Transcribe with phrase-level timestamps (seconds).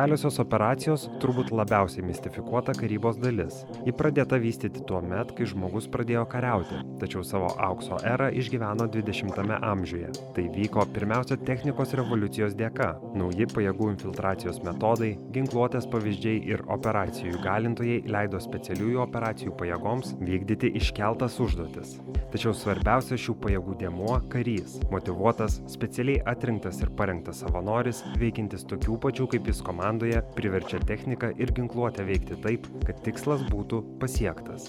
[0.00, 3.58] Specialiosios operacijos turbūt labiausiai mistifikuota karybos dalis.
[3.84, 9.58] Ji pradėta vystyti tuo met, kai žmogus pradėjo kariauti, tačiau savo aukso erą išgyveno 20-ame
[9.68, 10.08] amžiuje.
[10.32, 12.94] Tai vyko pirmiausia technikos revoliucijos dėka.
[13.20, 21.36] Nauji pajėgų infiltracijos metodai, ginkluotės pavyzdžiai ir operacijų galintojai leido specialiųjų operacijų pajėgoms vykdyti iškeltas
[21.44, 21.98] užduotis.
[22.32, 29.28] Tačiau svarbiausia šių pajėgų dėmuo- karys, motivuotas, specialiai atrinktas ir parengtas savanoris, veikintis tokių pačių
[29.36, 34.68] kaip jis komandoje, priverčia techniką ir ginkluotę veikti taip, kad tikslas būtų pasiektas.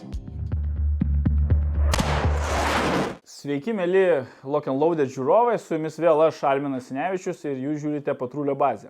[3.29, 8.89] Sveiki, mėly Loaded žiūrovai, su jumis vėl aš, Alminas Sinevičius ir jūs žiūrite Patrulio bazę.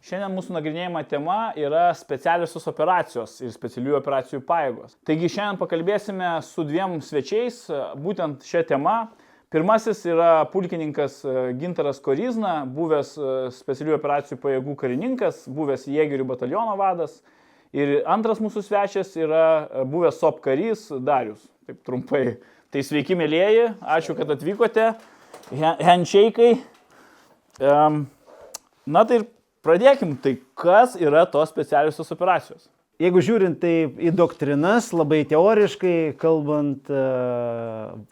[0.00, 4.96] Šiandien mūsų nagrinėjama tema yra specialiosios operacijos ir specialiųjų operacijų pajėgos.
[5.04, 7.66] Taigi šiandien pakalbėsime su dviem svečiais
[8.00, 8.96] būtent šią temą.
[9.54, 11.20] Pirmasis yra pulkininkas
[11.60, 13.12] Gintaras Korizna, buvęs
[13.54, 17.20] specialiųjų operacijų pajėgų karininkas, buvęs Jėgerių bataliono vadas.
[17.76, 21.44] Ir antras mūsų svečias yra buvęs SOP karys Darius.
[21.66, 22.24] Taip trumpai.
[22.74, 24.90] Tai sveiki, mėlyjeji, ačiū, kad atvykote.
[25.54, 26.56] Handshake.
[27.62, 28.02] Um,
[28.82, 29.28] na tai ir
[29.62, 30.16] pradėkim.
[30.22, 32.66] Tai kas yra tos specialiosios operacijos?
[32.96, 36.86] Jeigu žiūrint tai į doktrinas, labai teoriškai kalbant,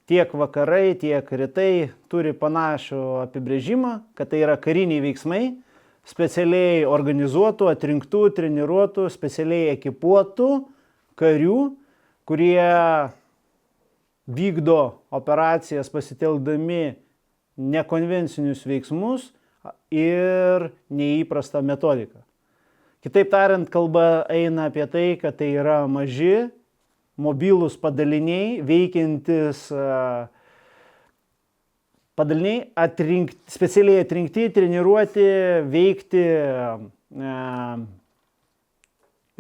[0.05, 5.55] tiek vakarai, tiek rytai turi panašų apibrėžimą, kad tai yra kariniai veiksmai,
[6.05, 10.51] specialiai organizuotų, atrinktų, treniruotų, specialiai ekipuotų
[11.17, 11.57] karių,
[12.29, 12.69] kurie
[14.29, 16.98] vykdo operacijas pasitelkdami
[17.57, 19.31] nekonvencinius veiksmus
[19.89, 22.21] ir neįprastą metodiką.
[23.05, 26.47] Kitaip tariant, kalba eina apie tai, kad tai yra maži,
[27.21, 29.67] mobilūs padaliniai, veikiantis
[32.17, 35.27] padaliniai, atrink, specialiai atrinkti, treniruoti,
[35.69, 36.23] veikti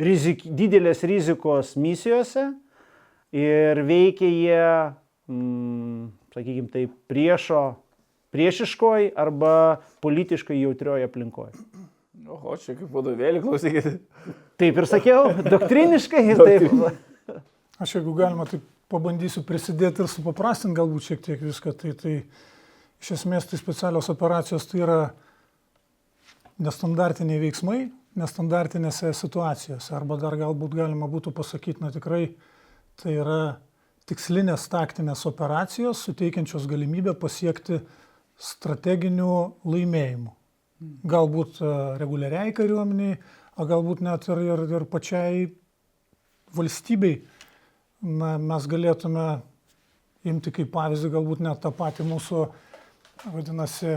[0.04, 2.50] rizik, didelės rizikos misijose
[3.34, 4.66] ir veikia jie,
[5.32, 7.64] mm, sakykime, tai priešo,
[8.34, 9.54] priešiškoj arba
[10.04, 11.73] politiškai jautrioje aplinkoje.
[12.34, 13.98] Oho, čia kaip vadovėlį, klausykite.
[14.58, 16.72] Taip ir sakiau, doktriniškai ir taip.
[17.82, 18.58] Aš jeigu galima, tai
[18.90, 21.74] pabandysiu prisidėti ir supaprastinti galbūt šiek tiek viską.
[21.78, 22.16] Tai, tai
[23.02, 24.98] iš esmės tai specialios operacijos tai yra
[26.62, 27.78] nestandartiniai veiksmai,
[28.18, 29.94] nestandartinėse situacijose.
[29.94, 32.28] Arba dar galbūt galima būtų pasakyti, na tikrai
[32.98, 33.42] tai yra
[34.10, 37.80] tikslinės taktinės operacijos, suteikiančios galimybę pasiekti
[38.38, 39.34] strateginių
[39.66, 40.34] laimėjimų.
[40.82, 41.60] Galbūt
[42.00, 43.18] reguliariai kariuomeniai,
[43.56, 45.46] o galbūt net ir, ir, ir pačiai
[46.54, 47.20] valstybei.
[48.04, 49.28] Na, mes galėtume
[50.28, 52.42] imti kaip pavyzdį galbūt net tą patį mūsų,
[53.32, 53.96] vadinasi,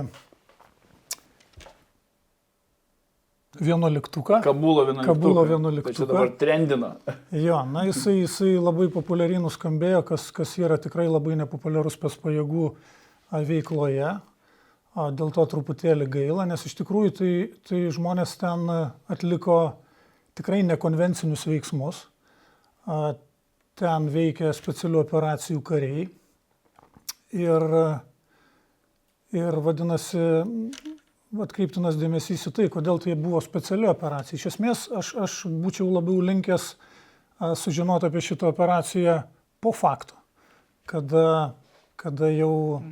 [3.61, 4.41] vienuoliktuką.
[4.41, 5.13] Kabulo vienuoliktuką.
[5.13, 5.93] Kabulo vienuoliktuką.
[5.93, 6.91] Tai čia dabar trendina.
[7.31, 12.71] Jo, na jisai, jisai labai populiariai nuskambėjo, kas, kas yra tikrai labai nepopuliarus pas pajėgų
[13.47, 14.15] veikloje.
[14.97, 17.31] Dėl to truputėlį gaila, nes iš tikrųjų tai,
[17.69, 18.63] tai žmonės ten
[19.13, 19.57] atliko
[20.37, 21.99] tikrai nekonvencinius veiksmus.
[23.77, 26.07] Ten veikia specialių operacijų kariai.
[27.37, 27.65] Ir,
[29.37, 30.23] ir vadinasi,
[31.45, 34.39] atkreiptinas dėmesys į tai, kodėl tai buvo speciali operacija.
[34.39, 36.71] Iš esmės, aš, aš būčiau labiau linkęs
[37.61, 39.19] sužinoti apie šitą operaciją
[39.61, 40.17] po fakto,
[40.89, 41.53] kada
[41.97, 42.83] kada jau,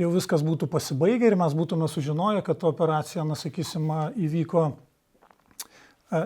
[0.00, 4.70] jau viskas būtų pasibaigę ir mes būtume sužinoję, kad operacija, na sakysim, įvyko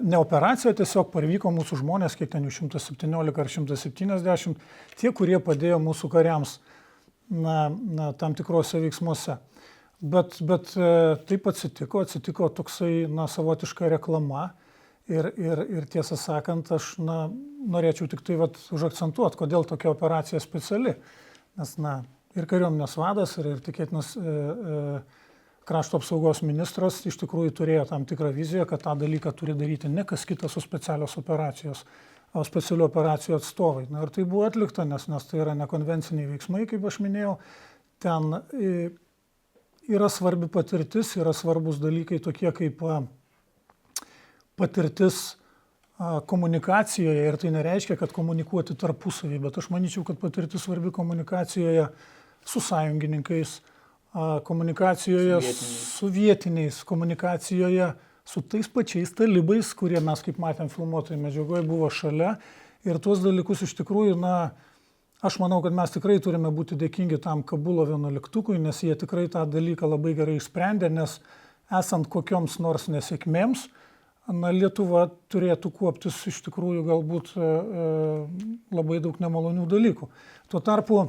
[0.03, 4.63] ne operacija, tiesiog parvyko mūsų žmonės, kiek ten jų 117 ar 170,
[4.99, 6.59] tie, kurie padėjo mūsų kariams
[7.31, 9.39] na, na, tam tikrose veiksmuose.
[9.97, 10.75] Bet, bet
[11.27, 14.51] taip atsitiko, atsitiko toksai na, savotiška reklama
[15.09, 17.27] ir, ir, ir tiesą sakant, aš na,
[17.67, 20.97] norėčiau tik tai vat, užakcentuoti, kodėl tokia operacija speciali.
[21.57, 22.01] Nes, na,
[22.37, 24.81] ir kariuomenės vadas, ir, ir tikėtinas e, e,
[25.69, 30.05] krašto apsaugos ministras iš tikrųjų turėjo tam tikrą viziją, kad tą dalyką turi daryti ne
[30.09, 31.87] kas kitas su specialios operacijos,
[32.37, 33.87] o specialių operacijų atstovai.
[33.89, 37.39] Na ir tai buvo atlikta, nes, nes tai yra nekonvenciniai veiksmai, kaip aš minėjau.
[38.05, 38.75] Ten e,
[39.89, 42.85] yra svarbi patirtis, yra svarbus dalykai tokie kaip
[44.61, 45.39] patirtis
[45.99, 51.87] komunikacijoje ir tai nereiškia, kad komunikuoti tarpusavį, bet aš manyčiau, kad patirtis svarbi komunikacijoje
[52.47, 53.61] su sąjungininkais,
[54.45, 57.95] komunikacijoje su vietiniais, komunikacijoje
[58.27, 62.37] su tais pačiais talibais, kurie mes, kaip matėm filmuotojų medžiagoje, buvo šalia.
[62.87, 64.51] Ir tuos dalykus iš tikrųjų, na,
[65.25, 69.47] aš manau, kad mes tikrai turime būti dėkingi tam Kabulo vienuoliktukui, nes jie tikrai tą
[69.49, 71.21] dalyką labai gerai išsprendė, nes
[71.73, 73.69] esant kokioms nors nesėkmėms,
[74.33, 77.87] na, Lietuva turėtų kuoptis iš tikrųjų galbūt e, e,
[78.75, 80.09] labai daug nemalonių dalykų.
[80.51, 81.05] Tuo tarpu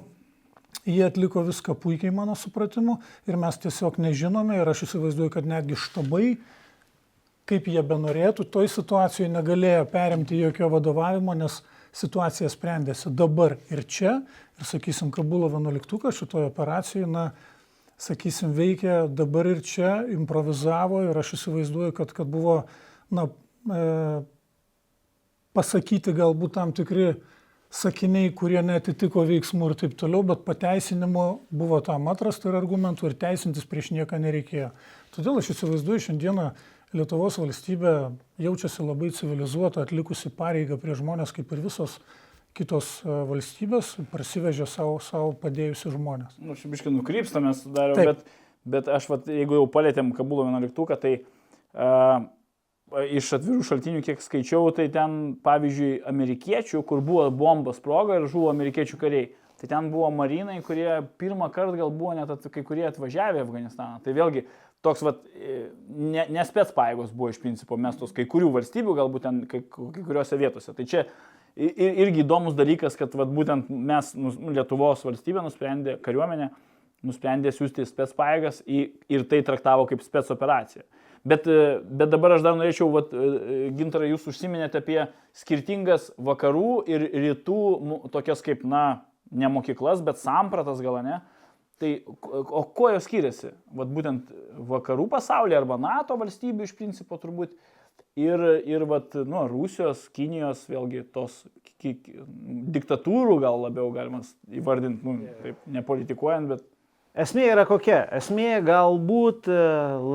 [0.85, 5.79] jie atliko viską puikiai mano supratimu ir mes tiesiog nežinome ir aš įsivaizduoju, kad netgi
[5.79, 6.37] štabai,
[7.47, 11.61] kaip jie benorėtų, toj situacijoje negalėjo perimti jokio vadovavimo, nes
[11.95, 14.19] situacija sprendėsi dabar ir čia.
[14.59, 17.29] Ir sakysim, Kabulo 11 šitoje operacijoje, na,
[17.97, 22.61] sakysim, veikia dabar ir čia, improvizavo ir aš įsivaizduoju, kad, kad buvo
[23.13, 23.27] na,
[23.71, 23.81] e,
[25.57, 27.15] pasakyti galbūt tam tikri
[27.74, 33.18] sakiniai, kurie netitiko veiksmų ir taip toliau, bet pateisinimo buvo tam atrasta ir argumentų ir
[33.19, 34.71] teisintis prieš nieką nereikėjo.
[35.15, 36.51] Todėl aš įsivaizduoju šiandieną
[36.95, 37.94] Lietuvos valstybė
[38.39, 41.98] jaučiasi labai civilizuota, atlikusi pareigą prie žmonės, kaip ir visos
[42.56, 46.38] kitos e, valstybės, prasivežė savo, savo padėjusius žmonės.
[46.39, 48.24] Nu, šiaip nukrypstame, sudarė, bet,
[48.63, 52.24] bet aš, vat, jeigu jau palėtėm Kabulo 11, tai uh,
[52.88, 58.51] iš atvirų šaltinių, kiek skaičiau, tai ten, pavyzdžiui, amerikiečių, kur buvo bombos sproga ir žuvo
[58.54, 59.31] amerikiečių kariai.
[59.57, 63.45] Tai ten buvo marinai, kurie pirmą kartą gal buvo net at, kai kurie atvažiavę į
[63.48, 63.98] Afganistaną.
[64.06, 64.44] Tai vėlgi
[64.86, 65.24] toks, vat,
[65.89, 70.38] ne, nespets paėgos buvo iš principo mestos kai kurių valstybių, galbūt ten kai, kai kuriuose
[70.38, 70.75] vietose.
[70.78, 71.07] Tai čia
[71.57, 76.51] ir, irgi įdomus dalykas, kad vat, būtent mes, nu, Lietuvos valstybė nusprendė, kariuomenė
[77.06, 80.86] nusprendė siūsti spets paėgas ir tai traktavo kaip spets operaciją.
[81.27, 85.01] Bet, e, bet dabar aš dar norėčiau, vat, e, gintarai, jūs užsiminėte apie
[85.35, 87.62] skirtingas vakarų ir rytų,
[88.13, 89.01] tokias kaip, na,
[89.31, 91.19] ne mokyklas, bet sampratas gal ne.
[91.81, 91.91] Tai
[92.25, 93.51] o kuo jos skiriasi?
[93.77, 94.31] Vat būtent
[94.69, 97.51] vakarų pasaulyje arba NATO valstybių iš principo turbūt
[98.18, 101.44] ir, ir vat, nu, Rusijos, Kinijos, vėlgi tos
[101.77, 106.65] diktatūrų gal labiau galima įvardinti, nu, taip, nepolitikuojant, bet
[107.17, 108.03] Esmė yra kokia?
[108.13, 109.55] Esmė galbūt e,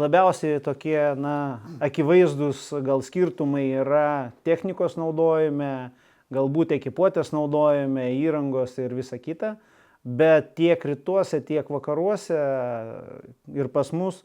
[0.04, 5.90] labiausiai tokie, na, akivaizdus gal skirtumai yra technikos naudojime,
[6.30, 9.56] galbūt ekipuotės naudojime, įrangos ir visa kita,
[10.06, 12.38] bet tiek rytuose, tiek vakaruose
[13.50, 14.22] ir pas mus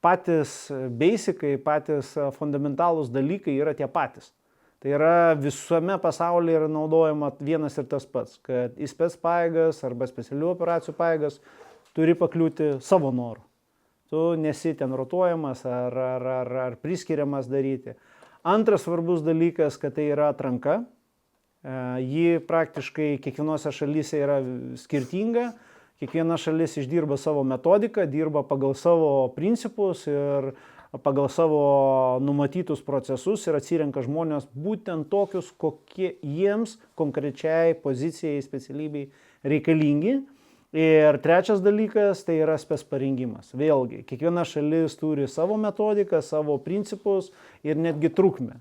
[0.00, 4.32] patys beisikai, patys fundamentalūs dalykai yra tie patys.
[4.80, 10.08] Tai yra visame pasaulyje yra naudojama vienas ir tas pats, kad į spets paėgas arba
[10.08, 11.40] specialių operacijų paėgas
[11.96, 13.42] turi pakliūti savo noru.
[14.10, 17.96] Tu nesi ten rotuojamas ar, ar, ar, ar priskiriamas daryti.
[18.46, 20.84] Antras svarbus dalykas, kad tai yra atranka.
[21.66, 21.72] E,
[22.04, 24.36] ji praktiškai kiekvienose šalyse yra
[24.78, 25.48] skirtinga.
[25.98, 30.52] Kiekviena šalis išdirba savo metodiką, dirba pagal savo principus ir
[31.02, 31.60] pagal savo
[32.22, 39.08] numatytus procesus ir atsirenka žmonės būtent tokius, kokie jiems konkrečiai pozicijai, specialybei
[39.42, 40.20] reikalingi.
[40.76, 43.48] Ir trečias dalykas tai yra spes parengimas.
[43.56, 47.30] Vėlgi, kiekviena šalis turi savo metodiką, savo principus
[47.64, 48.58] ir netgi trukmę,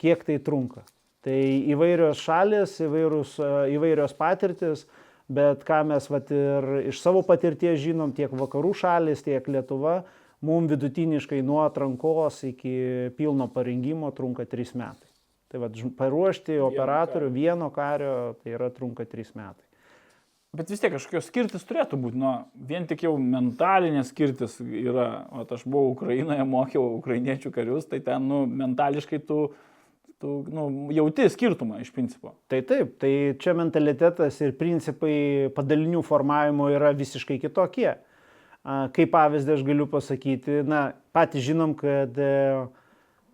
[0.00, 0.86] kiek tai trunka.
[1.24, 1.36] Tai
[1.74, 3.34] įvairios šalis, įvairius,
[3.76, 4.86] įvairios patirtis,
[5.28, 9.98] bet ką mes vat, ir iš savo patirties žinom, tiek vakarų šalis, tiek Lietuva,
[10.44, 12.74] mums vidutiniškai nuo atrankos iki
[13.20, 15.12] pilno parengimo trunka 3 metai.
[15.52, 19.68] Tai vad paruošti operatorių vieno kario, tai yra trunka 3 metai.
[20.54, 22.30] Bet vis tiek kažkokios skirtis turėtų būti, nu,
[22.68, 28.28] vien tik jau mentalinė skirtis yra, o aš buvau Ukrainoje, mokiau ukrainiečių karius, tai ten,
[28.30, 29.48] nu, mentališkai tu,
[30.22, 32.36] tu nu, jauti skirtumą iš principo.
[32.46, 33.10] Tai taip, tai
[33.42, 35.16] čia mentalitetas ir principai
[35.56, 37.90] padalinių formavimo yra visiškai kitokie.
[38.64, 42.30] Kaip pavyzdį aš galiu pasakyti, na, patys žinom, kad e,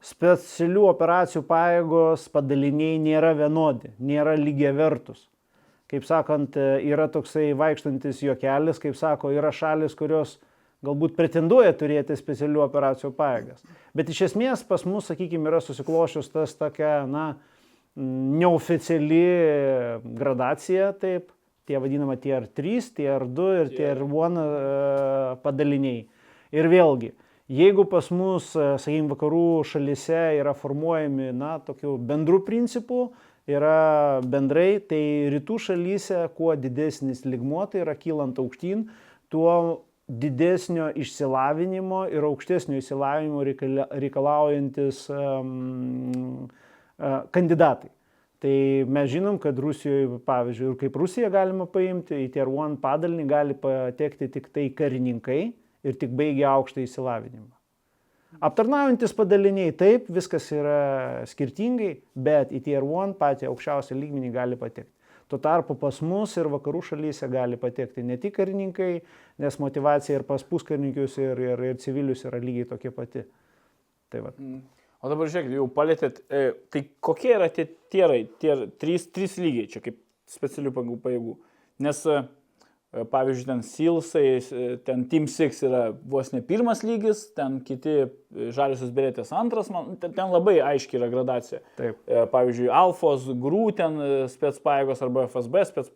[0.03, 5.29] specialių operacijų pajėgos padaliniai nėra vienodi, nėra lygiai vertus
[5.91, 10.39] kaip sakant, e, yra toksai vaikštantis juokelis, kaip sako, yra šalis, kurios
[10.87, 13.65] galbūt pretenduoja turėti specialių operacijų pajėgas.
[13.97, 17.33] Bet iš esmės pas mus, sakykime, yra susiklošius tas tokia, na,
[18.01, 19.25] neoficiali
[20.05, 21.35] gradacija, taip,
[21.69, 24.47] tie vadinama tier 3, tier 2 ir tier 1 e,
[25.43, 26.05] padaliniai.
[26.51, 27.13] Ir vėlgi,
[27.51, 33.11] jeigu pas mus, e, sakykime, vakarų šalise yra formuojami, na, tokių bendrų principų,
[33.49, 38.89] yra bendrai, tai rytų šalyse kuo didesnis ligmuo, tai yra kylant aukštyn,
[39.33, 39.55] tuo
[40.11, 43.45] didesnio išsilavinimo ir aukštesnio išsilavinimo
[44.03, 46.49] reikalaujantis um,
[47.31, 47.93] kandidatai.
[48.41, 48.53] Tai
[48.89, 53.57] mes žinom, kad Rusijoje, pavyzdžiui, ir kaip Rusiją galima paimti, į Tier 1 padalinį gali
[53.61, 55.41] patekti tik tai karininkai
[55.85, 57.60] ir tik baigę aukštą įsilavinimą.
[58.39, 60.79] Aptarnaujantis padaliniai taip, viskas yra
[61.27, 64.93] skirtingai, bet į Tier 1 patį aukščiausią lygmenį gali patekti.
[65.31, 68.93] Tuo tarpu pas mus ir vakarų šalyse gali patekti ne tik karininkai,
[69.43, 73.23] nes motivacija ir pas puskarininkius, ir, ir, ir civilius yra lygiai tokia pati.
[74.11, 74.33] Tai va.
[74.39, 74.63] Mm.
[75.01, 79.71] O dabar žiūrėkit, jau palėtėt, e, tai kokie yra tie tierai, tie trys, trys lygiai
[79.71, 79.97] čia kaip
[80.31, 81.37] specialių pajėgų.
[81.87, 82.19] Nes, e
[82.91, 88.09] pavyzdžiui, ten Silsai, e, ten Team 6 yra vos ne pirmas lygis, ten kiti e,
[88.55, 91.63] žaliosios berėtės antras, man, ten, ten labai aiški yra gradacija.
[91.79, 92.01] Taip.
[92.11, 95.93] E, pavyzdžiui, Alfos, Grū, ten e, spets pajėgos arba FSB spets,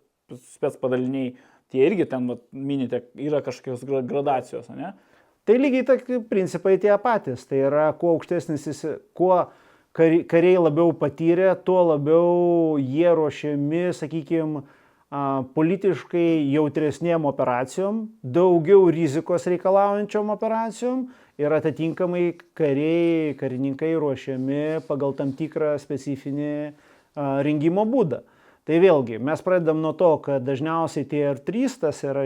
[0.55, 1.35] spets padaliniai,
[1.75, 4.95] tie irgi ten, vat, minite, yra kažkokios gra- gradacijos, ne?
[5.45, 7.43] Tai lygiai tokie principai tie patys.
[7.49, 8.85] Tai yra, kuo aukštesnis jis,
[9.19, 9.43] kuo
[9.97, 14.63] kari- kariai labiau patyrė, tuo labiau jie ruošiami, sakykime,
[15.55, 21.05] politiškai jautresniem operacijom, daugiau rizikos reikalaujančiom operacijom
[21.39, 22.25] ir atitinkamai
[22.59, 26.55] kariai, karininkai ruošiami pagal tam tikrą specifinį
[27.47, 28.25] rengimo būdą.
[28.65, 32.23] Tai vėlgi, mes pradedam nuo to, kad dažniausiai tie R3 tas yra,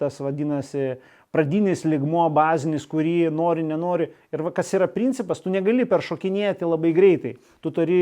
[0.00, 0.94] tas vadinasi,
[1.32, 4.08] pradinis ligmo, bazinis, kurį nori, nenori.
[4.32, 7.34] Ir kas yra principas, tu negali peršokinėti labai greitai.
[7.60, 8.00] Tu turi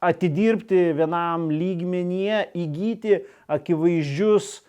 [0.00, 3.20] atidirbti vienam lygmenyje, įgyti
[3.52, 4.60] akivaizdžius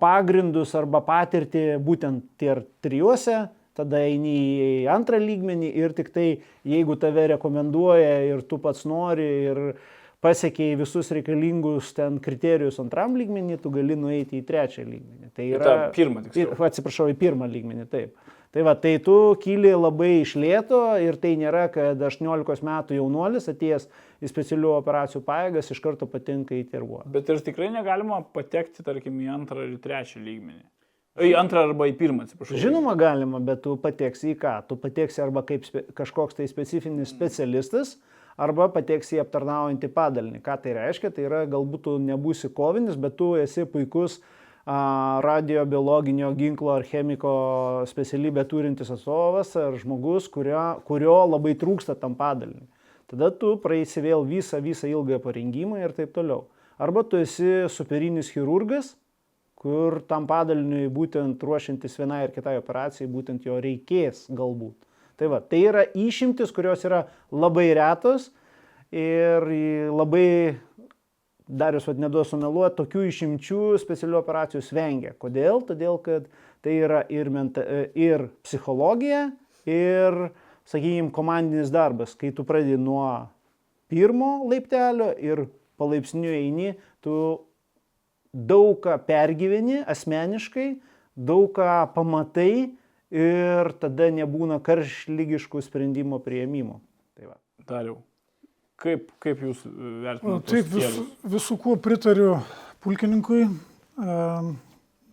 [0.00, 6.28] pagrindus arba patirtį būtent tie trijuose, tada eini į antrą lygmenį ir tik tai,
[6.64, 9.62] jeigu tave rekomenduoja ir tu pats nori ir
[10.24, 15.32] pasiekiai visus reikalingus ten kriterijus antram lygmenį, tu gali nueiti į trečią lygmenį.
[15.36, 15.64] Tai yra...
[15.64, 16.56] tą pirmą, tiksliau.
[16.70, 18.14] Atsiprašau, į pirmą lygmenį, taip.
[18.54, 23.50] Tai va, tai tu kyli labai iš lėto ir tai nėra, kad 18 metų jaunuolis
[23.50, 23.88] atėjęs
[24.24, 27.04] į specialių operacijų pajėgas iš karto patinka į tervuą.
[27.12, 30.64] Bet ir tikrai negalima patekti, tarkim, į antrą ir į trečią lygmenį.
[31.14, 32.58] Į antrą arba į pirmą, atsiprašau.
[32.58, 34.56] Žinoma, galima, bet tu pateksi į ką?
[34.66, 37.92] Tu pateksi arba kaip spe, kažkoks tai specifinis specialistas,
[38.34, 40.40] arba pateksi į aptarnaujantį padalinį.
[40.42, 41.12] Ką tai reiškia?
[41.14, 47.36] Tai yra, galbūt tu nebūsi kovinis, bet tu esi puikus a, radiobiologinio ginklo ar chemiko
[47.86, 52.66] specialybę turintis atstovas ar žmogus, kurio, kurio labai trūksta tam padaliniui.
[53.10, 56.46] Tada tu praeisi vėl visą, visą ilgą parengimą ir taip toliau.
[56.80, 58.94] Arba tu esi superinis chirurgas,
[59.64, 64.76] kur tam padaliniui būtent ruošiantis vienai ir kitai operacijai, būtent jo reikės galbūt.
[65.16, 68.32] Tai va, tai yra išimtis, kurios yra labai retos
[68.94, 69.46] ir
[69.94, 70.58] labai,
[71.46, 75.14] dar jūs vad neduosiu meluoti, tokių išimčių specialių operacijų vengia.
[75.16, 75.62] Kodėl?
[75.68, 76.26] Todėl, kad
[76.66, 77.62] tai yra ir, menta,
[77.94, 79.28] ir psichologija,
[79.70, 80.18] ir,
[80.68, 82.14] sakykime, komandinis darbas.
[82.18, 83.08] Kai tu pradedi nuo
[83.90, 85.46] pirmo laiptelio ir
[85.80, 86.72] palaipsniui eini,
[87.04, 87.14] tu
[88.34, 90.68] daug ką pergyveni asmeniškai,
[91.14, 92.74] daug ką pamatai
[93.14, 96.80] ir tada nebūna karšlygiškų sprendimo prieimimo.
[97.14, 97.38] Tai va.
[97.68, 98.00] Dariau.
[98.80, 100.50] Kaip, kaip jūs e, vertinate?
[100.50, 100.96] Taip, vis,
[101.36, 102.32] visų kuo pritariu
[102.82, 103.44] pulkininkui.
[104.02, 104.54] Ehm,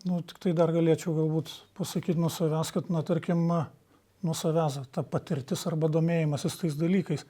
[0.01, 3.43] Nu, tik tai dar galėčiau galbūt pasakyti nuo savęs, kad, na, tarkim,
[4.21, 7.25] nuo savęs ta patirtis arba domėjimasis tais dalykais.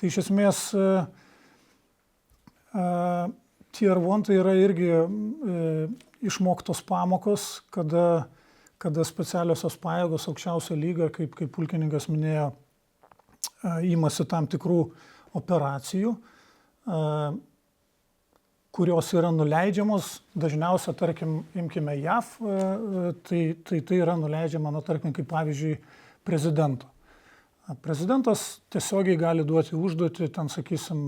[0.00, 0.86] Tai iš esmės e,
[2.72, 2.84] e,
[3.76, 5.02] tier 1 tai yra irgi e,
[6.30, 8.24] išmoktos pamokos, kada,
[8.80, 12.50] kada specialiosios pajėgos aukščiausio lygio, kaip, kaip pulkininkas minėjo,
[13.84, 14.82] įmasi tam tikrų
[15.36, 16.14] operacijų,
[18.72, 22.30] kurios yra nuleidžiamos, dažniausia, tarkim, imkime JAV,
[23.28, 25.76] tai, tai tai yra nuleidžiama, na, tarkim, kaip pavyzdžiui,
[26.26, 26.88] prezidento.
[27.82, 31.04] Prezidentas tiesiogiai gali duoti užduotį, ten, sakysim,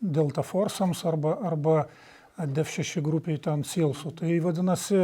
[0.00, 1.74] Delta Forsams arba, arba
[2.40, 4.14] DEF6 grupiai ten Silsų.
[4.16, 5.02] Tai vadinasi,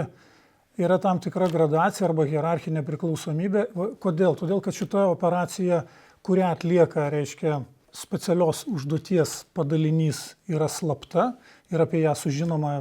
[0.81, 3.67] yra tam tikra gradacija arba hierarchinė priklausomybė.
[4.01, 4.37] Kodėl?
[4.41, 5.83] Todėl, kad šita operacija,
[6.25, 7.61] kurią atlieka, reiškia,
[7.97, 11.31] specialios užduoties padalinys yra slapta
[11.73, 12.79] ir apie ją sužinoma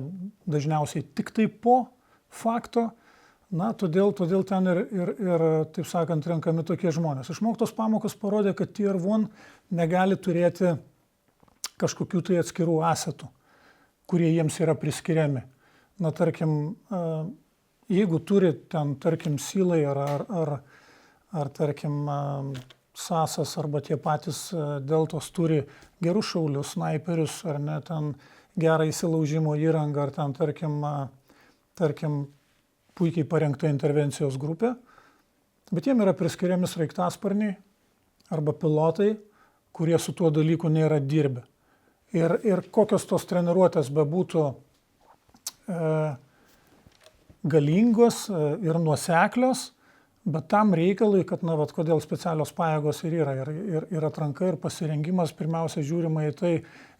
[0.47, 1.85] dažniausiai tik tai po
[2.27, 2.89] fakto.
[3.53, 5.43] Na, todėl, todėl ten ir, ir, ir,
[5.75, 7.29] taip sakant, renkami tokie žmonės.
[7.29, 9.27] Išmoktos pamokos parodė, kad Tier 1
[9.77, 10.73] negali turėti
[11.81, 13.29] kažkokių tai atskirų asetų,
[14.09, 15.43] kurie jiems yra priskiriami.
[16.01, 16.75] Na, tarkim,
[17.91, 20.53] jeigu turi ten, tarkim, silai ar, ar, ar,
[21.35, 22.01] ar tarkim,
[22.95, 24.47] sasas arba tie patys
[24.87, 25.61] deltos turi
[26.03, 28.13] gerus šaulius, snaiperius ar ne ten
[28.59, 30.79] gerą įsilaužimo įrangą ar ten, tarkim,
[31.75, 32.25] tarkim,
[32.95, 34.73] puikiai parengta intervencijos grupė,
[35.73, 37.55] bet jiem yra priskiriami sraigtasparniai
[38.33, 39.15] arba pilotai,
[39.75, 41.43] kurie su tuo dalyku nėra dirbę.
[42.15, 45.79] Ir, ir kokios tos treniruotės bebūtų e,
[47.43, 49.67] galingos e, ir nuoseklios,
[50.25, 54.47] bet tam reikalui, kad, na, vat, kodėl specialios pajėgos ir yra, ir, ir, ir atranka,
[54.47, 56.53] ir pasirengimas, pirmiausia, žiūrima į tai,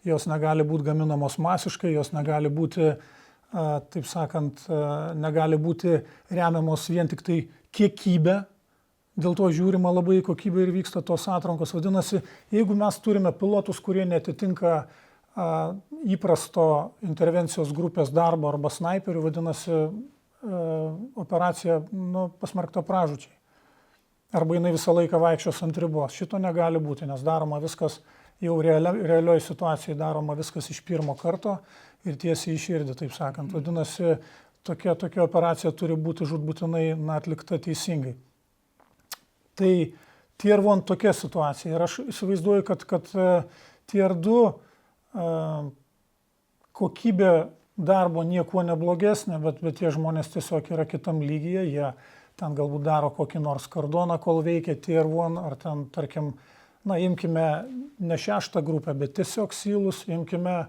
[0.06, 3.15] jos negali būti gaminamos masiškai, jos negali būti, a,
[3.52, 4.64] taip sakant,
[5.16, 6.00] negali būti
[6.32, 7.38] remiamos vien tik tai
[7.76, 8.36] kiekybė,
[9.16, 11.72] dėl to žiūrima labai į kokybę ir vyksta tos atrankos.
[11.76, 12.20] Vadinasi,
[12.52, 14.82] jeigu mes turime pilotus, kurie netitinka
[16.16, 16.66] įprasto
[17.04, 19.80] intervencijos grupės darbo arba snaiperių, vadinasi,
[21.16, 23.32] operacija nu, pasmerkta pražučiai.
[24.36, 26.14] Arba jinai visą laiką vaikščios ant ribos.
[26.16, 28.00] Šito negali būti, nes daroma viskas
[28.42, 31.56] jau realioje situacijoje daroma viskas iš pirmo karto
[32.04, 33.54] ir tiesiai iš širdį, taip sakant.
[33.54, 34.16] Vadinasi,
[34.66, 38.16] tokia, tokia operacija turi būti žudbūtinai na, atlikta teisingai.
[39.56, 39.72] Tai
[40.36, 41.74] tier 1 tokia situacija.
[41.74, 43.28] Ir aš įsivaizduoju, kad, kad e,
[43.90, 45.30] tier 2 e,
[46.76, 47.32] kokybė
[47.76, 51.90] darbo niekuo neblogesnė, bet, bet tie žmonės tiesiog yra kitam lygyje, jie
[52.36, 56.34] ten galbūt daro kokį nors kardoną, kol veikia tier 1, ar ten, tarkim,
[56.84, 57.46] na, imkime
[57.98, 60.66] ne šeštą grupę, bet tiesiog silus, imkime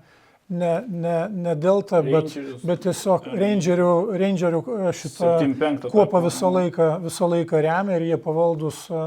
[0.47, 3.89] ne, ne, ne delta, bet, bet tiesiog rangerių,
[4.19, 9.01] rangerių e, šitą 75 kuopą visą laiką, visą laiką remia ir jie pavaldus e,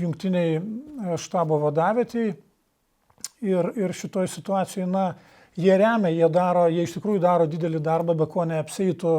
[0.00, 2.32] jungtiniai e, štabo vadavietiai.
[3.40, 5.14] Ir, ir šitoj situacijoje, na,
[5.56, 9.14] jie remia, jie daro, jie iš tikrųjų daro didelį darbą, be ko neapseitų,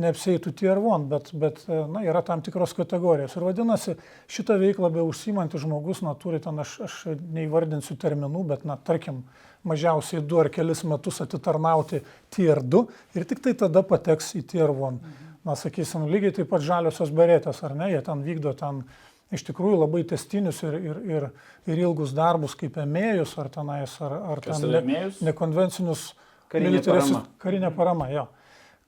[0.00, 3.36] neapseitų tier 1, bet, bet na, yra tam tikros kategorijos.
[3.36, 3.96] Ir vadinasi,
[4.32, 6.98] šitą veiklą be užsimantis žmogus, na, turi ten, aš, aš
[7.32, 9.22] neįvardinsiu terminų, bet, na, tarkim,
[9.68, 12.82] mažiausiai du ar kelis metus atitarnauti tier 2
[13.14, 14.98] ir tik tai tada pateks į tier 1.
[15.42, 18.84] Na, sakysim, lygiai taip pat žaliosios beretės, ar ne, jie ten vykdo ten
[19.32, 21.26] iš tikrųjų labai testinius ir, ir, ir,
[21.66, 26.12] ir ilgus darbus kaip emėjus ar tenais, ar, ar Kas ten ne- nekonvencinius
[26.52, 27.22] Karinė parama.
[27.40, 28.26] Karinė parama, jo.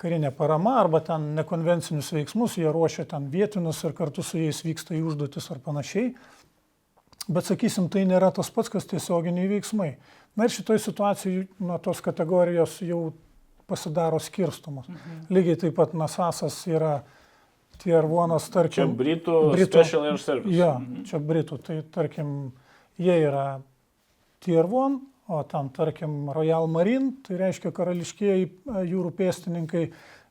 [0.00, 4.96] Karinė parama arba ten nekonvencinius veiksmus, jie ruošia ten vietinius ir kartu su jais vyksta
[4.98, 6.10] į užduotis ar panašiai.
[7.24, 9.94] Bet sakysim, tai nėra tas pats, kas tiesioginiai veiksmai.
[10.34, 13.12] Na ir šitoj situacijai na, tos kategorijos jau
[13.70, 14.88] pasidaro skirstomos.
[14.88, 15.26] Mhm.
[15.30, 16.98] Lygiai taip pat Nasasas yra
[17.78, 18.96] tier 1, Čia tarkim.
[18.98, 19.80] Britų, Britų.
[19.80, 20.56] Special Air Service.
[20.56, 20.74] Jo,
[21.08, 22.52] čia Britų, tai tarkim,
[23.00, 23.46] jie yra
[24.44, 29.86] tier 1, o ten tarkim Royal Marine, tai reiškia karališkieji e, jūrų pėstininkai,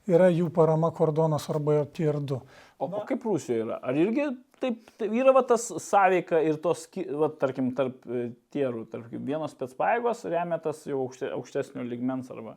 [0.08, 2.40] yra jų parama kordonas arba tier 2.
[2.78, 3.80] O, o kaip Rusijoje yra?
[3.82, 4.28] Ar irgi
[4.64, 6.86] taip, tai yra va tas sąveika ir tos,
[7.20, 12.56] va, tarkim, tarp e, tierų, tarkim, vienos spetspaėgos remia tas jau aukšte, aukštesnio ligmens arba,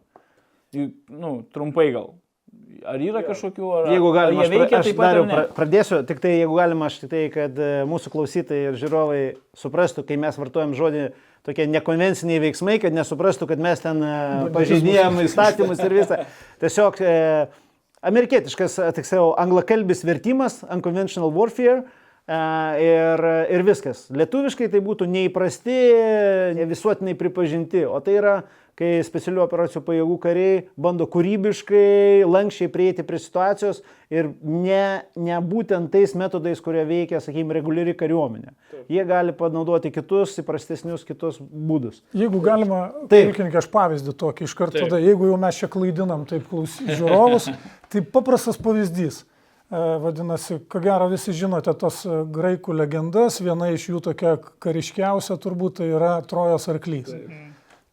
[0.76, 2.14] nu, trumpai gal.
[2.86, 6.20] Ar yra kažkokių, ar, Jeigu galima, ar aš, veikia aš pat dariau, pra, pradėsiu, tik
[6.22, 9.20] tai jeigu galima, aš tik tai, kad e, mūsų klausytojai ir žiūrovai
[9.58, 11.06] suprastų, kai mes vartojam žodį
[11.46, 14.14] tokie nekonvenciniai veiksmai, kad nesuprastų, kad mes ten e,
[14.54, 16.20] pažeidėjom įstatymus ir visą.
[16.62, 17.16] Tiesiog e,
[18.04, 21.84] amerikietiškas, tiksliau, anglakalbis vertimas, unconventional warfare.
[22.26, 23.20] Ir,
[23.54, 24.08] ir viskas.
[24.10, 25.76] Lietuviškai tai būtų neįprasti,
[26.58, 28.32] ne visuotinai pripažinti, o tai yra
[28.76, 33.80] kai specialių operacijų pajėgų kariai bando kūrybiškai, lankščiai prieiti prie situacijos
[34.12, 38.52] ir ne, ne būtent tais metodais, kurie veikia, sakykime, reguliari kariuomenė.
[38.92, 42.02] Jie gali panaudoti kitus, įprastesnius kitus būdus.
[42.16, 43.32] Jeigu galima, Taip.
[43.32, 44.90] ūkininkė, aš pavyzdį tokį iš karto, Taip.
[44.90, 46.52] tada, jeigu jau mes čia klaidinam taip
[46.98, 47.48] žiūrovus,
[47.88, 49.24] tai paprastas pavyzdys.
[49.66, 55.40] E, Vadinasi, ko gero visi žinote tos e, graikų legendas, viena iš jų tokia kariškiausia
[55.42, 57.10] turbūt tai yra Trojos arklys.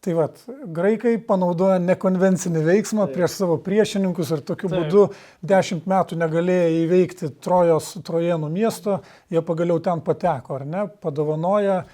[0.03, 0.39] Tai vad,
[0.75, 4.81] graikai panaudoja nekonvencinį veiksmą prieš savo priešininkus ir tokiu Taip.
[4.81, 5.03] būdu
[5.47, 8.97] dešimt metų negalėjo įveikti Trojos, Trojenų miesto,
[9.31, 11.85] jie pagaliau ten pateko, ar ne, padovanoja,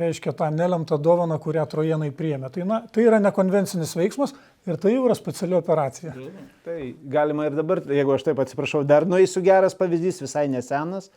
[0.00, 2.48] reiškia tą nelemtą dovaną, kurią Trojenai priėmė.
[2.54, 4.32] Tai, na, tai yra nekonvencinis veiksmas
[4.64, 6.14] ir tai jau yra speciali operacija.
[6.64, 6.78] Tai
[7.12, 11.10] galima ir dabar, jeigu aš taip atsiprašau, dar nueisiu geras pavyzdys, visai nesenas.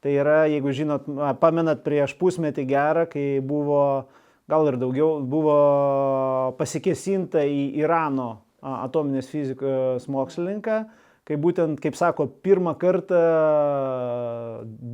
[0.00, 1.08] Tai yra, jeigu žinot,
[1.42, 4.06] pamenat prieš pusmetį gerą, kai buvo,
[4.48, 5.56] gal ir daugiau, buvo
[6.58, 8.30] pasikesinta į Irano
[8.64, 10.78] atominės fizikos mokslininką,
[11.28, 13.20] kai būtent, kaip sako, pirmą kartą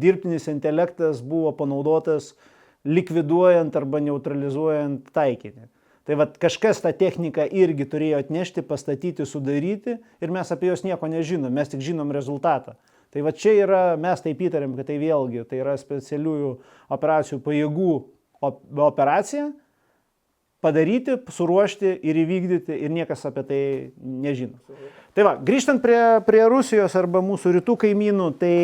[0.02, 2.32] dirbtinis intelektas buvo panaudotas
[2.84, 5.70] likviduojant arba neutralizuojant taikinį.
[6.04, 11.08] Tai vad kažkas tą techniką irgi turėjo atnešti, pastatyti, sudaryti ir mes apie juos nieko
[11.08, 12.74] nežinom, mes tik žinom rezultatą.
[13.14, 16.50] Tai va čia yra, mes taip įtariam, kad tai vėlgi tai yra specialiųjų
[16.92, 17.94] operacijų pajėgų
[18.48, 19.50] op operacija,
[20.64, 23.62] padaryti, suruošti ir įvykdyti ir niekas apie tai
[24.00, 24.60] nežino.
[25.14, 28.54] Tai va, grįžtant prie, prie Rusijos arba mūsų rytų kaimynų, tai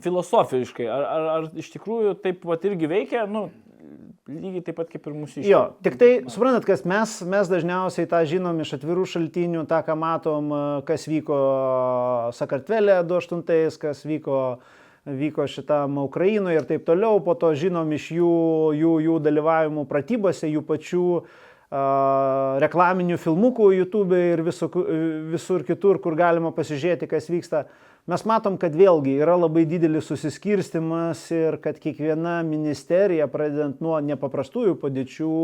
[0.00, 3.48] Filosofiškai, ar, ar, ar iš tikrųjų taip pat irgi veikia, nu,
[4.30, 8.20] lygiai taip pat kaip ir mūsų Jo, tik tai, suprantat, kas mes, mes dažniausiai tą
[8.28, 10.52] žinom iš atvirų šaltinių, tą, ką matom,
[10.88, 11.40] kas vyko
[12.38, 14.38] Sakartvelė 28, kas vyko,
[15.06, 18.34] vyko šitam Ukrainoje ir taip toliau, po to žinom iš jų,
[18.76, 21.04] jų, jų dalyvavimų pratybose, jų pačių
[21.70, 24.74] reklaminių filmukų YouTube ir visur,
[25.30, 27.68] visur kitur, kur galima pasižiūrėti, kas vyksta.
[28.10, 34.74] Mes matom, kad vėlgi yra labai didelis susiskirstimas ir kad kiekviena ministerija, pradedant nuo nepaprastųjų
[34.82, 35.34] padėčių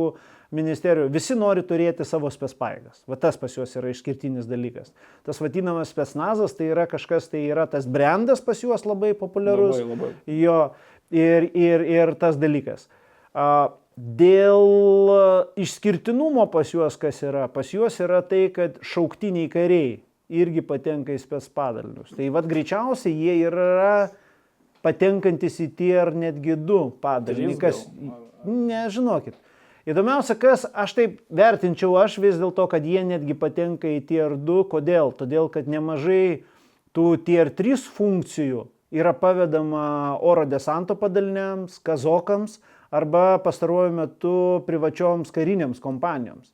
[0.55, 3.03] ministerijų, visi nori turėti savo spetspaėgas.
[3.11, 4.93] Va tas pas juos yra išskirtinis dalykas.
[5.27, 9.81] Tas vadinamas spetsnazas tai yra kažkas, tai yra tas brandas pas juos labai populiarus.
[9.81, 10.13] Labai, labai.
[10.31, 10.61] Jo,
[11.11, 12.87] ir, ir, ir tas dalykas.
[13.97, 15.11] Dėl
[15.61, 17.47] išskirtinumo pas juos kas yra?
[17.53, 19.97] Pas juos yra tai, kad šauktiniai kariai
[20.29, 22.13] irgi patenka į spės padalinius.
[22.17, 24.11] Tai vad greičiausiai jie yra
[24.85, 27.57] patenkantis į tier netgi du padalinį.
[27.61, 27.85] Kas,
[28.47, 29.39] nežinokit.
[29.87, 34.65] Įdomiausia, kas aš taip vertinčiau, aš vis dėlto, kad jie netgi patenka į tier 2.
[34.73, 35.13] Kodėl?
[35.15, 36.43] Todėl, kad nemažai
[36.91, 42.59] tų tier 3 funkcijų yra pavedama oro desanto padaliniams, kazokams,
[42.91, 44.35] arba pastaruoju metu
[44.67, 46.51] privačioms karinėms kompanijoms.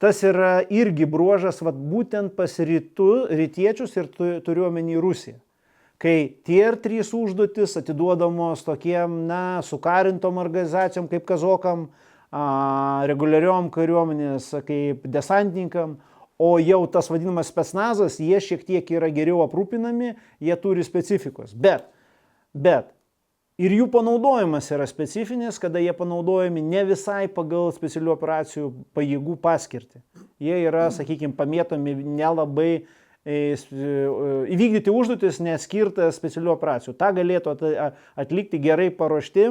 [0.00, 5.36] Tas yra irgi bruožas vat, būtent pas rytų, rytiečius ir turiu omeny Rusiją.
[6.00, 15.06] Kai tie trys užduotis atiduodamos tokiem, na, sukarintom organizacijom kaip kazokam, a, reguliariom kariuomenės kaip
[15.10, 15.96] desantininkam,
[16.40, 21.52] o jau tas vadinamas spetsnazas, jie šiek tiek yra geriau aprūpinami, jie turi specifikos.
[21.52, 21.84] Bet,
[22.54, 22.94] bet
[23.60, 30.00] ir jų panaudojimas yra specifinis, kada jie panaudojami ne visai pagal specialių operacijų pajėgų paskirtį.
[30.40, 32.86] Jie yra, sakykime, pamėtomi nelabai e,
[33.34, 33.58] e,
[34.54, 36.96] įvykdyti užduotis neskirtą specialių operacijų.
[36.96, 37.58] Ta galėtų
[38.16, 39.50] atlikti gerai paruošti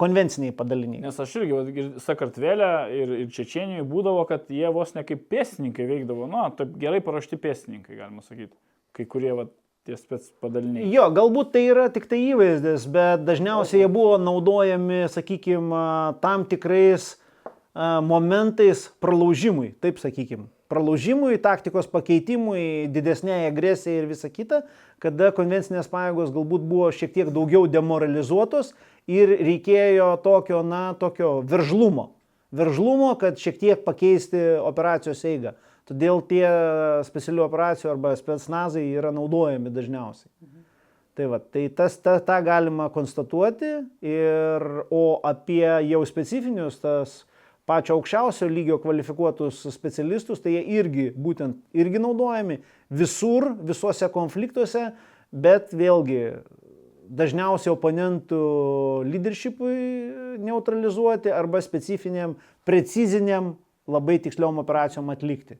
[0.00, 1.02] konvenciniai padaliniai.
[1.04, 6.28] Nes aš irgi, Sakartvelė ir, ir Čečienijoje būdavo, kad jie vos ne kaip pėstininkai veikdavo,
[6.30, 8.54] na, taip gerai paruošti pėstininkai, galima sakyti.
[8.96, 9.48] Kai kurie, va,
[9.88, 10.86] tie spets padaliniai.
[10.92, 15.84] Jo, galbūt tai yra tik tai įvaizdis, bet dažniausiai jie buvo naudojami, sakykime,
[16.22, 17.14] tam tikrais
[17.74, 20.46] momentais pralaužimui, taip sakykime.
[20.72, 24.62] Pralaužimui, taktikos pakeitimui, didesnėje agresijai ir visa kita,
[25.02, 28.72] kada konvencinės pajėgos galbūt buvo šiek tiek daugiau demoralizuotos
[29.10, 32.10] ir reikėjo tokio, na, tokio veržlumo.
[32.52, 35.54] Veržlumo, kad šiek tiek pakeisti operacijos eigą.
[35.88, 36.44] Todėl tie
[37.06, 40.30] specialių operacijų arba spetsnazai yra naudojami dažniausiai.
[40.42, 40.58] Mhm.
[41.12, 43.72] Tai, va, tai tas, ta, tą galima konstatuoti,
[44.06, 47.18] ir, o apie jau specifinius, tas
[47.68, 54.88] pačio aukščiausio lygio kvalifikuotus specialistus, tai jie irgi būtent irgi naudojami visur, visuose konfliktuose,
[55.32, 56.22] bet vėlgi
[57.12, 58.38] dažniausiai oponentų
[59.08, 59.74] leadershipui
[60.42, 62.36] neutralizuoti arba specifiniam,
[62.68, 63.56] preciziniam,
[63.90, 65.58] labai tiksliom operacijom atlikti.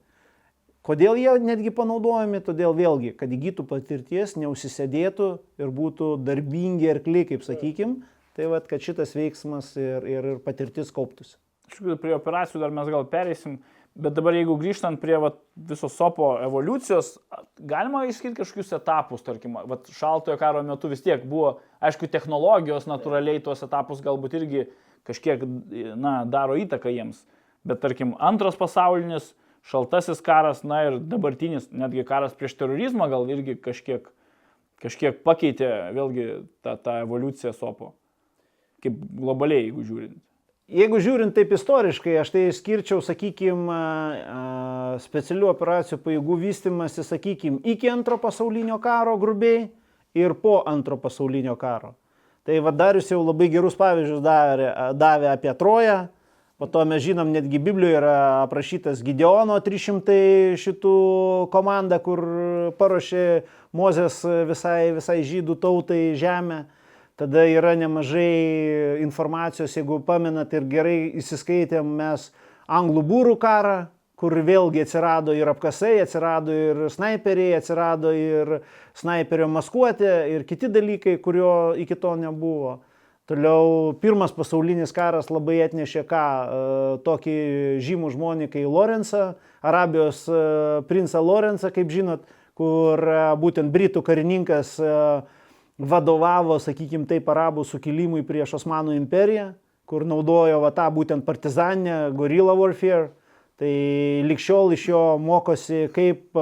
[0.82, 2.40] Kodėl jie netgi panaudojami?
[2.42, 5.28] Todėl vėlgi, kad įgytų patirties, neužsisėdėtų
[5.62, 8.00] ir būtų darbingi arkliai, kaip sakykim,
[8.34, 11.36] tai vad, kad šitas veiksmas ir, ir, ir patirtis kauptųsi.
[11.72, 13.60] Prie operacijų dar mes gal pereisim,
[13.94, 15.36] bet dabar jeigu grįžtant prie vat,
[15.68, 17.14] viso sopo evoliucijos,
[17.58, 23.42] galima išskirti kažkokius etapus, tarkim, vat, šaltojo karo metu vis tiek buvo, aišku, technologijos natūraliai
[23.44, 24.64] tuos etapus galbūt irgi
[25.08, 25.44] kažkiek,
[25.98, 27.20] na, daro įtaką jiems,
[27.68, 29.32] bet tarkim, antras pasaulinis,
[29.68, 34.08] šaltasis karas, na ir dabartinis netgi karas prieš terorizmą gal irgi kažkiek,
[34.82, 36.26] kažkiek pakeitė vėlgi
[36.64, 37.92] tą, tą evoliuciją sopo.
[38.82, 40.18] Kaip globaliai, jeigu žiūrint.
[40.70, 43.78] Jeigu žiūrint taip istoriškai, aš tai skirčiau, sakykime,
[45.02, 49.66] specialių operacijų pajėgų vystimasi, sakykime, iki antro pasaulinio karo grubiai
[50.14, 51.96] ir po antro pasaulinio karo.
[52.46, 56.00] Tai vadarius jau labai gerus pavyzdžius davė, davė apie Troją,
[56.62, 60.92] Po to mes žinom, netgi Biblijoje yra aprašytas Gideono 300 šitų
[61.50, 62.22] komanda, kur
[62.78, 63.22] paruošė
[63.74, 66.60] Mozės visai, visai žydų tautai žemę.
[67.20, 72.30] Tada yra nemažai informacijos, jeigu pamenat ir gerai įsiskaitėm mes
[72.72, 73.74] anglų būrų karą,
[74.16, 78.60] kur vėlgi atsirado ir apkasai, atsirado ir snaiperiai, atsirado ir
[78.96, 82.78] snaiperio maskuotė ir kiti dalykai, kurio iki to nebuvo.
[83.26, 86.62] Toliau pirmas pasaulinis karas labai atnešė ką, e,
[87.06, 87.36] tokį
[87.82, 89.26] žymų žmonį kaip Lorenzą,
[89.62, 90.40] Arabijos e,
[90.88, 92.24] princą Lorenzą, kaip žinot,
[92.58, 94.74] kur e, būtent britų karininkas
[95.88, 99.52] vadovavo, sakykime taip, arabų sukilimui prieš Osmanų imperiją,
[99.88, 103.10] kur naudojo va, tą būtent partizaninę gorilla warfare.
[103.60, 103.72] Tai
[104.26, 106.34] likščiol iš jo mokosi, kaip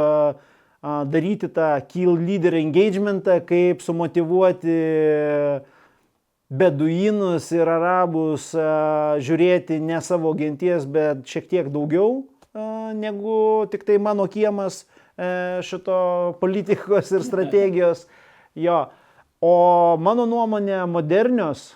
[0.81, 4.77] daryti tą kill leader engagementą, kaip sumotivuoti
[6.49, 8.47] beduinus ir arabus
[9.27, 12.23] žiūrėti ne savo genties, bet šiek tiek daugiau
[12.97, 14.85] negu tik tai mano kiemas
[15.67, 18.07] šito politikos ir strategijos.
[18.55, 18.87] Jo.
[19.41, 21.71] O mano nuomonė, modernios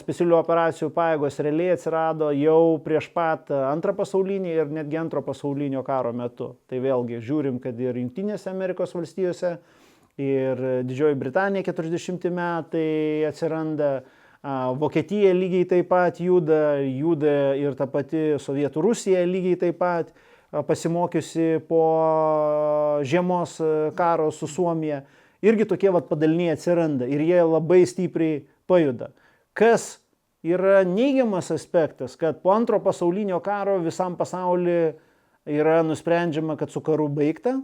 [0.00, 6.14] specialių operacijų pajėgos realiai atsirado jau prieš pat antrą pasaulinį ir netgi antro pasaulinio karo
[6.16, 6.54] metu.
[6.68, 9.58] Tai vėlgi žiūrim, kad ir Junktinėse Amerikos valstijose,
[10.20, 12.88] ir Didžioji Britanija 40 metai
[13.28, 13.92] atsiranda,
[14.80, 20.10] Vokietija lygiai taip pat juda, juda ir ta pati Sovietų Rusija lygiai taip pat
[20.50, 21.84] pasimokiusi po
[23.04, 23.60] žiemos
[23.96, 25.04] karo su Suomija.
[25.42, 29.10] Irgi tokie vat padaliniai atsiranda ir jie labai stipriai pajuda.
[29.58, 29.98] Kas
[30.42, 34.92] yra neigiamas aspektas, kad po antro pasaulinio karo visam pasauliu
[35.46, 37.56] yra nusprendžiama, kad su karu baigta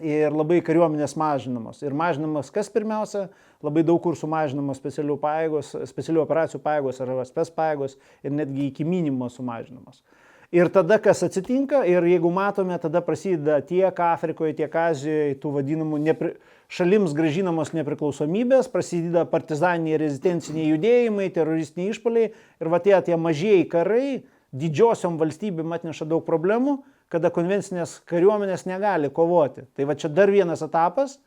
[0.00, 1.82] ir labai kariuomenės mažinamos.
[1.82, 3.26] Ir mažinamas kas pirmiausia,
[3.64, 8.86] labai daug kur sumažinamos specialių, pajėgos, specialių operacijų pajėgos ar spes pajėgos ir netgi iki
[8.86, 10.02] minimumo sumažinamos.
[10.48, 15.98] Ir tada kas atsitinka, ir jeigu matome, tada prasideda tiek Afrikoje, tiek Azijoje tų vadinamų
[16.00, 16.30] nepri...
[16.72, 24.22] šalims gražinamos nepriklausomybės, prasideda partizaniniai rezistenciniai judėjimai, teroristiniai išpoliai ir va tie tie mažieji karai
[24.56, 26.78] didžiosiom valstybėm atneša daug problemų,
[27.12, 29.66] kada konvencinės kariuomenės negali kovoti.
[29.76, 31.18] Tai va čia dar vienas etapas,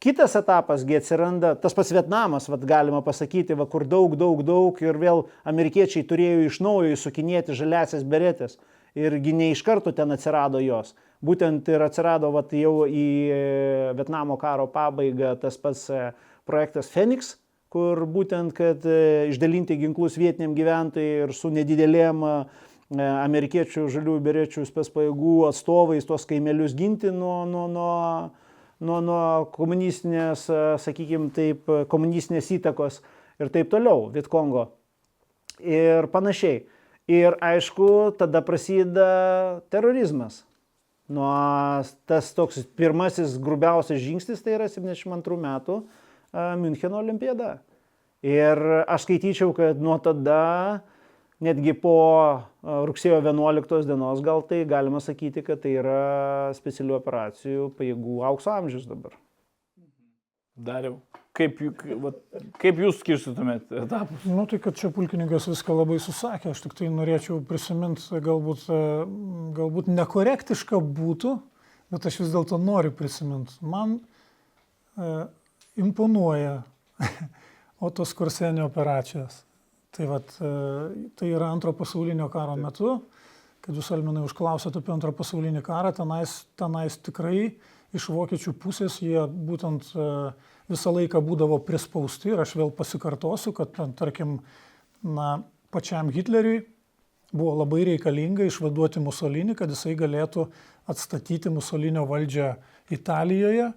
[0.00, 4.78] Kitas etapas, gi atsiranda tas pats Vietnamas, vad galima pasakyti, va, kur daug, daug, daug
[4.80, 8.56] ir vėl amerikiečiai turėjo iš naujo įsukinėti žaliasias beretės
[8.94, 10.94] irgi ne iš karto ten atsirado jos.
[11.20, 13.38] Būtent ir atsirado vat, jau į e,
[13.98, 16.10] Vietnamo karo pabaigą tas pats e,
[16.48, 17.34] projektas Phoenix,
[17.70, 22.24] kur būtent, kad e, išdalinti ginklus vietiniam gyventojai ir su nedidelėm
[22.90, 27.92] amerikiečių žaliųjų berečių spės pajėgų atstovais tuos kaimelius ginti nuo, nuo, nuo
[28.80, 29.22] nuo, nuo
[29.54, 30.46] komunistinės,
[30.84, 33.00] sakykime, taip, komunistinės įtakos
[33.40, 34.70] ir taip toliau, Vietkongo
[35.60, 36.64] ir panašiai.
[37.10, 40.44] Ir aišku, tada prasideda terorizmas.
[41.10, 45.80] Nuo tas toks pirmasis grubiausias žingsnis tai yra 72 metų
[46.60, 47.56] Müncheno olimpiada.
[48.22, 50.84] Ir aš skaityčiau, kad nuo tada
[51.44, 51.96] netgi po
[52.62, 58.86] rugsėjo 11 dienos gal tai galima sakyti, kad tai yra specialių operacijų pajėgų aukso amžius
[58.88, 59.16] dabar.
[60.60, 60.98] Dariau,
[61.36, 61.60] kaip,
[62.60, 64.26] kaip jūs skirstytumėt etapus?
[64.28, 68.66] Nu, tai kad čia pulkininkas viską labai susakė, aš tik tai norėčiau prisiminti, galbūt,
[69.56, 71.36] galbūt nekorektiška būtų,
[71.94, 73.56] bet aš vis dėlto noriu prisiminti.
[73.64, 75.12] Man e,
[75.80, 76.58] imponuoja
[77.88, 79.46] Otos Korsenio operacijos.
[79.90, 80.50] Tai, vat, e,
[81.18, 82.92] tai yra antro pasaulinio karo metu,
[83.60, 87.56] kad jūs Alminai užklausėte apie antrą pasaulinį karą, tenais, tenais tikrai
[87.96, 90.06] iš vokiečių pusės jie būtent e,
[90.70, 94.38] visą laiką būdavo prispausti ir aš vėl pasikartosiu, kad tarkim,
[95.02, 95.40] na,
[95.74, 96.62] pačiam Hitleriui
[97.34, 100.46] buvo labai reikalinga išvaduoti Musolinį, kad jisai galėtų
[100.90, 102.54] atstatyti Musolinio valdžią
[102.94, 103.72] Italijoje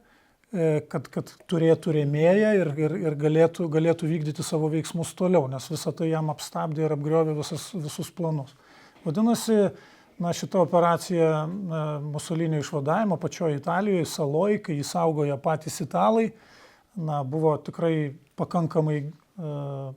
[0.89, 5.93] kad, kad turėtų rėmėją ir, ir, ir galėtų, galėtų vykdyti savo veiksmus toliau, nes visą
[5.97, 8.53] tai jam apstabdė ir apgriovė visas, visus planus.
[9.03, 9.57] Vadinasi,
[10.21, 11.31] na, šita operacija
[12.05, 16.29] Musolinio išvadavimo pačioje Italijoje, saloje, kai jį saugoja patys italai,
[16.93, 19.89] na, buvo tikrai pakankamai uh,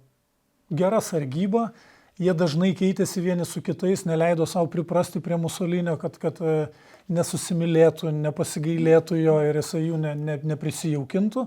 [0.73, 1.69] gera sargyba.
[2.17, 8.11] Jie dažnai keitėsi vieni su kitais, neleido savo priprasti prie Musolinio, kad, kad uh, nesusimylėtų,
[8.25, 11.47] nepasigailėtų jo ir jisai jų ne, ne, neprisijaukintų.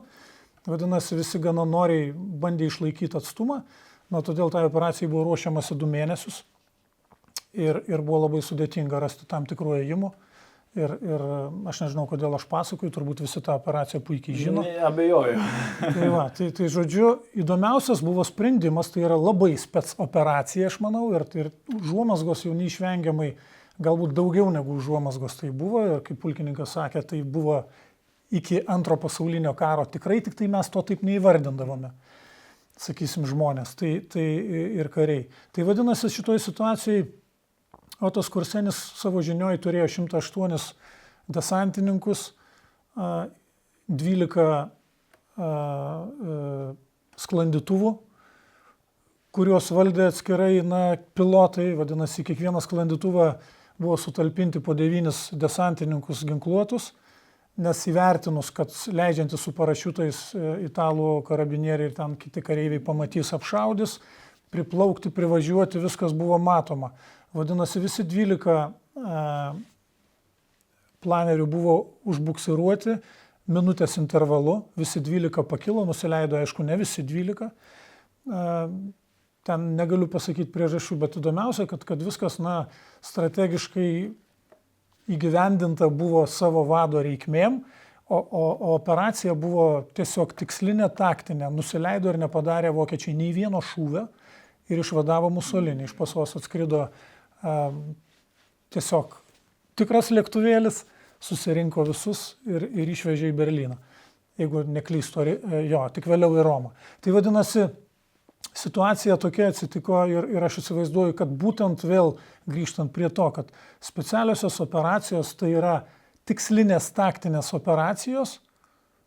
[0.70, 3.62] Vadinasi, visi gana noriai bandė išlaikyti atstumą,
[4.12, 6.44] na, todėl tai operacijai buvo ruošiamasi du mėnesius
[7.56, 10.12] ir, ir buvo labai sudėtinga rasti tam tikrų ėjimų.
[10.78, 11.22] Ir, ir
[11.72, 14.62] aš nežinau, kodėl aš pasakoju, turbūt visi tą operaciją puikiai žino.
[14.86, 15.40] Abejoju.
[15.96, 21.08] tai, va, tai, tai žodžiu, įdomiausias buvo sprendimas, tai yra labai spets operacija, aš manau,
[21.18, 27.04] ir, ir užuomasgos jau neišvengiamai uh, galbūt daugiau negu užuomasgos tai buvo kaip pulkininkas sakė,
[27.08, 27.62] tai buvo
[28.36, 31.92] iki antro pasaulinio karo tikrai, tik tai mes to taip neįvardindavome,
[32.80, 34.26] sakysim, žmonės tai, tai
[34.82, 35.26] ir kariai.
[35.56, 37.08] Tai vadinasi, šitoje situacijoje
[38.00, 40.70] Otas Kursenis savo žinioj turėjo 108
[41.36, 42.30] desantininkus,
[42.96, 44.46] 12
[47.20, 47.92] sklandytuvų,
[49.36, 50.84] kuriuos valdė atskirai na,
[51.16, 53.34] pilotai, vadinasi, kiekvieną sklandytuvą
[53.80, 56.92] buvo sutalpinti po devynis desantininkus ginkluotus,
[57.60, 63.98] nes įvertinus, kad leidžiantis su parašiutais e, italų karabinieriai ir ten kiti kareiviai pamatys apšaudys,
[64.54, 66.94] priplaukti, privažiuoti, viskas buvo matoma.
[67.36, 69.24] Vadinasi, visi 12 e,
[71.04, 71.76] planerių buvo
[72.10, 73.00] užbuksiruoti
[73.50, 77.50] minutės intervalu, visi 12 pakilo, nusileido, aišku, ne visi 12
[79.48, 82.64] ten negaliu pasakyti priežasčių, bet įdomiausia, kad, kad viskas, na,
[83.06, 83.92] strategiškai
[85.10, 87.62] įgyvendinta buvo savo vado reikmėm,
[88.10, 91.46] O, o, o operacija buvo tiesiog tikslinė, taktinė.
[91.54, 94.08] Nusileido ir nepadarė vokiečiai nei vieno šūvio
[94.74, 95.86] ir išvadavo Musolinį.
[95.86, 96.88] Iš pasos atskrido
[97.46, 97.84] um,
[98.74, 99.14] tiesiog
[99.78, 100.82] tikras lėktuvėlis,
[101.22, 103.78] susirinko visus ir, ir išvežė į Berliną.
[104.42, 105.28] Jeigu neklystu,
[105.70, 106.74] jo, tik vėliau į Romą.
[107.06, 107.68] Tai vadinasi,
[108.58, 112.16] situacija tokia atsitiko ir, ir aš įsivaizduoju, kad būtent vėl
[112.50, 113.50] grįžtant prie to, kad
[113.84, 115.80] specialiosios operacijos tai yra
[116.30, 118.38] tikslinės taktinės operacijos,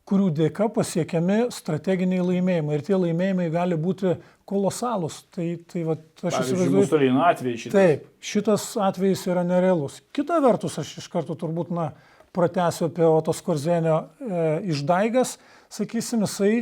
[0.08, 2.78] kurių dėka pasiekiami strateginiai laimėjimai.
[2.78, 4.16] Ir tie laimėjimai gali būti
[4.50, 5.20] kolosalūs.
[5.34, 6.80] Tai, tai va, aš įsivaizduoju.
[6.80, 7.76] Musolino atvejai šitas.
[7.76, 10.00] Taip, šitas atvejis yra nerealus.
[10.16, 11.92] Kita vertus, aš iš karto turbūt, na,
[12.34, 15.36] pratęsiu apie Otos Korzenio e, išdaigas.
[15.72, 16.54] Sakysim, jisai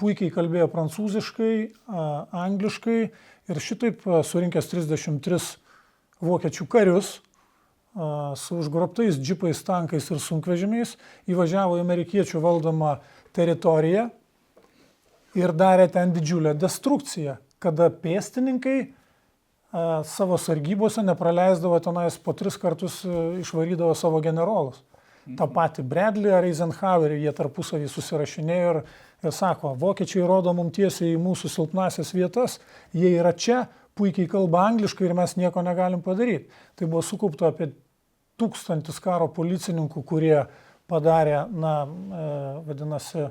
[0.00, 1.54] puikiai kalbėjo prancūziškai,
[2.42, 3.00] angliškai
[3.50, 5.40] ir šitaip surinkęs 33
[6.24, 7.18] vokiečių karius
[8.38, 10.94] su užgrobtais džipais, tankais ir sunkvežimiais
[11.30, 12.96] įvažiavo į amerikiečių valdomą
[13.36, 14.08] teritoriją
[15.38, 18.78] ir darė ten didžiulę destrukciją, kada pėstininkai
[20.04, 24.82] savo sargybose nepraleisdavo tenais po tris kartus a, išvarydavo savo generolus.
[25.38, 28.86] Ta pati Bradley ar Eisenhowerį jie tarpusavį susirašinėjo ir, ir
[29.28, 32.56] sako, vokiečiai rodo mums tiesiai į mūsų silpnasias vietas,
[32.96, 33.66] jie yra čia,
[33.98, 36.48] puikiai kalba angliškai ir mes nieko negalim padaryti.
[36.78, 37.70] Tai buvo sukaupta apie
[38.40, 40.38] tūkstantis karo policininkų, kurie
[40.90, 42.30] padarė, na, e,
[42.66, 43.28] vadinasi,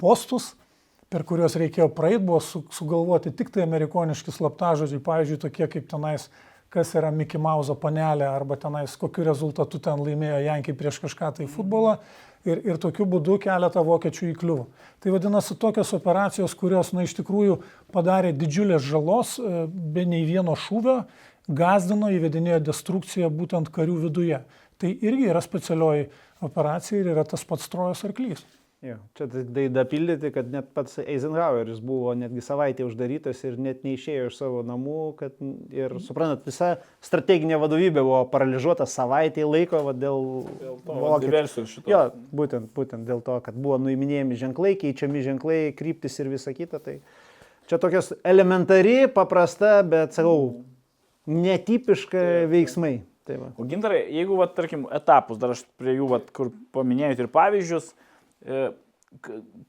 [0.00, 0.52] postus,
[1.08, 6.28] per kuriuos reikėjo praeiti, buvo su, sugalvoti tik tai amerikoniški slaptažodžiai, pavyzdžiui, tokie kaip tenais,
[6.68, 11.48] kas yra Mickey Mouse panelė, arba tenais, kokiu rezultatu ten laimėjo Jankiai prieš kažką tai
[11.48, 11.96] futbolą.
[12.46, 14.68] Ir, ir tokiu būdu keletą vokiečių įkliuvo.
[15.02, 17.58] Tai vadinasi tokios operacijos, kurios, na, iš tikrųjų
[17.94, 21.00] padarė didžiulės žalos, e, be nei vieno šūvio,
[21.48, 24.40] gazdino, įvedinėjo destrukciją būtent karių viduje.
[24.78, 26.06] Tai irgi yra specialioji
[26.46, 28.44] operacija ir yra tas pats trojos arklys.
[28.78, 34.28] Jo, čia tai dapildyti, kad net pats Eisenhoweris buvo netgi savaitę uždarytas ir net neišėjo
[34.28, 35.34] iš savo namų, kad
[35.74, 36.68] ir suprantat, visa
[37.02, 40.22] strateginė vadovybė buvo paralyžiuota savaitę laiko va, dėl,
[40.62, 41.90] dėl to diversijos šito.
[41.90, 46.78] Jo, būtent, būtent dėl to, kad buvo nuiminėjami ženklai, keičiami ženklai, kryptis ir visa kita.
[46.78, 47.00] Tai
[47.66, 50.52] čia tokios elementari, paprasta, bet sakau,
[51.26, 53.00] netipiška veiksmai.
[53.26, 53.54] Tai va.
[53.58, 57.90] o gintarai, jeigu, va, tarkim, etapus, dar aš prie jų, va, kur paminėjot ir pavyzdžius,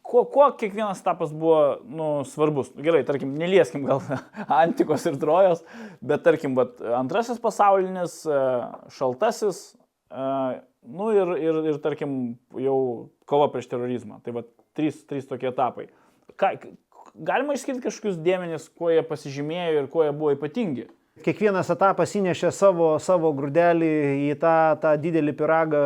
[0.02, 2.72] kuo, kuo kiekvienas etapas buvo nu, svarbus?
[2.84, 4.02] Gerai, tarkim, nelieskim gal
[4.62, 5.64] antikos ir trojos,
[6.02, 8.42] bet tarkim, bet antrasis pasaulinis, e,
[8.96, 9.62] šaltasis,
[10.12, 10.28] e,
[10.90, 12.20] nu ir, ir, ir tarkim,
[12.60, 12.78] jau
[13.30, 14.22] kova prieš terorizmą.
[14.26, 14.46] Tai va,
[14.78, 15.90] trys, trys tokie etapai.
[16.40, 16.54] Ką,
[17.16, 20.90] galima išskirti kažkokius dėmenis, kuo jie pasižymėjo ir kuo jie buvo ypatingi?
[21.20, 23.90] Kiekvienas etapas įnešė savo, savo grūdelį
[24.30, 25.82] į tą, tą didelį piragą,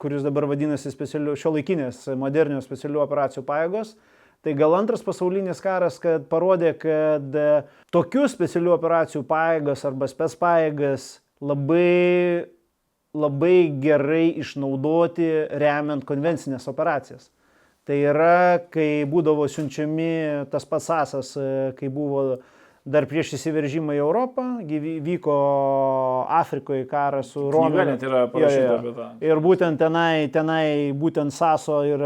[0.00, 3.94] kuris dabar vadinasi šio laikinės modernios specialių operacijų pajėgos.
[4.40, 7.48] Tai gal antras pasaulinis karas, kad parodė, kad e,
[7.92, 11.08] tokių specialių operacijų pajėgas arba spes pajėgas
[11.44, 12.46] labai,
[13.12, 15.28] labai gerai išnaudoti
[15.60, 17.28] remiant konvencinės operacijas.
[17.84, 22.40] Tai yra, kai būdavo siunčiami tas pats asas, e, kai buvo
[22.88, 24.44] dar prieš įsiveržimą į Europą,
[25.04, 25.34] vyko
[26.32, 27.90] Afrikoje karas su Romėmis.
[27.92, 29.08] net yra parašyta apie tą.
[29.20, 30.64] Ir būtent tenai, tenai
[30.96, 32.04] būtent SASO ir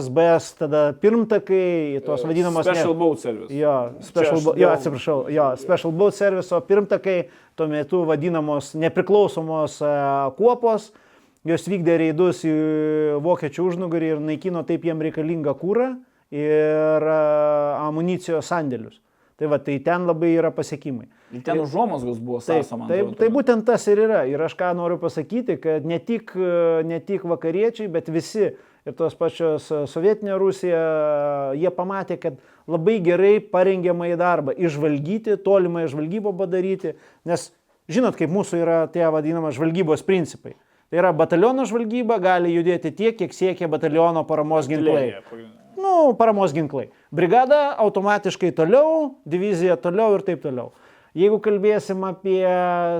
[0.00, 2.66] SBS tada pirmtakai, tos vadinamos...
[2.66, 3.54] Special ne, Boat Service.
[3.54, 7.18] Jo, special, aš jo, atsiprašau, jo, Special Boat Service pirmtakai,
[7.54, 9.96] tuo metu vadinamos nepriklausomos e,
[10.38, 10.90] kuopos,
[11.46, 12.54] jos vykdė reidus į
[13.22, 15.92] vokiečių užnugarį ir naikino taip jiem reikalingą kūrą
[16.34, 17.20] ir e,
[17.86, 18.98] amunicijos sandėlius.
[19.38, 21.06] Tai va, tai ten labai yra pasiekimai.
[21.30, 22.88] Ir ten užuomasgos buvo Taip, sąsama.
[22.90, 24.24] taip, tai būtent tas ir yra.
[24.26, 26.32] Ir aš ką noriu pasakyti, kad ne tik,
[26.88, 30.80] ne tik vakariečiai, bet visi ir tos pačios sovietinė Rusija,
[31.54, 36.96] jie pamatė, kad labai gerai parengiamą į darbą, išvalgyti, tolimą žvalgybą padaryti,
[37.28, 37.50] nes
[37.86, 40.56] žinot, kaip mūsų yra tie vadinama žvalgybos principai.
[40.88, 45.12] Tai yra bataliono žvalgyba gali judėti tiek, kiek siekia bataliono paramos ginklai.
[45.78, 46.88] Nu, paramos ginklai.
[47.14, 50.72] Brigada automatiškai toliau, divizija toliau ir taip toliau.
[51.18, 52.42] Jeigu kalbėsim apie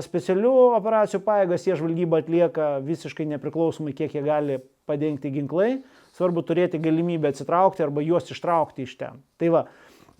[0.03, 4.57] specialių operacijų pajėgas, jie žvalgybą atlieka visiškai nepriklausomai, kiek jie gali
[4.89, 5.81] padengti ginklai.
[6.17, 9.19] Svarbu turėti galimybę atsitraukti arba juos ištraukti iš ten.
[9.39, 9.65] Tai va,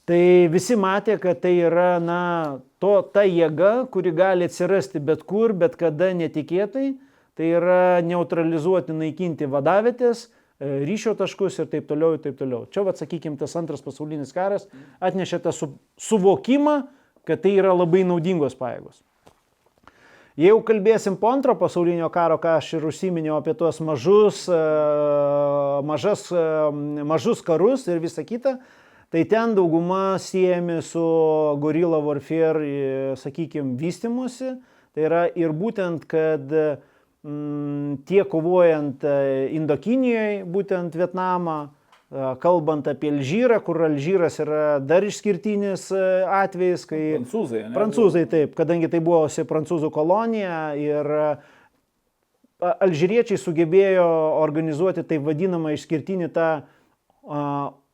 [0.07, 2.21] tai visi matė, kad tai yra, na,
[2.83, 6.91] to, ta jėga, kuri gali atsirasti bet kur, bet kada netikėtai.
[7.39, 10.25] Tai yra neutralizuoti, naikinti vadavėtės,
[10.59, 12.65] ryšio taškus ir taip toliau, ir taip toliau.
[12.71, 14.67] Čia, vad, sakykime, tas antras pasaulinis karas
[14.99, 16.81] atnešė tą su, suvokimą,
[17.27, 18.99] kad tai yra labai naudingos pajėgos.
[20.39, 24.59] Jeigu kalbėsim po antro pasaulinio karo, ką aš ir užsiminiau apie tuos mažus, e,
[25.83, 26.43] mažas, e,
[27.03, 28.55] mažus karus ir visa kita,
[29.11, 31.03] tai ten dauguma siejami su
[31.59, 34.55] gorilla warfare, sakykime, vystimusi.
[34.95, 36.47] Tai yra ir būtent, kad
[37.25, 39.03] mm, tie kovojant
[39.55, 41.59] Indokinijoje, būtent Vietnamą,
[42.41, 47.01] kalbant apie Alžyrą, kur Alžyras yra dar išskirtinis atvejis, kai...
[47.19, 47.73] Prancūzai, ne?
[47.75, 51.11] Prancūzai taip, kadangi tai buvo prancūzų kolonija ir
[52.59, 54.05] alžyriečiai sugebėjo
[54.41, 56.49] organizuoti taip vadinamą išskirtinį tą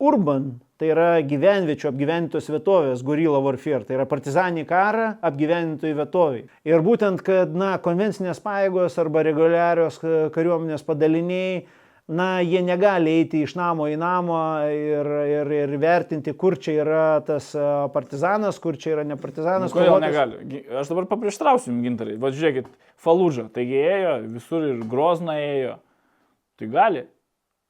[0.02, 6.46] urban, tai yra gyvenviečių apgyventos vietovės, gorilla warfare, tai yra partizaninį karą apgyventoj vietoviai.
[6.68, 10.02] Ir būtent, kad na, konvencinės pajėgos arba reguliarios
[10.36, 11.66] kariuomenės padaliniai
[12.08, 17.06] na, jie negali eiti iš namo į namą ir, ir, ir vertinti, kur čia yra
[17.26, 17.50] tas
[17.94, 19.72] partizanas, kur čia yra ne partizanas.
[19.72, 20.62] Nu, kodėl negali?
[20.82, 22.20] Aš dabar paprieštrausiu jums gintarai.
[22.22, 22.70] Va žiūrėkit,
[23.06, 25.80] Falūža, taigi ėjo, visur ir Grozna ėjo.
[26.60, 27.04] Tai gali,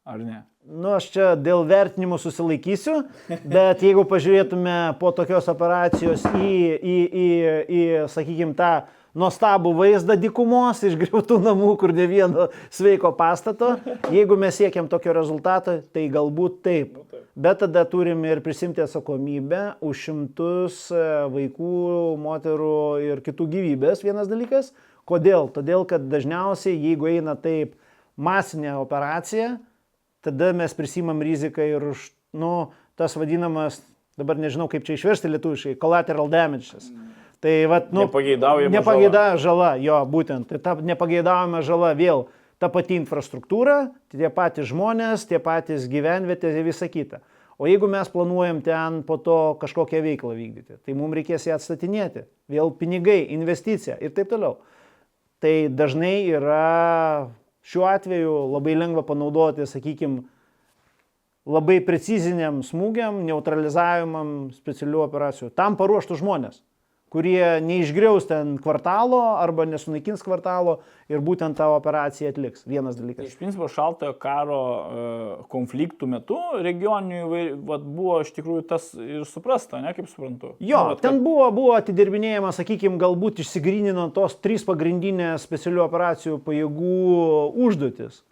[0.05, 0.43] ar ne?
[0.65, 7.27] Nu, aš čia dėl vertinimų susilaikysiu, bet jeigu pažiūrėtume po tokios operacijos į, į, į,
[7.69, 8.69] į sakykime, tą
[9.13, 13.75] nuostabų vaizdą dykumos išgriautų namų, kur ne vieno sveiko pastato.
[14.13, 16.97] Jeigu mes siekiam tokio rezultato, tai galbūt taip.
[17.37, 21.77] Bet tada turim ir prisimti atsakomybę už šimtus e, vaikų,
[22.25, 24.01] moterų ir kitų gyvybės.
[24.07, 24.73] Vienas dalykas.
[25.05, 25.51] Kodėl?
[25.53, 27.75] Todėl, kad dažniausiai, jeigu eina taip
[28.15, 29.57] masinė operacija,
[30.25, 33.79] tada mes prisimam riziką ir už, nu, tas vadinamas,
[34.19, 36.89] dabar nežinau kaip čia išversti lietuviškai, collateral damages.
[37.43, 39.69] Tai vat, nu, nepageidaujama nepageidaujama žala.
[39.75, 40.49] žala, jo, būtent.
[40.49, 42.25] Tai ta nepageidaujama žala vėl
[42.61, 47.21] ta pati infrastruktūra, tie patys žmonės, tie patys gyvenvietės ir visa kita.
[47.59, 52.25] O jeigu mes planuojam ten po to kažkokią veiklą vykdyti, tai mums reikės ją atstatinėti.
[52.51, 54.57] Vėl pinigai, investicija ir taip toliau.
[55.43, 57.29] Tai dažnai yra
[57.65, 60.23] šiuo atveju labai lengva panaudoti, sakykime,
[61.45, 65.51] labai preciziniam smūgiam, neutralizavimam specialių operacijų.
[65.57, 66.61] Tam paruoštų žmonės
[67.15, 72.65] kurie neišgriaus ten kvartalo arba nesunaikins kvartalo ir būtent tą operaciją atliks.
[72.67, 73.29] Vienas dalykas.
[73.29, 75.05] Iš principo šaltojo karo e,
[75.51, 77.21] konfliktų metu regioninių
[77.63, 80.55] buvo iš tikrųjų tas ir suprasta, ne kaip suprantu.
[80.59, 81.23] Jo, nu, vat, ten kad...
[81.23, 86.95] buvo, buvo atidirbinėjama, sakykime, galbūt išsigrynino tos trys pagrindinės specialių operacijų pajėgų
[87.67, 88.25] užduotis.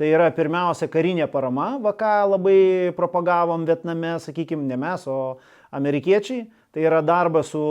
[0.00, 2.60] Tai yra pirmiausia karinė parama, va ką labai
[2.96, 5.36] propagavom Vietname, sakykime, ne mes, o
[5.76, 7.62] amerikiečiai tai yra darbas su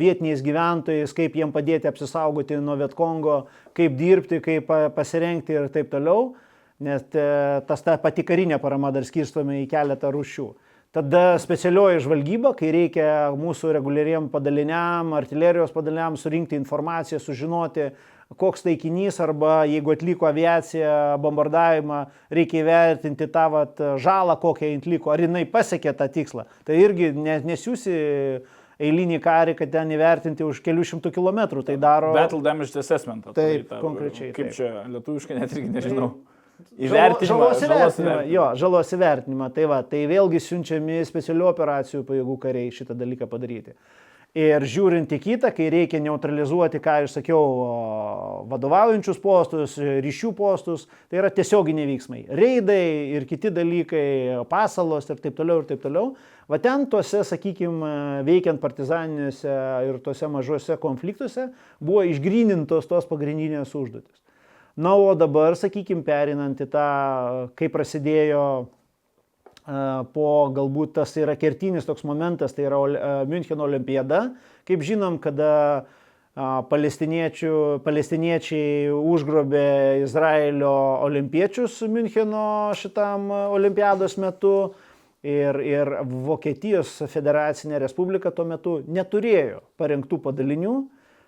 [0.00, 3.42] vietiniais gyventojais, kaip jiem padėti apsisaugoti nuo Vietkongo,
[3.76, 6.32] kaip dirbti, kaip pasirengti ir taip toliau,
[6.80, 7.26] nes e,
[7.68, 10.48] tas ta pati karinė parama dar skirstome į keletą rūšių.
[10.90, 17.92] Tada specialioji žvalgyba, kai reikia mūsų reguliariem padaliniam, artilerijos padaliniam surinkti informaciją, sužinoti,
[18.38, 25.24] koks taikinys arba jeigu atliko aviacija bombardavimą, reikia įvertinti tą vat, žalą, kokią atliko, ar
[25.26, 26.46] jinai pasiekė tą tikslą.
[26.66, 27.94] Tai irgi nesiūsi
[28.80, 31.64] eilinį karį, kad ten įvertinti už kelių šimtų kilometrų.
[31.68, 32.12] Tai daro.
[32.16, 33.26] Battle damage assessment.
[33.36, 34.34] Taip, tai, konkrečiai.
[34.36, 34.56] Kaip taip.
[34.56, 36.12] čia lietuviškai net irgi nežinau.
[36.80, 37.28] Įvertinimą.
[37.28, 38.16] Žalos įvertinimą.
[38.30, 39.50] Jo, žalos įvertinimą.
[39.56, 43.76] Tai va, tai vėlgi siunčiami specialių operacijų pajėgų kariai šitą dalyką padaryti.
[44.38, 47.40] Ir žiūrint į kitą, kai reikia neutralizuoti, ką aš sakiau,
[48.46, 52.20] vadovaujančius postus, ryšių postus, tai yra tiesioginiai veiksmai.
[52.38, 52.84] Reidai
[53.16, 56.12] ir kiti dalykai, pasalos ir taip toliau ir taip toliau.
[56.46, 59.58] Va ten tuose, sakykime, veikiant partizaniniuose
[59.90, 61.50] ir tuose mažuose konfliktuose
[61.82, 64.14] buvo išgrynintos tos pagrindinės užduotis.
[64.78, 66.90] Na, o dabar, sakykime, perinant į tą,
[67.58, 68.44] kai prasidėjo
[70.14, 72.78] po galbūt tas yra kertinis toks momentas, tai yra
[73.30, 74.20] Müncheno olimpiada.
[74.66, 75.50] Kaip žinom, kada
[76.70, 79.66] palestiniečiai užgrobė
[80.04, 80.74] Izraelio
[81.06, 84.74] olimpiečius Müncheno šitam olimpiados metu
[85.22, 90.74] ir, ir Vokietijos federacinė respublika tuo metu neturėjo parengtų padalinių,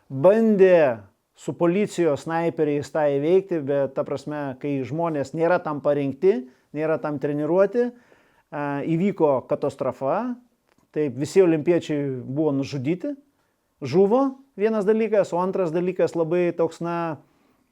[0.09, 0.99] bandė
[1.35, 7.19] su policijos snaiperiais tą įveikti, bet ta prasme, kai žmonės nėra tam parengti, nėra tam
[7.19, 7.91] treniruoti,
[8.53, 10.35] įvyko katastrofa,
[10.93, 13.15] taip visi olimpiečiai buvo nužudyti,
[13.83, 14.23] žuvo
[14.57, 16.97] vienas dalykas, o antras dalykas labai toks, na,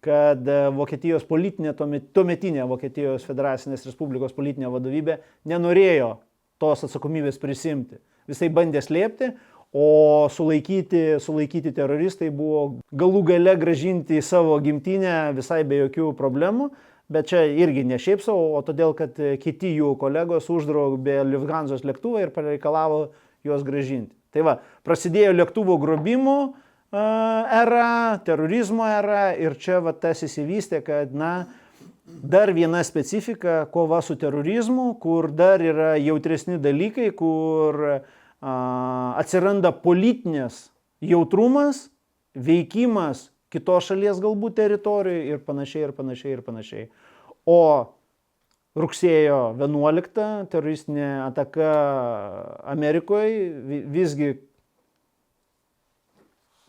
[0.05, 5.19] kad e, Vokietijos politinė, tuometinė Vokietijos federacinės respublikos politinė vadovybė
[5.51, 6.15] nenorėjo
[6.61, 8.01] tos atsakomybės prisimti.
[8.31, 9.35] Visai bandė slėpti,
[9.77, 16.71] o sulaikyti, sulaikyti teroristai buvo galų gale gražinti į savo gimtinę visai be jokių problemų.
[17.11, 22.23] Bet čia irgi ne šiaip savo, o todėl, kad kiti jų kolegos uždraubė Lufthansa lėktuvą
[22.23, 23.09] ir pareikalavo
[23.47, 24.15] juos gražinti.
[24.31, 24.53] Tai va,
[24.87, 26.37] prasidėjo lėktuvo grobimų,
[26.93, 31.47] era, terorizmo era ir čia va tas įsivystė, kad, na,
[32.07, 38.05] dar viena specifika- kova su terorizmu, kur dar yra jautresni dalykai, kur a,
[39.19, 41.89] atsiranda politinės jautrumas,
[42.35, 46.85] veikimas kitos šalies galbūt teritorijoje ir panašiai, ir panašiai, ir panašiai.
[47.51, 47.63] O
[48.79, 51.73] rugsėjo 11 teroristinė ataka
[52.71, 54.35] Amerikoje visgi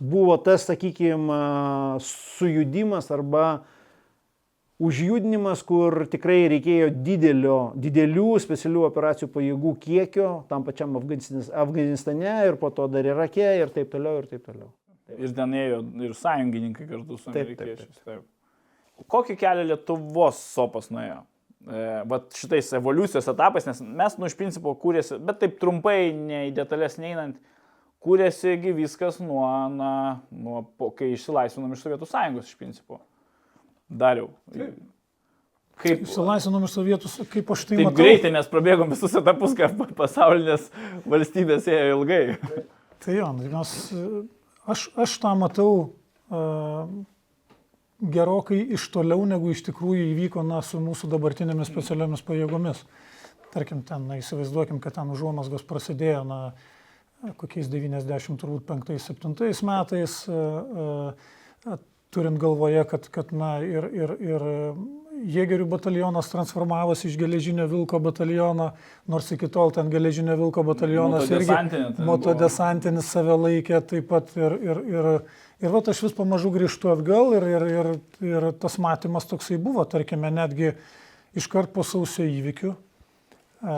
[0.02, 1.38] buvo tas, sakykime,
[2.02, 3.46] sujudimas arba
[4.82, 12.74] užjudinimas, kur tikrai reikėjo didelio, didelių specialių operacijų pajėgų kiekio tam pačiam Afganistane ir po
[12.74, 14.72] to dar Irake ir taip toliau ir taip toliau.
[15.20, 17.82] Ir ten ėjo ir sąjungininkai kartu su amerikiečiais.
[17.82, 19.08] Taip, taip, taip.
[19.12, 21.24] Kokį kelią Lietuvos sopas nuėjo?
[21.62, 26.48] E, vat šitais evoliucijos etapais, nes mes, nu, iš principo kūrėsi, bet taip trumpai, ne
[26.50, 27.38] į detalės neinant,
[28.02, 29.46] kūrėsigi viskas nuo,
[29.76, 29.92] na,
[30.34, 32.98] nuo, po, kai išsilaisvinom iš Sovietų sąjungos iš principo.
[33.86, 34.32] Dariau.
[34.56, 34.82] Taip.
[35.82, 38.02] Kaip išsilaisvinom iš Sovietų, kaip aš tai taip matau.
[38.02, 40.70] greitai, nes prabėgom visus etapus, kad pasaulinės
[41.10, 42.24] valstybės ėjo ilgai.
[43.06, 43.78] Tai jo, nu, mes,
[44.72, 46.90] aš, aš tą matau uh,
[48.02, 52.86] gerokai iš toliau, negu iš tikrųjų įvyko na, su mūsų dabartinėmis specialiomis pajėgomis.
[53.52, 56.40] Tarkim, ten, na, įsivaizduokim, kad ten užuomasgos prasidėjo, na,
[57.38, 60.16] kokiais 95-7 metais,
[62.12, 64.42] turint galvoje, kad, kad na, ir, ir, ir
[65.12, 68.72] Jėgerių batalionas transformavosi iš geležinio vilko bataliono,
[69.12, 74.82] nors iki tol ten geležinio vilko batalionas irgi motodesantinis save laikė taip pat ir, ir,
[74.96, 75.10] ir,
[75.62, 77.92] ir va aš vis pamažu grįžtu atgal ir, ir, ir,
[78.32, 80.72] ir tas matymas toksai buvo, tarkime, netgi
[81.38, 82.74] iškart po sausio įvykių,
[83.62, 83.78] e,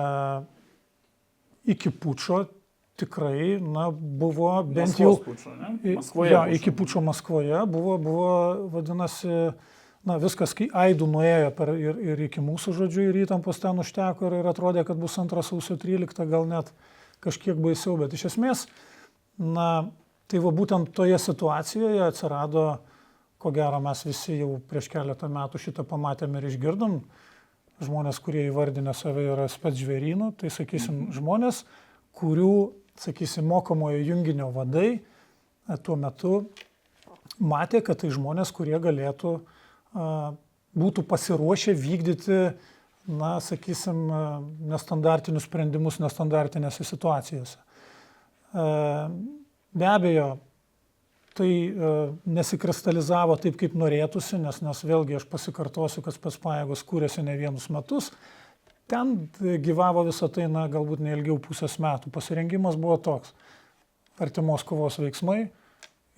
[1.76, 2.46] iki pučio
[3.00, 5.14] tikrai, na, buvo bent Maskvos jau...
[5.26, 5.54] Pučio?
[5.98, 6.32] Maskvoje.
[6.32, 6.56] Ja, pučio.
[6.56, 8.34] iki pučio Maskvoje buvo, buvo
[8.74, 9.38] vadinasi,
[10.08, 14.28] na, viskas, kai Aidų nuėjo per, ir, ir iki mūsų žodžių ir įtampos ten užteko
[14.30, 16.72] ir, ir atrodė, kad bus antras sausio 13, gal net
[17.24, 18.66] kažkiek baisiau, bet iš esmės,
[19.39, 19.88] na,
[20.28, 22.66] tai va būtent toje situacijoje atsirado,
[23.39, 26.99] ko gero mes visi jau prieš keletą metų šitą pamatėme ir išgirdom,
[27.84, 31.64] žmonės, kurie įvardinę save yra spets žvėrynų, tai sakysim, žmonės,
[32.16, 32.54] kurių
[32.99, 35.01] sakysim, mokomojo junginio vadai e,
[35.84, 36.34] tuo metu
[37.39, 39.39] matė, kad tai žmonės, kurie galėtų,
[39.94, 42.39] būtų pasiruošę vykdyti,
[43.14, 44.06] na, sakysim,
[44.72, 47.60] nestandartinius sprendimus nestandartinėse situacijose.
[48.54, 50.28] Be abejo,
[51.34, 51.50] tai
[52.30, 57.68] nesikristalizavo taip, kaip norėtųsi, nes, nes vėlgi aš pasikartosiu, kad spės pajėgos kūrėsi ne vienus
[57.74, 58.12] metus,
[58.88, 59.30] Ten
[59.64, 62.12] gyvavo visą tai, na, galbūt neilgiau pusės metų.
[62.14, 63.32] Pasirengimas buvo toks.
[64.22, 65.48] Artimos kovos veiksmai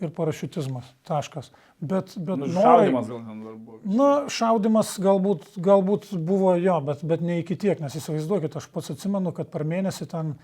[0.04, 0.88] ir parašiutizmas.
[1.08, 1.52] Taškas.
[1.80, 3.80] Bet, bet Nu, norai, šaudimas gal ten dar buvo.
[3.86, 8.92] Na, šaudimas galbūt, galbūt buvo jo, bet, bet ne iki tiek, nes įsivaizduokit, aš pats
[8.96, 10.36] atsimenu, kad per mėnesį ten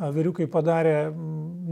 [0.00, 1.10] vyriukai padarė,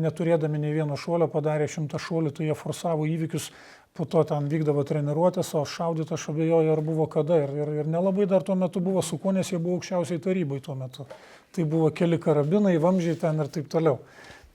[0.04, 3.48] neturėdami nei vieno šuolio, padarė šimtą šuolių, tai jie forsavo įvykius,
[3.96, 7.40] po to ten vykdavo treniruotės, o šaudyti aš abejoju, ar buvo kada.
[7.44, 10.60] Ir, ir, ir nelabai dar tuo metu buvo su kuo, nes jie buvo aukščiausiai tarybai
[10.62, 11.08] tuo metu.
[11.56, 13.98] Tai buvo keli karabinai, vamžiai ten ir taip toliau.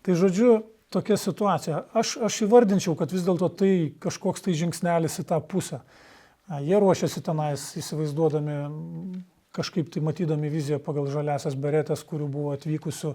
[0.05, 0.61] Tai žodžiu,
[0.93, 1.83] tokia situacija.
[1.97, 3.73] Aš, aš įvardinčiau, kad vis dėlto tai
[4.03, 5.81] kažkoks tai žingsnelis į tą pusę.
[6.63, 8.57] Jie ruošiasi tenais įsivaizduodami,
[9.55, 13.13] kažkaip tai matydami viziją pagal žaliasias beretės, kurių buvo atvykusių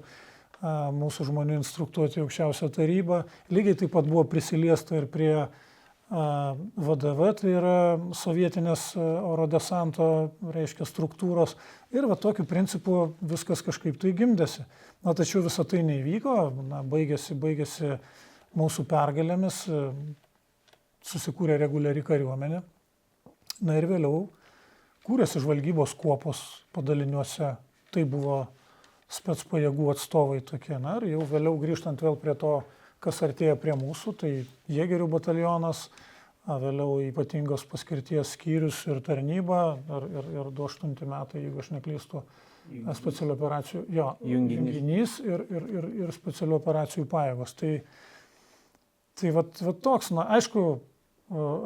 [0.99, 3.23] mūsų žmonių instruktuoti aukščiausią tarybą.
[3.55, 5.49] Lygiai taip pat buvo prisiliesta ir prie a,
[6.09, 7.79] VDV, tai yra
[8.17, 10.07] sovietinės a, oro desanto,
[10.55, 11.53] reiškia, struktūros.
[11.93, 14.65] Ir va tokiu principu viskas kažkaip tai gimdėsi.
[15.05, 16.37] Na, tačiau visą tai neįvyko,
[16.71, 17.99] na, baigėsi, baigėsi
[18.57, 19.83] mūsų pergalėmis, a,
[21.05, 22.63] susikūrė reguliari kariuomenė.
[23.69, 24.31] Na ir vėliau
[25.05, 26.41] kūrėsi žvalgybos kuopos
[26.73, 27.53] padaliniuose.
[27.93, 28.47] Tai buvo
[29.13, 30.77] spets pajėgų atstovai tokie.
[30.81, 32.63] Na ir jau vėliau grįžtant vėl prie to,
[33.05, 34.33] kas artėja prie mūsų, tai
[34.73, 35.87] Jėgerių batalionas,
[36.49, 42.23] vėliau ypatingos paskirties skyrius ir tarnyba, ir, ir, ir 28 metai, jeigu aš neklystu,
[42.97, 44.77] specialių operacijų, jo, Junginys.
[44.77, 47.55] junginys ir, ir, ir, ir specialių operacijų pajėgos.
[47.57, 47.73] Tai,
[49.21, 50.65] tai vat, vat toks, na, aišku,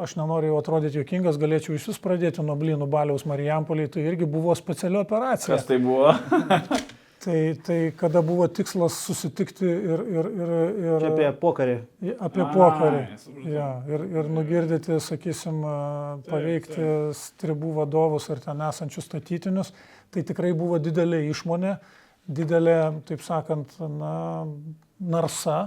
[0.03, 4.55] aš nenoriu atrodyti jokingas, galėčiau iš vis pradėti nuo Blynų baliaus Marijampoliai, tai irgi buvo
[4.59, 5.57] speciali operacija.
[5.57, 6.14] Kas tai buvo?
[7.23, 10.49] Tai, tai kada buvo tikslas susitikti ir, ir, ir,
[10.83, 11.77] ir Čia apie pokarį.
[12.18, 13.03] apie Ai, pokarį.
[13.47, 15.75] Ja, ir, ir nugirdyti, sakysim, a,
[16.27, 19.70] paveikti stribų vadovus ar ten esančius statytinius.
[20.11, 21.77] Tai tikrai buvo didelė išmonė,
[22.27, 24.16] didelė, taip sakant, na,
[24.99, 25.61] narsa.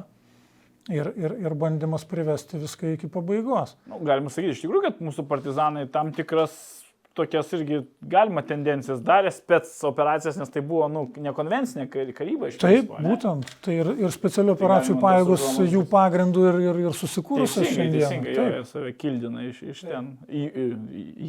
[0.90, 3.74] ir, ir, ir bandymas privesti viską iki pabaigos.
[3.90, 6.75] Nu, galima sakyti, iš tikrųjų, kad mūsų partizanai tam tikras
[7.16, 7.78] tokias irgi
[8.12, 13.00] galima tendencijas darė spets operacijas, nes tai buvo nu, nekonvencinė kar- karyba iš Taip, principo,
[13.06, 13.54] būtent.
[13.66, 15.72] Tai ir, ir specialių operacijų galima pajėgos nesuproma.
[15.76, 17.96] jų pagrindų ir, ir, ir susikūrusios šiandien.
[18.02, 20.12] teisingai, jo, jie save kildina iš, iš ten.
[20.28, 20.68] Į, į,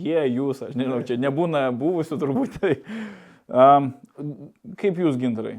[0.09, 2.59] jie, jūs, aš nežinau, čia nebūna buvusių turbūt.
[2.67, 2.75] Tai,
[3.49, 3.93] um,
[4.81, 5.59] kaip jūs gintarai?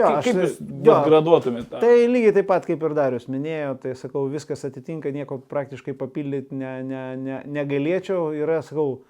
[0.00, 0.54] Jo, kaip, aš- kaip jūs
[0.88, 1.80] jo, graduotumėte?
[1.82, 6.56] Tai lygiai taip pat kaip ir Darius minėjo, tai sakau, viskas atitinka, nieko praktiškai papildyti
[6.56, 8.30] ne, ne, ne, negalėčiau.
[8.40, 9.02] Yra, sakau,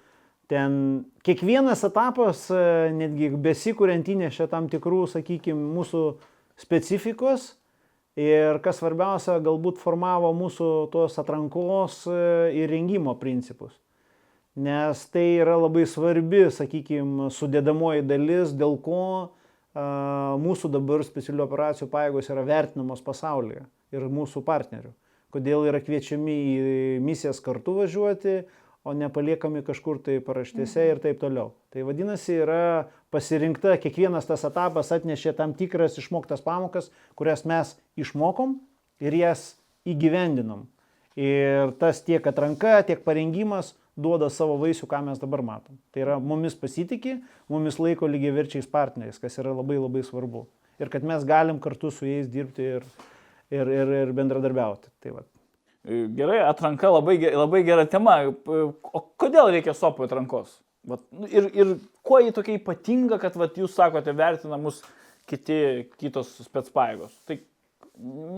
[0.51, 6.05] ten kiekvienas etapas, e, netgi besikuriant įnešė tam tikrų, sakykime, mūsų
[6.59, 7.53] specifikos.
[8.19, 12.17] Ir kas svarbiausia, galbūt formavo mūsų tos atrankos e,
[12.61, 13.73] ir rengimo principus.
[14.53, 18.99] Nes tai yra labai svarbi, sakykime, sudėdamoji dalis, dėl ko
[19.73, 19.85] a,
[20.37, 23.63] mūsų dabar specialių operacijų pajėgos yra vertinamos pasaulyje
[23.97, 24.93] ir mūsų partnerių.
[25.33, 28.43] Kodėl yra kviečiami į misijas kartu važiuoti,
[28.83, 31.53] o nepaliekami kažkur tai paraštėse ir taip toliau.
[31.71, 38.57] Tai vadinasi, yra pasirinkta, kiekvienas tas etapas atnešė tam tikras išmoktas pamokas, kurias mes išmokom
[39.03, 39.53] ir jas
[39.87, 40.67] įgyvendinom.
[41.19, 45.77] Ir tas tiek atranka, tiek parengimas duoda savo vaisių, ką mes dabar matom.
[45.93, 47.19] Tai yra mumis pasitikė,
[47.51, 50.47] mumis laiko lygiai verčiais partneriais, kas yra labai labai svarbu.
[50.81, 52.89] Ir kad mes galim kartu su jais dirbti ir,
[53.53, 54.89] ir, ir, ir bendradarbiauti.
[55.03, 55.27] Tai va.
[55.83, 58.21] Gerai, atranka labai, labai gera tema.
[58.47, 60.61] O kodėl reikia sopo atrankos?
[60.87, 61.73] Vat, nu, ir, ir
[62.03, 64.81] kuo jį tokia ypatinga, kad vat, jūs sakote, vertina mus
[65.27, 67.13] kiti, kitos spetspaėgos?
[67.27, 67.37] Tai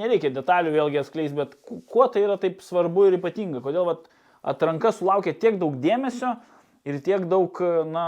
[0.01, 3.61] nereikia detalių vėlgi atskleisti, bet ku- kuo tai yra taip svarbu ir ypatinga?
[3.65, 4.09] Kodėl vat,
[4.45, 6.35] atranka sulaukia tiek daug dėmesio
[6.85, 8.07] ir tiek daug, na,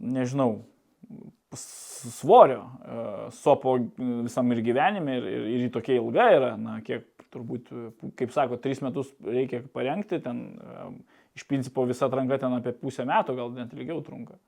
[0.00, 0.62] nežinau,
[1.54, 3.02] svorio e,
[3.36, 3.76] sopo
[4.24, 7.90] visam ir gyvenime ir, ir, ir tokia ilga yra, na, kiek turbūt, e,
[8.22, 10.88] kaip sako, tris metus reikia parengti, ten e,
[11.38, 14.38] iš principo visa atranka ten apie pusę metų, gal net ilgiau trunka.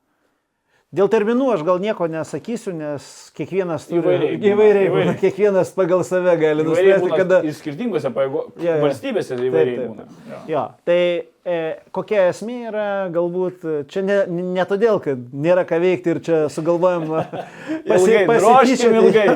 [0.96, 5.14] Dėl terminų aš gal nieko nesakysiu, nes kiekvienas turi Įvairiai įvairiai, įvairiai.
[5.18, 7.40] kiekvienas pagal save gali nuspręsti, kada...
[7.42, 8.76] ir skirtingose pajėgo, Jo, jo.
[8.84, 10.06] valstybėse įvairiai taip, būna.
[10.30, 10.38] Jo.
[10.52, 10.98] Jo, tai
[11.42, 11.58] e,
[11.90, 14.20] kokia esmė yra, galbūt čia ne,
[14.54, 17.10] ne todėl, kad nėra ką veikti ir čia sugalvojam
[17.90, 19.26] pasi, Ilgai, drožkim ilgai.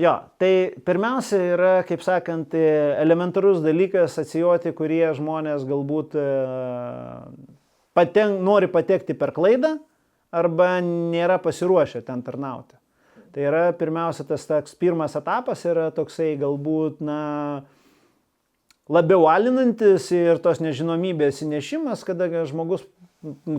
[0.00, 2.68] Jo, tai pirmiausia yra, kaip sakant, e,
[3.02, 6.28] elementarus dalykas atsijoti, kurie žmonės galbūt e,
[7.92, 9.74] paten, nori patekti per klaidą
[10.32, 12.78] arba nėra pasiruošę ten tarnauti.
[13.32, 17.20] Tai yra pirmiausia tas toks pirmas etapas yra toksai galbūt, na,
[18.92, 22.88] labiau alinantis ir tos nežinomybės įnešimas, kada žmogus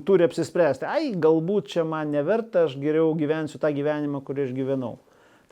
[0.05, 4.97] turi apsispręsti, ai, galbūt čia man neverta, aš geriau gyvensiu tą gyvenimą, kurį aš gyvenau.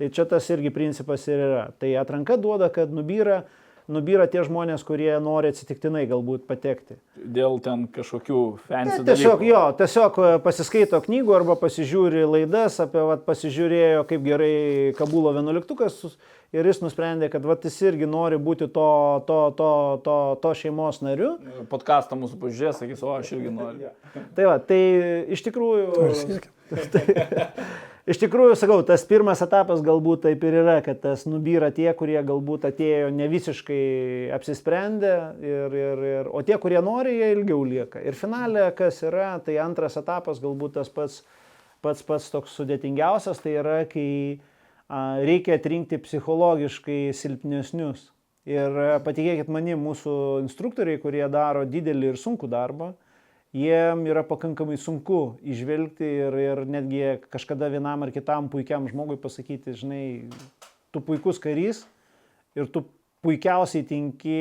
[0.02, 1.66] Tai čia tas irgi principas ir yra.
[1.78, 3.43] Tai atranka duoda, kad nubyra,
[3.86, 6.95] nubyra tie žmonės, kurie nori atsitiktinai galbūt patekti.
[7.22, 9.49] Dėl ten kažkokių Ne, fancy tiesiog dalykų.
[9.52, 14.56] jo, tiesiog e, pasiskaito knygų arba pasižiūri laidas apie, vat, pasižiūrėjo, kaip gerai
[14.97, 15.99] Kabulo vienuoliktukas
[16.49, 18.89] ir jis nusprendė, kad vat, jis irgi nori būti to,
[19.30, 19.70] to, to,
[20.02, 21.36] to, to šeimos nariu.
[21.70, 23.93] Podcastą mūsų pažiūrės, sakys, o aš irgi noriu.
[24.36, 24.82] Tai va, tai
[25.38, 26.10] iš tikrųjų...
[26.26, 27.49] Siekia.
[28.12, 32.18] Iš tikrųjų, sakau, tas pirmas etapas galbūt taip ir yra, kad tas nubyra tie, kurie
[32.28, 33.84] galbūt atėjo ne visiškai
[34.36, 38.01] apsisprendę, ir, ir, ir, o tie, kurie nori, jie ilgiau lieka.
[38.03, 41.22] Ir finale, kas yra, tai antras etapas galbūt tas pats,
[41.86, 44.09] pats, pats toks sudėtingiausias, tai yra, kai
[44.89, 48.09] a, reikia atrinkti psichologiškai silpnesnius.
[48.49, 52.91] Ir patikėkit manim, mūsų instruktoriai, kurie daro didelį ir sunkų darbą,
[53.56, 59.76] jiem yra pakankamai sunku išvelgti ir, ir netgi kažkada vienam ar kitam puikiam žmogui pasakyti,
[59.84, 60.04] žinai,
[60.91, 61.84] tu puikus karys
[62.56, 62.86] ir tu
[63.22, 64.38] puikiausiai tinki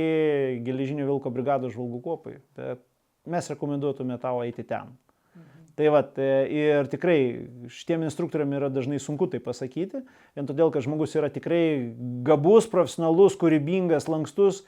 [0.65, 2.83] geležinio vilko brigados žvalgų kopai, bet
[3.29, 4.95] mes rekomenduotume tau eiti ten.
[5.79, 6.01] Tai va,
[6.53, 7.19] ir tikrai
[7.73, 10.03] šitiem instruktoriam yra dažnai sunku tai pasakyti,
[10.37, 11.63] vien todėl, kad žmogus yra tikrai
[12.27, 14.65] gabus, profesionalus, kūrybingas, lankstus,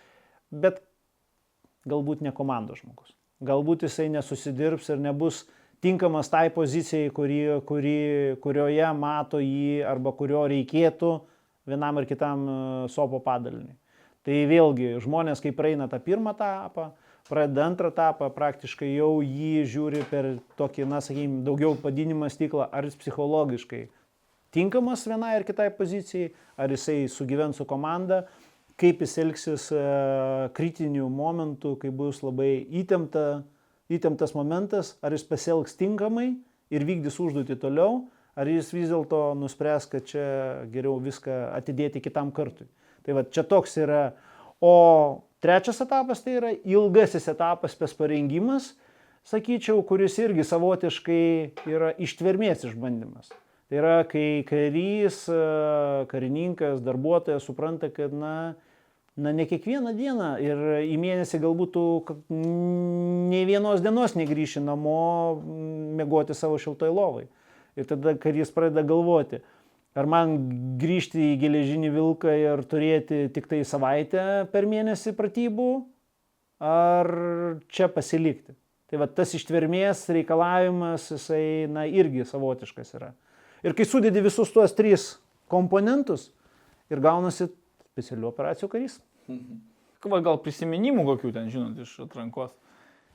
[0.48, 0.80] bet
[1.88, 3.12] galbūt ne komandos žmogus.
[3.42, 5.42] Galbūt jisai nesusidirbs ir nebus
[5.82, 7.98] tinkamas tai pozicijai, kuri, kuri,
[8.42, 11.12] kurioje mato jį arba kurio reikėtų
[11.66, 12.58] vienam ar kitam e,
[12.92, 13.74] sopo padaliniui.
[14.22, 16.92] Tai vėlgi žmonės, kai praeina tą pirmą etapą,
[17.26, 22.86] pradeda antrą etapą, praktiškai jau jį žiūri per tokį, na, sakykime, daugiau padinimą stiklą, ar
[22.86, 23.88] jis psichologiškai
[24.52, 26.30] tinkamas vienai ar kitai pozicijai,
[26.60, 28.26] ar jisai sugyvens su komanda,
[28.80, 29.82] kaip jis elgsis e,
[30.56, 33.42] kritinių momentų, kai bus labai įtempta,
[33.92, 36.32] įtemptas momentas, ar jis pasielgs tinkamai
[36.72, 38.06] ir vykdys užduotį toliau,
[38.38, 40.24] ar jis vis dėlto nuspręs, kad čia
[40.72, 42.68] geriau viską atidėti kitam kartui.
[43.04, 44.12] Tai va čia toks yra.
[44.62, 48.72] O trečias etapas tai yra ilgasis etapas pės parengimas,
[49.28, 51.24] sakyčiau, kuris irgi savotiškai
[51.70, 53.32] yra ištvermės išbandymas.
[53.72, 55.22] Tai yra, kai karys,
[56.12, 58.52] karininkas, darbuotojas supranta, kad, na,
[59.16, 61.84] na, ne kiekvieną dieną ir į mėnesį galbūt tu
[62.36, 64.98] ne vienos dienos negryši namo
[65.96, 67.24] mėgoti savo šiltoj lovai.
[67.80, 69.40] Ir tada karys pradeda galvoti,
[69.96, 70.36] ar man
[70.76, 75.70] grįžti į geležinį vilką ir turėti tik tai savaitę per mėnesį pratybų,
[76.60, 77.14] ar
[77.72, 78.52] čia pasilikti.
[78.92, 83.14] Tai va tas ištvermės reikalavimas, jisai, na, irgi savotiškas yra.
[83.62, 85.12] Ir kai sudedi visus tuos tris
[85.52, 86.30] komponentus
[86.90, 87.50] ir gaunasi
[87.92, 88.98] specialių operacijų karys.
[89.28, 89.60] Mhm.
[90.10, 92.50] Va, gal prisiminimų kokių ten, žinot, iš atrankos.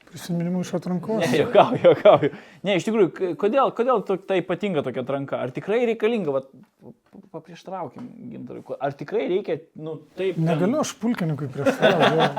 [0.08, 1.26] Prisiminimų iš atrankos.
[1.26, 2.30] Ne, jokauju, jokauju.
[2.64, 5.42] Ne, iš tikrųjų, kodėl, kodėl tai ypatinga tokia atranka?
[5.44, 6.94] Ar tikrai reikalinga, va,
[7.36, 10.40] paprieštraukim, gintarui, ar tikrai reikia, nu, taip.
[10.40, 12.30] Negaliu aš pulkininkui prieštarauti.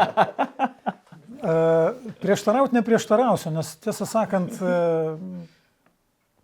[1.45, 1.93] uh,
[2.25, 5.13] prieštarauti neprieštarausiu, nes tiesą sakant, uh,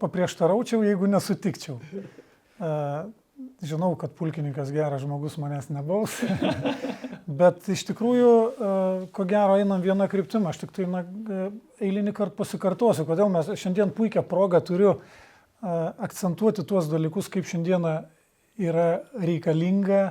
[0.04, 1.80] paprieštaraučiau, jeigu nesutikčiau.
[2.54, 3.10] Uh,
[3.64, 6.16] žinau, kad pulkininkas geras žmogus manęs nebaus,
[7.40, 8.32] bet iš tikrųjų,
[9.14, 10.52] ko gero, einam vieną kryptimą.
[10.52, 11.04] Aš tik tai na,
[11.82, 14.98] eilinį kartą pasikartosiu, kodėl mes šiandien puikią progą turiu
[15.64, 17.94] akcentuoti tuos dalykus, kaip šiandieną
[18.60, 18.88] yra
[19.18, 20.02] reikalinga,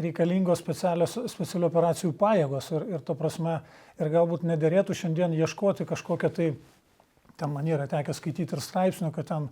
[0.00, 3.60] reikalingos specialių operacijų pajėgos ir, ir to prasme,
[4.00, 6.50] ir galbūt nederėtų šiandien ieškoti kažkokią tai,
[7.40, 9.50] ten man yra tekę skaityti ir straipsnių, kad ten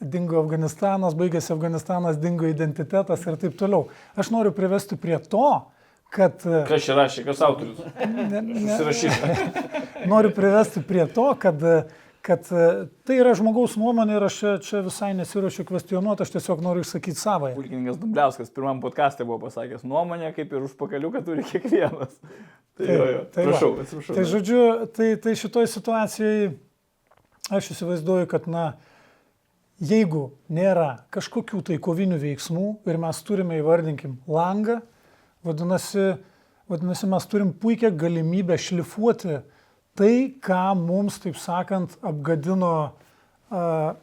[0.00, 3.88] dingo Afganistanas, baigėsi Afganistanas, dingo identitetas ir taip toliau.
[4.18, 5.48] Aš noriu privesti prie to,
[6.14, 6.42] kad...
[6.42, 7.80] Kas čia rašė, kas autorius?
[8.06, 8.76] Ne, ne,
[10.12, 11.64] noriu privesti prie to, kad,
[12.24, 16.86] kad tai yra žmogaus nuomonė ir aš čia, čia visai nesiuošiu kvestionuoti, aš tiesiog noriu
[16.86, 17.58] išsakyti savoje.
[17.58, 22.14] Pulkininkas Dumbliauskas pirmam podcast'e buvo pasakęs, nuomonė kaip ir užpakaliuką turi kiekvienas.
[22.78, 23.22] Tai, tai, jo, jo.
[23.34, 24.14] tai, prašau, atsiprašau.
[24.14, 24.58] Tai žodžiu,
[24.94, 26.44] tai, tai šitoj situacijai
[27.50, 28.72] aš įsivaizduoju, kad, na,
[29.80, 34.80] jeigu nėra kažkokių tai kovinių veiksmų ir mes turime, įvardinkim, langą,
[35.46, 36.16] vadinasi,
[36.70, 39.40] vadinasi, mes turim puikią galimybę šlifuoti
[39.98, 42.72] tai, ką mums, taip sakant, apgadino
[43.50, 43.94] a,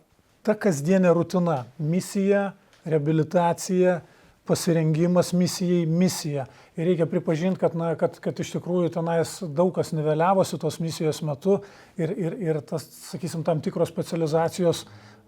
[0.46, 2.54] ta kasdienė rutina- misija,
[2.86, 4.02] reabilitacija,
[4.46, 6.46] pasirengimas misijai, misija.
[6.76, 11.22] Ir reikia pripažinti, kad, na, kad, kad iš tikrųjų tenais daug kas niveliavosi tos misijos
[11.24, 11.62] metu
[11.96, 14.84] ir, ir, ir tas, sakysim, tam tikros specializacijos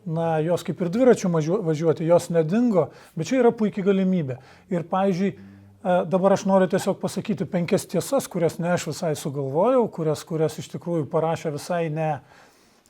[0.07, 1.31] na, jos kaip ir dviračių
[1.65, 4.37] važiuoti, jos nedingo, bet čia yra puikia galimybė.
[4.71, 9.85] Ir, pavyzdžiui, e, dabar aš noriu tiesiog pasakyti penkias tiesas, kurias ne aš visai sugalvojau,
[9.93, 12.11] kurias, kurias iš tikrųjų parašė visai ne,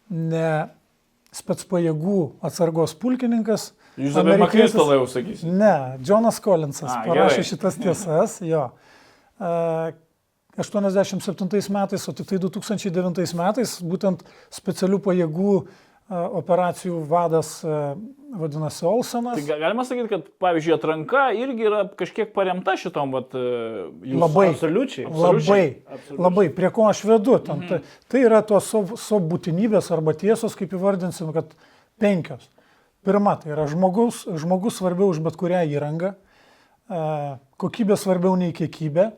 [0.10, 0.50] ne
[1.34, 3.72] spets pajėgų atsargos pulkininkas.
[3.98, 5.54] Jūs apie Makristolą jau sakysite.
[5.54, 7.48] Ne, Jonas Collinsas A, parašė gerai.
[7.50, 8.68] šitas tiesas, jo.
[10.58, 14.24] 87 e, metais, o tik tai 2009 metais būtent
[14.54, 15.68] specialių pajėgų uh,
[16.10, 17.60] operacijų vadas
[18.38, 19.40] vadinasi Olsenas.
[19.40, 24.20] Tai galima sakyti, kad pavyzdžiui atranka irgi yra kažkiek paremta šitom, vat, jūsų...
[24.22, 24.46] Labai.
[24.54, 25.08] Absoliučiai.
[25.08, 25.66] Labai.
[25.98, 26.20] Absoliučiai.
[26.24, 26.46] Labai.
[26.56, 27.40] Prie ko aš vedu.
[27.44, 27.68] Tam, mhm.
[27.68, 31.52] tai, tai yra tos savo būtinybės arba tiesos, kaip įvardinsim, kad
[32.00, 32.48] penkios.
[33.08, 36.12] Pirma, tai yra žmogus, žmogus svarbiau už bet kurią įrangą,
[37.56, 39.14] kokybė svarbiau nei kiekybė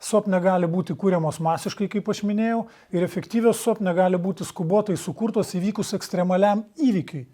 [0.00, 5.54] SOP negali būti kūriamos masiškai, kaip aš minėjau, ir efektyvios SOP negali būti skubotai sukurtos
[5.56, 7.24] įvykus ekstremaliam įvykiui,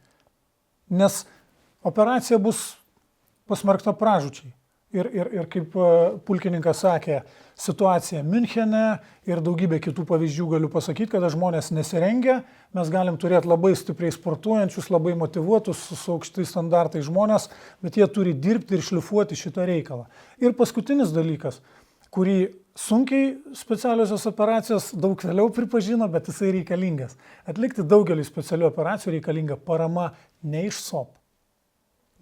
[0.94, 1.22] nes
[1.82, 2.72] operacija bus
[3.50, 4.53] pasmerkta pražučiai.
[4.93, 5.84] Ir, ir, ir kaip e,
[6.28, 7.22] pulkininkas sakė,
[7.57, 12.43] situacija Münchene ir daugybė kitų pavyzdžių galiu pasakyti, kada žmonės nesirengia,
[12.76, 17.49] mes galim turėti labai stipriai sportuojančius, labai motivuotus, su, aukštais standartais žmonės,
[17.80, 20.05] bet jie turi dirbti ir šlifuoti šitą reikalą.
[20.45, 21.62] Ir paskutinis dalykas
[22.12, 22.36] kurį
[22.76, 27.16] sunkiai specialiosios operacijos daug vėliau pripažino, bet jisai reikalingas.
[27.49, 30.11] Atlikti daugelį specialių operacijų reikalinga parama
[30.45, 31.14] ne iš SOP,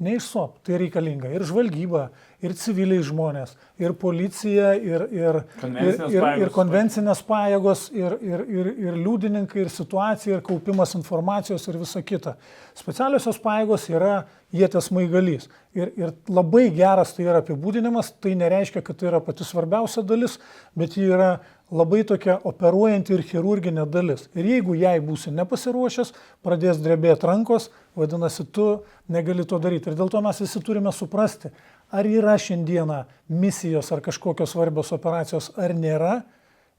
[0.01, 2.07] ne iš SOP, tai reikalinga ir žvalgyba,
[2.41, 8.71] ir civiliai žmonės, ir policija, ir, ir, ir, ir, ir konvencinės pajėgos, ir, ir, ir,
[8.87, 12.37] ir liudininkai, ir situacija, ir kaupimas informacijos ir visa kita.
[12.81, 14.15] Specialiosios pajėgos yra
[14.57, 15.51] jėtės maigalys.
[15.77, 20.41] Ir, ir labai geras tai yra apibūdinimas, tai nereiškia, kad tai yra pati svarbiausia dalis,
[20.75, 21.37] bet ji yra
[21.71, 24.27] labai tokia operuojanti ir chirurginė dalis.
[24.35, 26.13] Ir jeigu jai būsi nepasiruošęs,
[26.45, 29.91] pradės drebėti rankos, vadinasi, tu negali to daryti.
[29.91, 31.53] Ir dėl to mes visi turime suprasti,
[31.91, 36.21] ar yra šiandieną misijos ar kažkokios svarbios operacijos, ar nėra.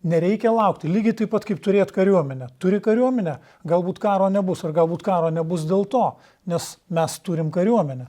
[0.02, 2.48] Nereikia laukti, lygiai taip pat kaip turėti kariuomenę.
[2.58, 3.36] Turi kariuomenę,
[3.70, 6.08] galbūt karo nebus, ar galbūt karo nebus dėl to,
[6.50, 8.08] nes mes turim kariuomenę.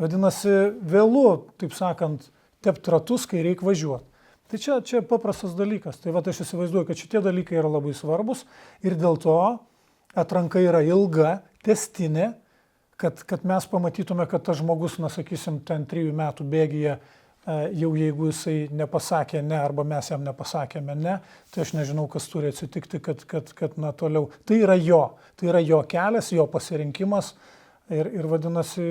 [0.00, 0.52] Vadinasi,
[0.84, 2.28] vėlu, taip sakant,
[2.60, 4.09] tepti ratus, kai reikia važiuoti.
[4.50, 6.00] Tai čia, čia paprastas dalykas.
[6.02, 8.42] Tai va aš įsivaizduoju, kad šitie dalykai yra labai svarbus
[8.82, 9.38] ir dėl to
[10.18, 12.32] atranka yra ilga, testinė,
[12.98, 16.98] kad, kad mes pamatytume, kad tas žmogus, na sakysim, ten trijų metų bėgyje
[17.78, 21.16] jau jeigu jisai nepasakė ne arba mes jam nepasakėme ne,
[21.50, 24.28] tai aš nežinau, kas turi atsitikti, kad, kad, kad na toliau.
[24.44, 25.00] Tai yra jo,
[25.40, 27.32] tai yra jo kelias, jo pasirinkimas
[27.88, 28.90] ir, ir vadinasi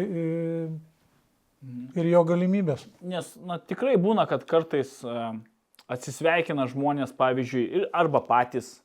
[1.99, 2.87] ir jo galimybės.
[3.05, 5.35] Nes na, tikrai būna, kad kartais uh,
[5.89, 8.75] atsisveikina žmonės, pavyzdžiui, arba patys,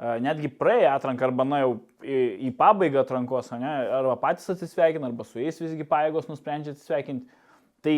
[0.00, 1.72] uh, netgi praėję atranką, arba na jau
[2.02, 7.40] į, į pabaigą atrankos, ne, arba patys atsisveikina, arba su jais visgi paėgos nusprendžia atsisveikinti.
[7.80, 7.94] Tai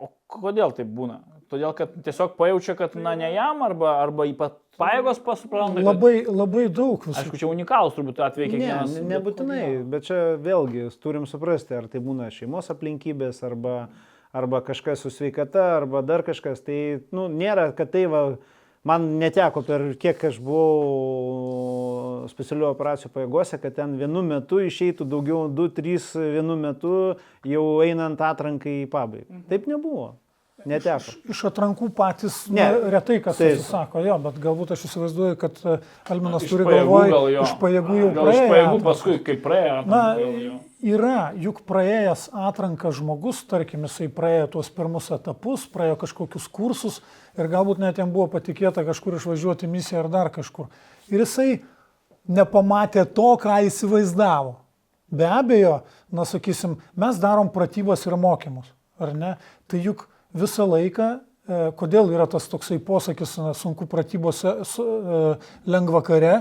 [0.00, 1.20] O kodėl taip būna?
[1.50, 5.82] Todėl, kad tiesiog pajaučia, kad na ne jam arba, arba ypat pajėgos pasupranta.
[5.82, 7.18] Labai, labai daug visų.
[7.20, 8.94] Aišku, čia unikalus turbūt atvejai kiekvienas.
[8.94, 13.74] Ne, nebūtinai, bet čia vėlgi turim suprasti, ar tai būna šeimos aplinkybės, arba,
[14.32, 16.62] arba kažkas su sveikata, arba dar kažkas.
[16.66, 18.22] Tai nu, nėra, kad tai va,
[18.86, 25.44] man neteko per kiek aš buvau specialių operacijų pajėgose, kad ten vienu metu išeitų daugiau,
[25.52, 26.94] 2-3 vienu metu
[27.48, 29.28] jau einant atrankai į pabaigą.
[29.28, 29.46] Mhm.
[29.52, 30.14] Taip nebuvo.
[30.68, 30.98] Neteko.
[31.00, 35.60] Iš, iš atrankų patys ne, retai kas tai sako, jo, bet galbūt aš įsivaizduoju, kad
[35.64, 35.76] e,
[36.12, 38.44] Alminas turi galvoje, iš pajėgų jau gal praėjo.
[38.44, 39.78] Iš pajėgų paskui, kai praėjo.
[39.88, 40.02] Na,
[40.92, 47.00] yra, juk praėjęs atranką žmogus, tarkim, jisai praėjo tuos pirmus etapus, praėjo kažkokius kursus
[47.38, 50.68] ir galbūt net jam buvo patikėta kažkur išvažiuoti misiją ar dar kažkur.
[51.10, 51.60] Ir jisai
[52.28, 54.58] nepamatė to, ką įsivaizdavo.
[55.10, 55.80] Be abejo,
[56.14, 58.68] na sakysim, mes darom pratybas ir mokymus,
[59.00, 59.32] ar ne?
[59.66, 61.08] Tai juk visą laiką,
[61.48, 66.34] e, kodėl yra tas toksai posakis, sunku pratybose, e, lengva kare,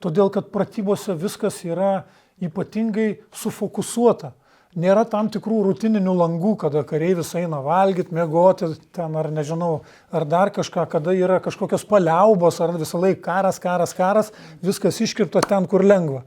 [0.00, 2.04] todėl kad pratybose viskas yra
[2.42, 4.32] ypatingai sufokusuota.
[4.76, 10.50] Nėra tam tikrų rutininių langų, kada kareivis eina valgyti, mėgoti ten ar nežinau, ar dar
[10.52, 15.80] kažką, kada yra kažkokios paliaubos, ar visą laiką karas, karas, karas, viskas iškirpta ten, kur
[15.80, 16.26] lengva.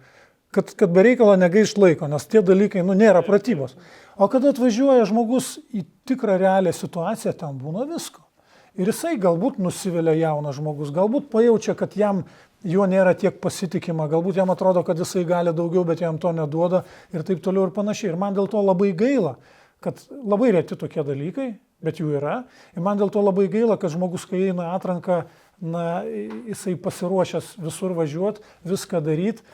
[0.49, 3.75] Kad, kad be reikalo negaišt laiko, nes tie dalykai, nu, nėra pratybos.
[4.19, 8.25] O kada atvažiuoja žmogus į tikrą realią situaciją, ten būna visko.
[8.75, 12.25] Ir jisai galbūt nusivelia jaunas žmogus, galbūt pajaučia, kad jam
[12.67, 16.83] juo nėra tiek pasitikima, galbūt jam atrodo, kad jisai gali daugiau, bet jam to neduoda
[17.15, 18.11] ir taip toliau ir panašiai.
[18.11, 19.37] Ir man dėl to labai gaila,
[19.79, 22.41] kad labai reti tokie dalykai, bet jų yra.
[22.75, 25.21] Ir man dėl to labai gaila, kad žmogus, kai eina atranką,
[25.63, 25.85] na,
[26.47, 29.47] jisai pasiruošęs visur važiuoti, viską daryti,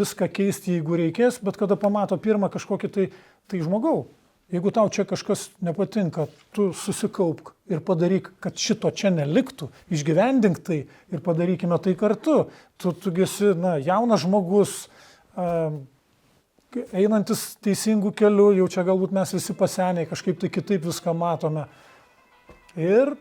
[0.00, 3.10] viską keisti, jeigu reikės, bet kada pamato pirmą kažkokį tai,
[3.50, 4.06] tai žmogau,
[4.50, 10.80] Jeigu tau čia kažkas nepatinka, tu susikaupk ir padaryk, kad šito čia neliktų, išgyvendink tai
[10.90, 12.48] ir padarykime tai kartu.
[12.74, 14.72] Tu, tu esi na, jaunas žmogus,
[16.90, 21.68] einantis teisingų kelių, jau čia galbūt mes visi paseniai, kažkaip tai kitaip viską matome.
[22.74, 23.14] Ir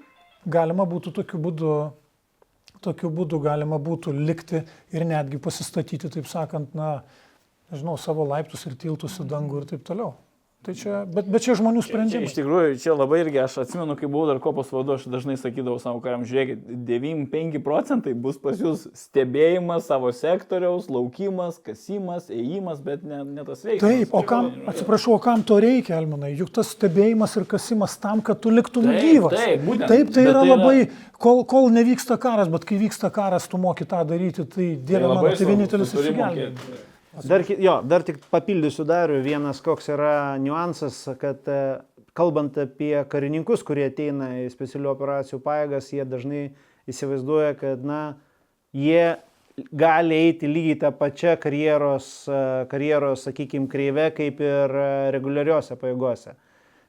[0.50, 1.76] galima būtų tokiu būdu,
[2.86, 4.64] tokiu būdu galima būtų likti
[4.96, 7.02] ir netgi pasistatyti, taip sakant, na,
[7.72, 10.14] nežinau, savo laiptus ir tiltus į dangų ir taip toliau.
[10.60, 12.28] Tai čia, bet, bet čia žmonių sprendimas.
[12.28, 15.80] Iš tikrųjų, čia labai irgi, aš atsimenu, kai buvau dar kopos vadu, aš dažnai sakydavau
[15.80, 23.08] savo kariam, žiūrėkit, 95 procentai bus pas jūs stebėjimas savo sektoriaus, laukimas, kasimas, ėjimas, bet
[23.08, 23.88] ne, ne tas veiksmas.
[23.88, 26.34] Taip, o kam, atsiprašau, o kam to reikia, Elminai?
[26.36, 29.40] Juk tas stebėjimas ir kasimas tam, kad tu liktum taip, gyvas.
[29.40, 31.10] Taip, būtent, taip tai yra tai labai, yra...
[31.24, 35.16] Kol, kol nevyksta karas, bet kai vyksta karas, tu moki tą daryti, tai Dieve tai
[35.16, 36.88] mano, tai vienintelis įsigelbėjimas.
[37.28, 41.60] Dar, jo, dar tik papildysiu dar vienas, koks yra niuansas, kad e,
[42.16, 46.44] kalbant apie karininkus, kurie ateina į specialių operacijų pajėgas, jie dažnai
[46.90, 48.02] įsivaizduoja, kad na,
[48.76, 49.18] jie
[49.76, 52.42] gali eiti lygiai tą pačią karjeros, e,
[52.72, 56.38] karjeros sakykime, kreivę kaip ir e, reguliariuose pajėgose.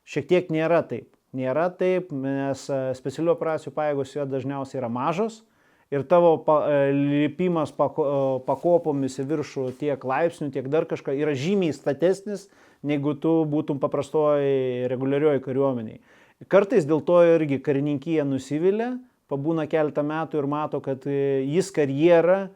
[0.07, 1.11] Šiek tiek nėra taip.
[1.37, 2.65] Nėra taip, nes
[2.99, 5.45] specialių operacijų pajėgos jo dažniausiai yra mažos
[5.91, 11.15] ir tavo pa, e, lipimas pako, e, pakopomis į viršų tiek laipsnių, tiek dar kažką
[11.19, 12.49] yra žymiai statesnis,
[12.87, 16.01] negu tu būtum paprastoji reguliarioji kariuomeniai.
[16.49, 18.95] Kartais dėl to irgi karininkyje nusivilia,
[19.29, 22.47] pabūna keletą metų ir mato, kad e, jis karjerą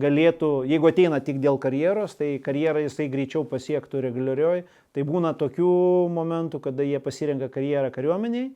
[0.00, 4.64] galėtų, jeigu ateina tik dėl karjeros, tai karjerą jisai greičiau pasiektų reguliarioj.
[4.94, 5.70] Tai būna tokių
[6.10, 8.50] momentų, kada jie pasirenka karjerą kariuomeniai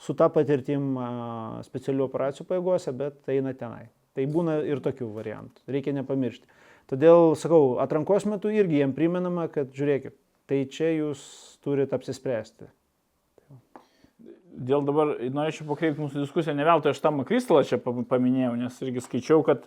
[0.00, 0.94] su ta patirtim
[1.66, 3.88] specialių operacijų pajėgose, bet eina tenai.
[4.16, 6.48] Tai būna ir tokių variantų, reikia nepamiršti.
[6.90, 10.16] Todėl, sakau, atrankos metu irgi jiem primenama, kad žiūrėkit,
[10.50, 11.20] tai čia jūs
[11.62, 12.66] turite apsispręsti.
[14.50, 19.04] Dėl dabar norėčiau pakreipti mūsų diskusiją, ne veltui aš tą Makristalą čia paminėjau, nes irgi
[19.04, 19.62] skaičiau, kad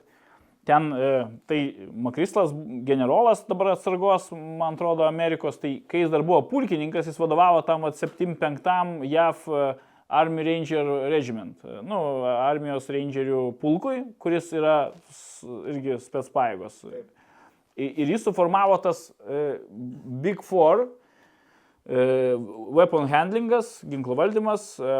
[0.67, 1.13] ten, e,
[1.47, 1.61] tai
[1.95, 2.51] Makristalas
[2.86, 7.88] generolas dabar atsargos, man atrodo, Amerikos, tai kai jis dar buvo pulkininkas, jis vadovavo tam
[7.88, 9.47] 75 JAV
[10.14, 11.57] Army Ranger Regiment,
[11.88, 11.97] nu,
[12.30, 14.76] armijos rangerių pulkui, kuris yra
[15.74, 16.80] irgi spets pajėgos.
[16.93, 19.57] I- Ir jis suformavo tas e,
[20.22, 20.84] Big Four,
[21.89, 22.36] e,
[22.78, 24.99] weapon handlingas, ginklų valdymas, e,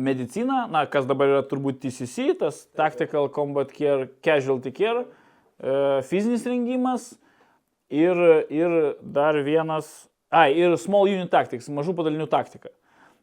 [0.00, 5.04] medicina, na, kas dabar yra turbūt TCC, tas Tactical Combat Care, Casualty Care,
[6.08, 7.10] fizinis rengimas
[7.90, 8.16] ir,
[8.50, 8.72] ir
[9.02, 9.90] dar vienas,
[10.32, 12.70] ai, ir Small Unit Tactics, mažų padalinių taktika.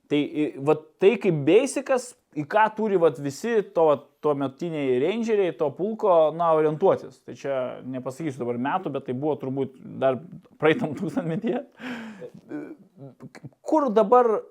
[0.09, 3.85] Tai, va, tai kaip basicas, į ką turi va, visi to,
[4.25, 7.19] to metiniai rangeriai, to pulko, na, orientuotis.
[7.25, 10.17] Tai čia nepasakysiu dabar metų, bet tai buvo turbūt dar
[10.61, 11.61] praeitam tūkstantmetyje.
[13.69, 14.41] Kur dabar e,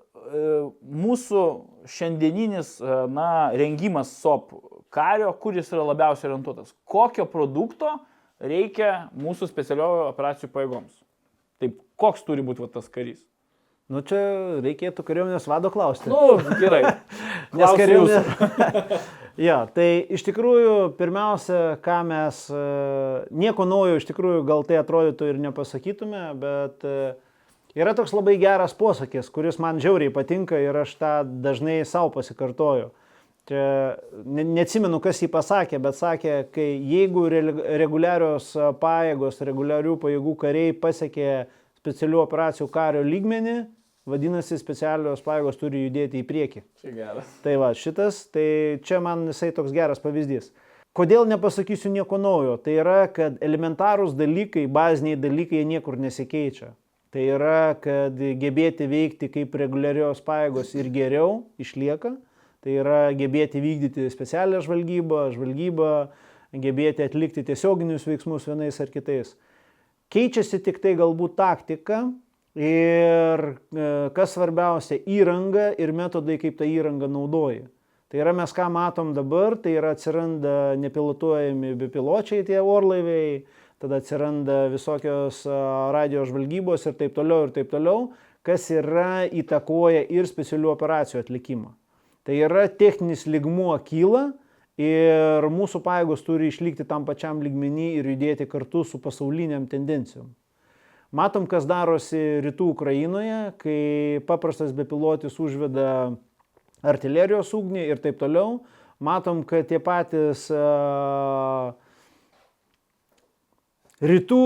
[0.78, 1.42] mūsų
[1.90, 3.28] šiandieninis, e, na,
[3.58, 4.54] rengimas SOP
[4.94, 6.70] kario, kuris yra labiausiai orientuotas?
[6.86, 7.96] Kokio produkto
[8.38, 11.02] reikia mūsų specialiojo operacijų pajėgoms?
[11.58, 13.24] Taip, koks turi būti va, tas karys?
[13.88, 14.18] Nu čia
[14.60, 16.10] reikėtų kariuomenės vado klausti.
[16.12, 16.82] Nu, gerai.
[17.56, 18.98] Nes kariuomenė.
[19.40, 22.64] ja, tai iš tikrųjų, pirmiausia, ką mes, e,
[23.32, 26.98] nieko naujo iš tikrųjų gal tai atrodytų ir nepasakytume, bet e,
[27.80, 31.14] yra toks labai geras posakis, kuris man žiauriai patinka ir aš tą
[31.48, 32.90] dažnai savo pasikartoju.
[33.48, 33.64] Čia
[34.28, 38.52] ne, neatsimenu, kas jį pasakė, bet sakė, kai jeigu re- reguliarios
[38.84, 41.32] pajėgos, reguliarių pajėgų kariai pasiekė
[41.80, 43.58] specialių operacijų kario lygmenį,
[44.08, 46.64] vadinasi, specialios pajėgos turi judėti į priekį.
[46.82, 47.30] Čia geras.
[47.44, 48.48] Tai va, šitas, tai
[48.84, 50.50] čia man jisai toks geras pavyzdys.
[50.98, 52.56] Kodėl nepasakysiu nieko naujo?
[52.64, 56.72] Tai yra, kad elementarūs dalykai, baziniai dalykai, niekur nesikeičia.
[57.14, 62.16] Tai yra, kad gebėti veikti kaip reguliarios pajėgos ir geriau išlieka.
[62.64, 65.92] Tai yra gebėti vykdyti specialią žvalgybą, žvalgybą,
[66.58, 69.36] gebėti atlikti tiesioginius veiksmus vienais ar kitais.
[70.12, 72.08] Keičiasi tik tai galbūt taktika
[72.58, 77.66] ir e, kas svarbiausia- įranga ir metodai, kaip tą įrangą naudoji.
[78.08, 83.44] Tai yra mes ką matom dabar, tai yra atsiranda nepilotuojami bepiločiai tie orlaiviai,
[83.78, 85.44] tada atsiranda visokios
[85.92, 91.74] radio žvalgybos ir taip toliau ir taip toliau, kas yra įtakoja ir specialių operacijų atlikimą.
[92.24, 94.32] Tai yra techninis ligmuo kyla
[94.80, 100.32] ir mūsų pajėgos turi išlikti tam pačiam lygmenį ir judėti kartu su pasauliniam tendencijom.
[101.08, 106.18] Matom, kas darosi rytų Ukrainoje, kai paprastas bepilotis užveda
[106.84, 108.58] artilerijos ugnį ir taip toliau.
[109.00, 111.72] Matom, kad tie patys a,
[114.04, 114.44] rytų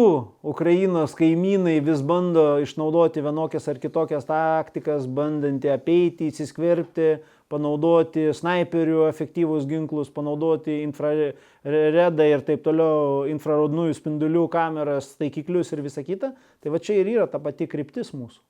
[0.54, 7.16] Ukrainos kaimynai vis bando išnaudoti vienokias ar kitokias taktikas, bandantį apeiti, įsiskverbti,
[7.52, 16.04] panaudoti snaiperių efektyvus ginklus, panaudoti infraredą ir taip toliau, infrarodnųjų spindulių kameras, taikiklius ir visa
[16.06, 16.32] kita.
[16.64, 18.40] Tai va čia ir yra ta pati kryptis mūsų.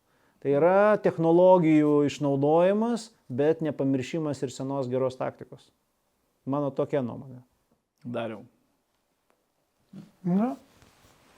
[0.42, 5.68] Tai yra technologijų išnaudojimas, bet nepamiršimas ir senos geros taktikos.
[6.50, 7.38] Mano tokia nuomonė.
[8.02, 8.42] Dariau.
[10.26, 10.56] Na,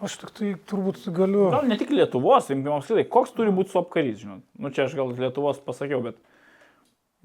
[0.05, 1.51] aš tik tai turbūt galiu.
[1.53, 4.45] Gal ne tik Lietuvos, imkim apskritai, koks turi būti SOP karys, žinot.
[4.57, 6.17] Nu čia aš gal Lietuvos pasakiau, bet,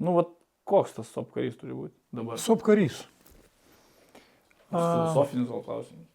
[0.00, 0.26] nu, va,
[0.68, 2.40] koks tas SOP karys turi būti dabar?
[2.40, 3.02] Sop karys.
[4.70, 6.06] Filosofinis gal klausimas.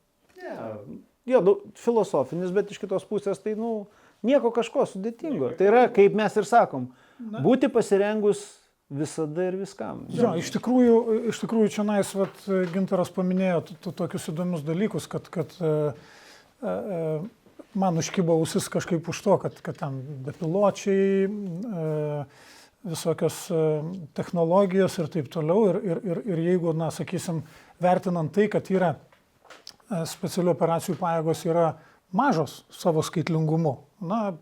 [1.25, 3.87] Jo, nu, filosofinis, bet iš kitos pusės tai, nu,
[4.25, 5.49] nieko kažko sudėtingo.
[5.57, 8.43] Tai yra, kaip mes ir sakom, būti pasirengus
[8.93, 10.03] visada ir viskam.
[10.13, 10.97] Jo, iš tikrųjų,
[11.31, 15.71] iš tikrųjų čia nais, vat, Gintaras paminėjo tokius įdomius dalykus, kad, kad e,
[16.61, 17.07] e,
[17.73, 22.27] man užkybo ausis kažkaip už to, kad, kad ten bepiločiai, e,
[22.85, 23.59] visokios e,
[24.13, 25.69] technologijos ir taip toliau.
[25.71, 27.41] Ir, ir, ir, ir jeigu, na, sakysim,
[27.81, 31.69] vertinant tai, kad yra e, specialių operacijų pajėgos yra
[32.15, 33.77] mažos savo skaitlingumu.
[34.05, 34.35] Na,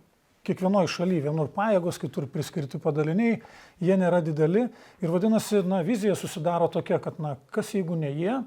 [0.44, 3.38] kiekvienoje šalyje vienur pajėgos, kitur priskirti padaliniai,
[3.84, 8.42] jie nėra dideli ir vadinasi, na, vizija susidaro tokia, kad, na, kas jeigu ne jie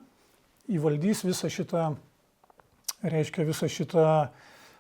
[0.77, 1.87] įvaldys visą šitą,
[3.07, 4.19] reiškia visą šitą a,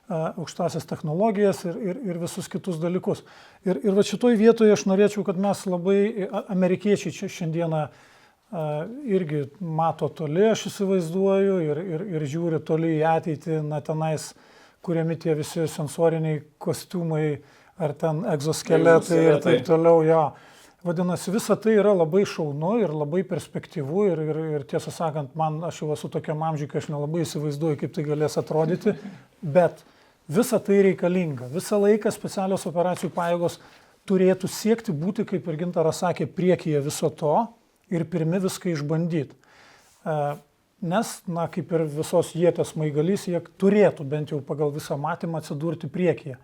[0.08, 3.24] aukštasias technologijas ir, ir, ir visus kitus dalykus.
[3.66, 7.90] Ir, ir va šitoj vietoje aš norėčiau, kad mes labai, amerikiečiai čia šiandieną a,
[9.02, 14.30] irgi mato toli, aš įsivaizduoju, ir, ir, ir žiūri toli į ateitį, na tenais,
[14.86, 17.40] kuriami tie visi sensoriniai kostiumai,
[17.82, 20.04] ar ten egzoskeletai ir taip toliau.
[20.06, 20.26] Jo.
[20.86, 25.58] Vadinasi, visa tai yra labai šaunu ir labai perspektyvu ir, ir, ir tiesą sakant, man,
[25.66, 28.94] aš jau esu tokiam amžiui, kad aš nelabai įsivaizduoju, kaip tai galės atrodyti,
[29.42, 29.82] bet
[30.28, 31.50] visa tai reikalinga.
[31.52, 33.60] Visą laiką specialios operacijų pajėgos
[34.06, 37.36] turėtų siekti būti, kaip ir Gintaras sakė, priekyje viso to
[37.90, 39.36] ir pirmi viską išbandyti.
[40.06, 40.18] E,
[40.84, 45.88] Nes, na, kaip ir visos jėtės maigalys, jie turėtų bent jau pagal visą matymą atsidurti
[45.88, 46.36] priekyje.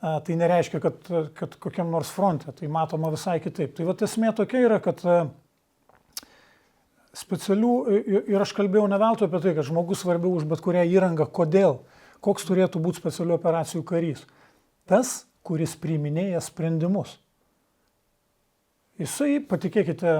[0.00, 3.76] a, tai nereiškia, kad, kad kokiam nors fronte, tai matoma visai kitaip.
[3.76, 5.20] Tai va esmė tokia yra, kad a,
[7.14, 7.72] specialių,
[8.26, 11.78] ir aš kalbėjau ne veltui apie tai, kad žmogus svarbiau už bet kurią įrangą, kodėl,
[12.24, 14.24] koks turėtų būti specialių operacijų karys.
[14.88, 17.18] Tas, kuris priiminėja sprendimus.
[19.00, 20.10] Jisai, patikėkite,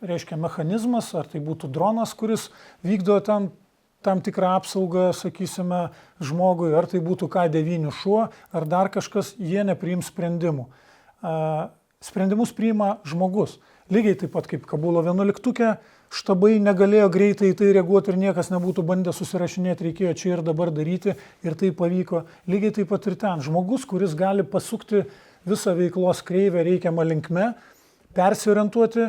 [0.00, 2.48] reiškia mechanizmas, ar tai būtų dronas, kuris
[2.86, 3.50] vykdo tam,
[4.00, 5.90] tam tikrą apsaugą, sakysime,
[6.24, 10.70] žmogui, ar tai būtų K9 šuo, ar dar kažkas, jie nepriims sprendimų.
[12.00, 13.58] Sprendimus priima žmogus.
[13.92, 15.76] Lygiai taip pat kaip Kabulo 11,
[16.10, 20.72] štabai negalėjo greitai į tai reaguoti ir niekas nebūtų bandę susirašinėti, reikėjo čia ir dabar
[20.74, 21.14] daryti
[21.46, 22.24] ir tai pavyko.
[22.50, 23.44] Lygiai taip pat ir ten.
[23.46, 25.04] Žmogus, kuris gali pasukti
[25.46, 27.52] visą veiklos kreivę reikiamą linkme,
[28.16, 29.06] persiorientuoti,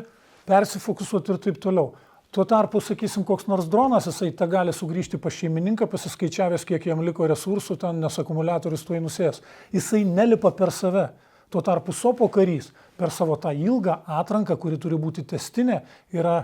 [0.48, 1.92] persifokusuoti ir taip toliau.
[2.32, 7.02] Tuo tarpu, sakysim, koks nors dronas, jisai tą gali sugrįžti pas šeimininką, pasiskaičiavęs, kiek jam
[7.04, 9.42] liko resursų, ten nes akumuliatorius tuoj nusės.
[9.76, 11.10] Jisai nelipa per save.
[11.52, 15.82] Tuo tarpu sopo karys per savo tą ilgą atranką, kuri turi būti testinė,
[16.16, 16.38] yra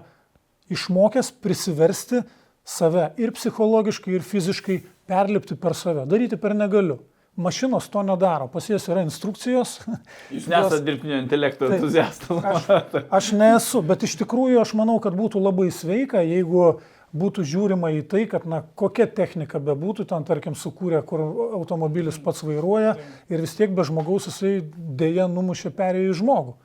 [0.73, 2.23] išmokęs prisiversti
[2.67, 6.05] save ir psichologiškai, ir fiziškai perlipti per save.
[6.09, 6.99] Daryti per negaliu.
[7.37, 9.75] Mašinos to nedaro, pas jas yra instrukcijos.
[10.33, 12.39] Jūs nesate dirbtinio intelekto entuziastas.
[12.41, 16.79] Aš, aš nesu, bet iš tikrųjų aš manau, kad būtų labai sveika, jeigu
[17.17, 21.23] būtų žiūrima į tai, kad na, kokia technika bebūtų, ten tarkim sukūrė, kur
[21.59, 22.97] automobilis pats vairuoja
[23.29, 26.57] ir vis tiek be žmogaus jisai dėja numušė perėjį į žmogų.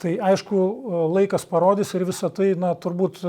[0.00, 0.62] Tai aišku,
[1.12, 3.20] laikas parodys ir visą tai, na, turbūt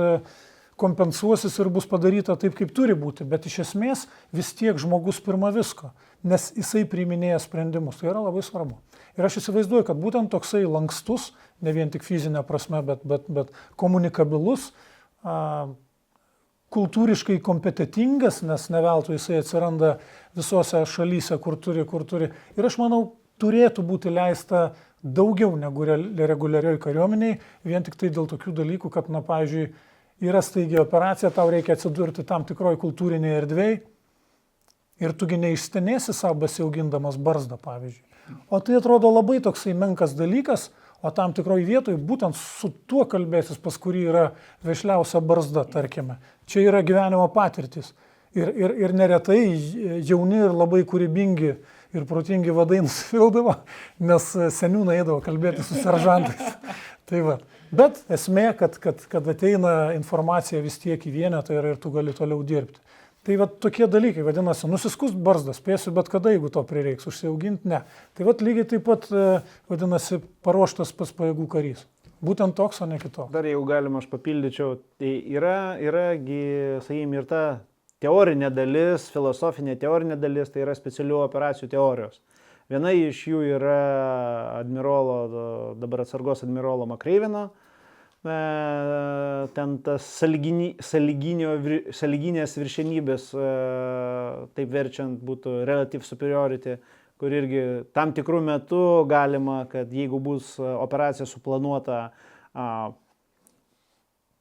[0.82, 5.52] kompensuosis ir bus padaryta taip, kaip turi būti, bet iš esmės vis tiek žmogus pirma
[5.54, 5.92] visko,
[6.26, 8.80] nes jisai priiminėja sprendimus, tai yra labai svarbu.
[9.20, 13.52] Ir aš įsivaizduoju, kad būtent toksai lankstus, ne vien tik fizinė prasme, bet, bet, bet
[13.78, 14.72] komunikabilus,
[15.22, 15.70] a,
[16.72, 19.98] kultūriškai kompetitingas, nes neveltui jisai atsiranda
[20.38, 22.32] visose šalyse, kur turi, kur turi.
[22.56, 23.04] Ir aš manau,
[23.42, 24.72] turėtų būti leista
[25.04, 29.72] daugiau negu reguliarioj kariuomeniai, vien tik tai dėl tokių dalykų, kad, na, pavyzdžiui,
[30.22, 33.80] yra staigia operacija, tau reikia atsidurti tam tikroji kultūrinėje erdvėje
[35.02, 38.06] ir tugi neišstenėsi savo besiaugindamas barzdą, pavyzdžiui.
[38.54, 40.70] O tai atrodo labai toksai menkas dalykas,
[41.02, 44.26] o tam tikroji vietoje būtent su tuo kalbėsis, pas kurį yra
[44.66, 46.20] vešliausia barzda, tarkime.
[46.46, 47.96] Čia yra gyvenimo patirtis.
[48.38, 49.42] Ir, ir, ir neretai
[50.08, 51.56] jauni ir labai kūrybingi
[51.96, 53.58] ir protingi vadai nusivildavo,
[54.08, 54.28] nes
[54.58, 56.56] seniūnai eidavo kalbėti su seržantais.
[57.10, 57.40] tai va.
[57.72, 62.16] Bet esmė, kad, kad, kad ateina informacija vis tiek į vienetą ir, ir tu gali
[62.16, 62.82] toliau dirbti.
[63.22, 67.84] Tai va tokie dalykai, vadinasi, nusiskust barzdą, spėsiu bet kada, jeigu to prireiks, užsiauginti, ne.
[68.18, 69.26] Tai va lygiai taip pat, e,
[69.70, 71.84] vadinasi, paruoštas pas pajėgų karys.
[72.26, 73.30] Būtent toks, o ne kitoks.
[73.34, 76.42] Dar jeigu galima, aš papildyčiau, tai yra, yragi,
[76.88, 77.44] sakykime, ir ta
[78.02, 82.22] teorinė dalis, filosofinė teorinė dalis, tai yra specialių operacijų teorijos.
[82.72, 83.82] Viena iš jų yra
[84.62, 85.18] admirolo,
[85.82, 87.50] dabar atsargos admirolo Makreivino,
[88.24, 88.38] e,
[89.58, 93.52] ten tas saliginės viršenybės, e,
[94.56, 96.78] taip verčiant, būtų relative superiority,
[97.20, 102.08] kur irgi tam tikrų metų galima, kad jeigu bus operacija suplanuota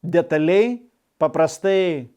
[0.01, 0.79] detaliai,
[1.21, 2.09] paprastai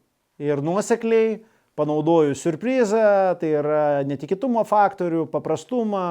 [0.42, 1.38] ir nuosekliai,
[1.74, 6.04] panaudoju surprizą, tai yra netikėtumo faktorių, paprastumą,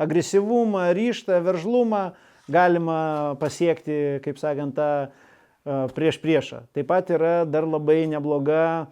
[0.00, 2.02] agresyvumą, ryštą, veržlumą,
[2.52, 3.00] galima
[3.40, 6.62] pasiekti, kaip sakant, tą prieš priešą.
[6.76, 8.88] Taip pat yra dar labai nebloga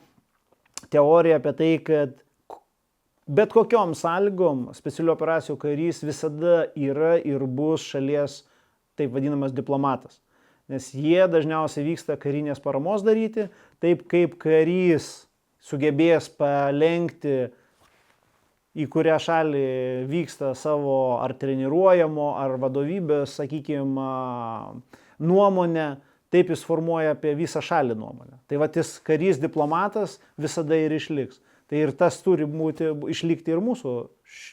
[0.93, 2.17] teorija apie tai, kad
[3.26, 8.42] bet kokiom sąlygom specialių operacijų karys visada yra ir bus šalies
[8.96, 10.21] taip vadinamas diplomatas.
[10.72, 13.47] Nes jie dažniausiai vyksta karinės paramos daryti,
[13.79, 15.29] taip kaip karys
[15.63, 17.37] sugebės palenkti,
[18.76, 19.68] į kurią šalį
[20.11, 24.09] vyksta savo ar treniruojamo, ar vadovybės, sakykime,
[25.22, 25.87] nuomonę,
[26.34, 28.41] taip jis formuoja apie visą šalį nuomonę.
[28.51, 31.41] Tai va, jis karys diplomatas visada ir išliks.
[31.71, 33.95] Tai ir tas turi būti, išlikti ir mūsų,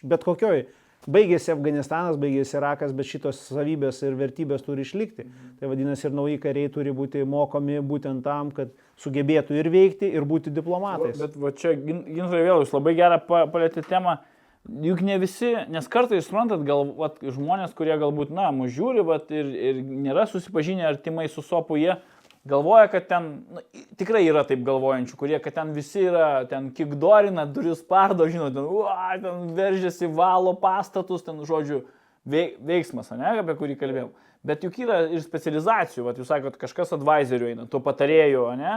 [0.10, 0.64] bet kokioj
[1.10, 5.26] baigėsi Afganistanas, baigėsi Irakas, bet šitos savybės ir vertybės turi išlikti.
[5.60, 8.72] Tai vadinasi, ir nauji kariai turi būti mokomi būtent tam, kad
[9.04, 11.18] sugebėtų ir veikti, ir būti diplomatais.
[11.20, 14.20] Bet va čia, Ginzai, vėl jūs labai gerą palėtė temą.
[14.64, 19.34] Juk ne visi, nes kartais, suprantat, gal vat, žmonės, kurie galbūt, na, mūsų žiūri, bet
[19.36, 21.98] ir, ir nėra susipažinę artimai su sopu, jie
[22.46, 23.62] galvoja, kad ten, nu,
[24.00, 28.68] tikrai yra taip galvojančių, kurie, kad ten visi yra, ten kikdorina, duris pardo, žinot, ten,
[28.68, 31.84] ua, ten veržiasi, valo pastatus, ten, žodžiu,
[32.28, 34.12] veiksmas, ne, apie kurį kalbėjau.
[34.44, 38.74] Bet juk yra ir specializacijų, vat, jūs sakote, kažkas advisorių eina, tuo patarėjų, ne?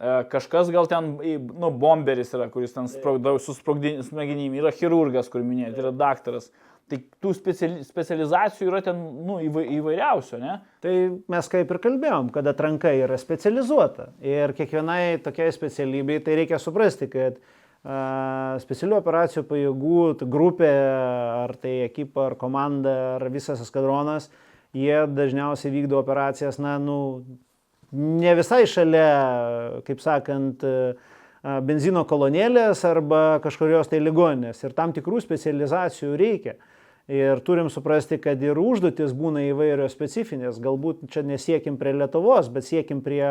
[0.00, 5.28] e, kažkas gal ten, nu, bomberis yra, kuris ten sprogdavo su sprogdin- smegenim, yra chirurgas,
[5.32, 6.48] kur minėjote, yra daktaras.
[6.84, 10.58] Tai tų speciali, specializacijų yra ten, nu, įvai- įvairiausių, ne?
[10.84, 10.92] Tai
[11.32, 14.10] mes kaip ir kalbėjom, kad atranka yra specializuota.
[14.20, 20.74] Ir kiekvienai tokiai specialybei tai reikia suprasti, kad a, specialių operacijų pajėgų grupė,
[21.46, 24.28] ar tai ekipa, ar komanda, ar visas eskadronas,
[24.76, 27.24] jie dažniausiai vykdo operacijas, na, nu,
[27.92, 34.62] ne visai šalia, kaip sakant, a, benzino kolonėlės arba kažkurios tai ligoninės.
[34.64, 36.56] Ir tam tikrų specializacijų reikia.
[37.12, 40.56] Ir turim suprasti, kad ir užduotis būna įvairios specifinės.
[40.64, 43.26] Galbūt čia nesiekim prie Lietuvos, bet siekim prie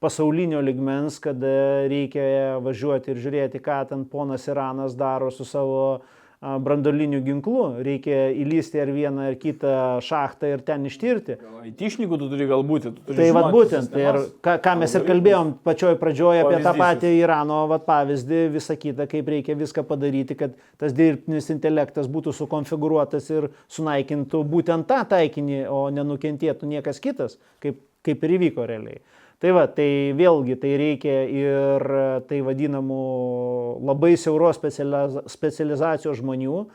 [0.00, 6.19] pasaulinio ligmens, kada reikia važiuoti ir žiūrėti, ką ten ponas Iranas daro su savo a,
[6.40, 7.64] brandoliniu ginklu.
[7.84, 9.72] Reikia įlysti ar vieną ar kitą
[10.04, 11.36] šachtą ir ten ištirti.
[11.60, 12.86] Aitišnikų tu turi galbūt.
[12.86, 16.62] Tu turi Tai vad būtent, tai ir ką, ką mes ir kalbėjom pačioj pradžioje apie
[16.64, 22.08] tą patį Irano vat, pavyzdį, visą kitą, kaip reikia viską padaryti, kad tas dirbtinis intelektas
[22.08, 28.64] būtų sukonfigūruotas ir sunaikintų būtent tą taikinį, o nenukentėtų niekas kitas, kaip, kaip ir įvyko
[28.70, 29.02] realiai.
[29.40, 31.84] Tai va, tai vėlgi tai reikia ir
[32.28, 33.04] tai vadinamų
[33.88, 36.66] labai siauros specializa- specializacijos žmonių,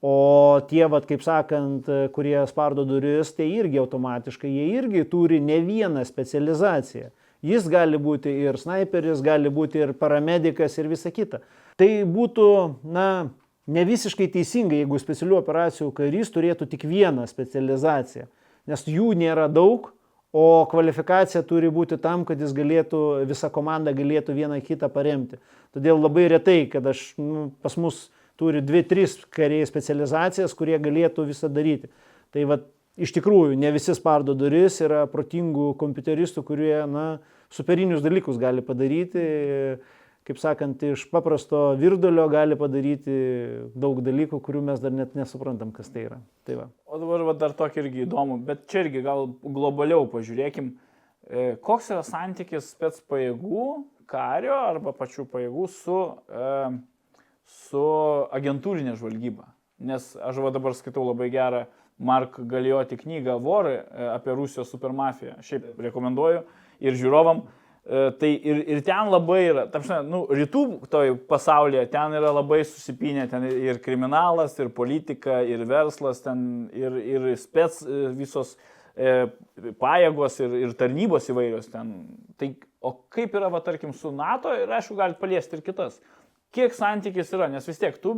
[0.00, 5.58] O tie, vat, kaip sakant, kurie spardo duris, tai irgi automatiškai, jie irgi turi ne
[5.58, 7.10] vieną specializaciją.
[7.42, 11.42] Jis gali būti ir sniperis, gali būti ir paramedikas ir visa kita.
[11.78, 12.46] Tai būtų,
[12.86, 13.08] na,
[13.66, 18.26] ne visiškai teisinga, jeigu specialių operacijų karys turėtų tik vieną specializaciją,
[18.70, 19.90] nes jų nėra daug,
[20.32, 25.38] o kvalifikacija turi būti tam, kad jis galėtų, visa komanda galėtų vieną kitą paremti.
[25.74, 31.26] Todėl labai retai, kad aš, nu, pas mus turi dvi, tris kariai specializacijas, kurie galėtų
[31.28, 31.90] visą daryti.
[32.34, 32.60] Tai va,
[33.00, 37.06] iš tikrųjų, ne visi spardo duris, yra protingų kompiuteristų, kurie, na,
[37.52, 39.24] superinius dalykus gali padaryti,
[40.28, 43.14] kaip sakant, iš paprasto virdulio gali padaryti
[43.78, 46.18] daug dalykų, kurių mes dar net nesuprantam, kas tai yra.
[46.44, 46.66] Tai va.
[46.84, 50.74] O dabar va, dar tokį irgi įdomu, bet čia irgi gal globaliau pažiūrėkim,
[51.24, 53.68] e, koks yra santykis spets pajėgų,
[54.08, 56.50] kario arba pačių pajėgų su, e,
[57.64, 57.84] su
[58.36, 59.48] agentūrinė žvalgyba.
[59.88, 61.64] Nes aš va dabar skaitau labai gerą
[61.98, 65.38] Mark Galioti knygą Vorai e, apie Rusijos supermafiją.
[65.40, 66.44] Šiaip rekomenduoju
[66.84, 67.46] ir žiūrovam.
[67.46, 70.62] E, Tai ir, ir ten labai yra, tamšai, nu, rytų
[70.92, 76.42] toj pasaulyje ten yra labai susipinę, ten ir kriminalas, ir politika, ir verslas, ten
[76.76, 78.58] ir, ir spets e, visos
[78.92, 79.30] e,
[79.80, 81.94] pajėgos ir, ir tarnybos įvairios ten.
[82.36, 82.50] Tai,
[82.84, 85.96] o kaip yra, va, tarkim, su NATO ir aišku, galite paliesti ir kitas.
[86.52, 88.12] Kiek santykis yra, nes vis tiek tu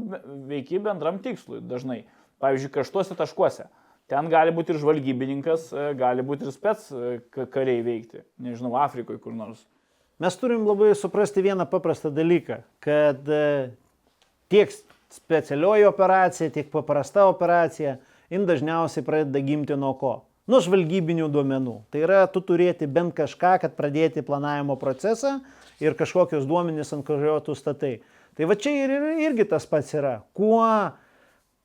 [0.51, 2.02] veiki bendram tikslui dažnai.
[2.42, 3.70] Pavyzdžiui, kažtuose taškuose.
[4.11, 8.24] Ten gali būti ir žvalgybininkas, e, gali būti ir spets e, ka- kariai veikti.
[8.43, 9.62] Nežinau, Afrikoje kur nors.
[10.20, 13.70] Mes turim labai suprasti vieną paprastą dalyką, kad e,
[14.51, 14.74] tiek
[15.15, 17.97] specialioji operacija, tiek paprasta operacija,
[18.31, 20.12] jin dažniausiai pradeda gimti nuo ko?
[20.51, 21.77] Nuo žvalgybinių duomenų.
[21.95, 25.37] Tai yra, tu turėti bent kažką, kad pradėti planavimo procesą
[25.78, 28.01] ir kažkokius duomenys, ant kurio tu statai.
[28.35, 28.95] Tai va čia ir
[29.28, 30.16] irgi tas pats yra.
[30.35, 30.66] Kuo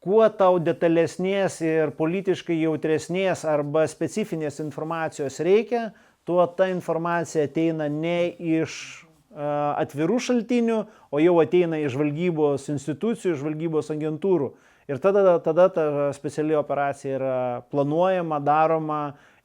[0.06, 5.88] kuo tau detalesnės ir politiškai jautresnės arba specifinės informacijos reikia,
[6.30, 8.78] tuo ta informacija ateina ne iš
[9.36, 10.78] atvirų šaltinių,
[11.12, 14.54] o jau ateina iš žvalgybos institucijų, iš žvalgybos agentūrų.
[14.86, 17.38] Ir tada, tada ta speciali operacija yra
[17.74, 19.00] planuojama, daroma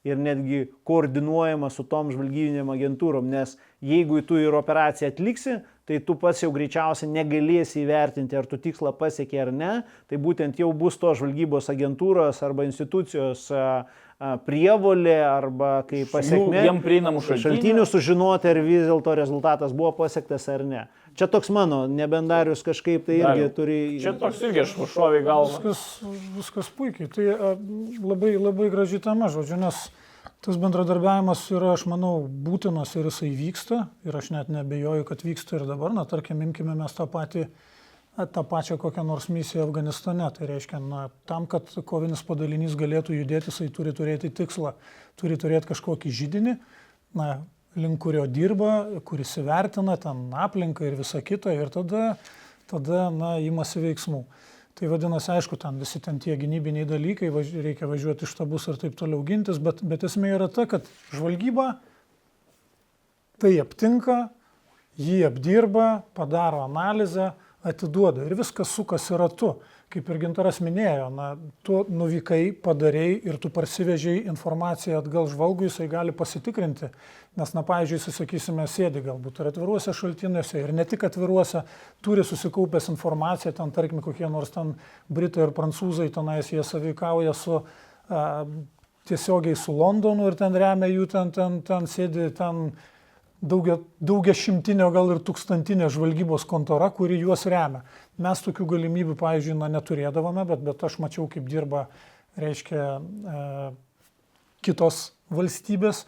[0.04, 5.58] ir netgi koordinuojama su tom žvalgybinėm agentūrom, nes jeigu tu ir operaciją atliksi,
[5.90, 9.72] tai tu pats jau greičiausiai negalėsi įvertinti, ar tu tikslą pasiekė ar ne,
[10.06, 13.48] tai būtent jau bus to žvalgybos agentūros arba institucijos
[14.46, 17.42] prievolė arba kaip pasiekmė jiem prieinamų šaltinių.
[17.42, 20.84] šaltinių sužinoti, ar vis dėlto rezultatas buvo pasiektas ar ne.
[21.18, 23.78] Čia toks mano, nebendarius kažkaip tai irgi Dariau, turi...
[24.04, 25.56] Čia toks irgi aš šoviai galvą.
[25.56, 25.82] Viskas,
[26.36, 27.10] viskas puikiai.
[27.10, 27.26] Tai
[28.04, 29.88] labai, labai graži tema, žodžiu, nes
[30.44, 33.82] tas bendradarbiavimas yra, aš manau, būtinas ir jisai vyksta.
[34.08, 35.92] Ir aš net nebejoju, kad vyksta ir dabar.
[35.96, 37.48] Na, tarkim, imkime mes tą patį
[38.34, 40.26] tą pačią kokią nors misiją Afganistane.
[40.36, 44.74] Tai reiškia, na, tam, kad kovinis padalinys galėtų judėti, jisai turi turėti tikslą,
[45.20, 46.56] turi turėti kažkokį žydinį,
[47.16, 47.30] na,
[47.78, 52.16] link kurio dirba, kuris įvertina ten aplinką ir visą kitą ir tada,
[52.70, 54.24] tada na, imasi veiksmų.
[54.80, 58.78] Tai vadinasi, aišku, ten visi ten tie gynybiniai dalykai, važ, reikia važiuoti iš tabus ir
[58.80, 61.66] taip toliau gintis, bet, bet esmė yra ta, kad žvalgyba
[63.44, 64.30] tai aptinka,
[64.96, 69.58] jį apdirba, padaro analizę, atiduoda ir viskas sukasi ratu.
[69.90, 71.32] Kaip ir gintaras minėjo, na,
[71.66, 76.92] tu nuvykai, padarėjai ir tu parsivežiai informaciją atgal žvalgui, jisai gali pasitikrinti.
[77.38, 81.64] Nes, na, pavyzdžiui, susakysime, sėdi galbūt ir atviruose šaltiniuose, ir ne tik atviruose,
[82.06, 84.76] turi susikaupęs informaciją, ten, tarkim, kokie nors ten
[85.10, 88.24] Britai ir Prancūzai, tenais jie savikauja su a,
[89.10, 92.70] tiesiogiai su Londonu ir ten remia jų, ten, ten, ten sėdi, ten
[93.40, 97.82] daugia, daugia šimtinio, gal ir tūkstantinė žvalgybos kontora, kuri juos remia.
[98.20, 101.86] Mes tokių galimybių, pavyzdžiui, na, neturėdavome, bet, bet aš mačiau, kaip dirba,
[102.40, 103.44] reiškia, e,
[104.66, 105.02] kitos
[105.32, 106.04] valstybės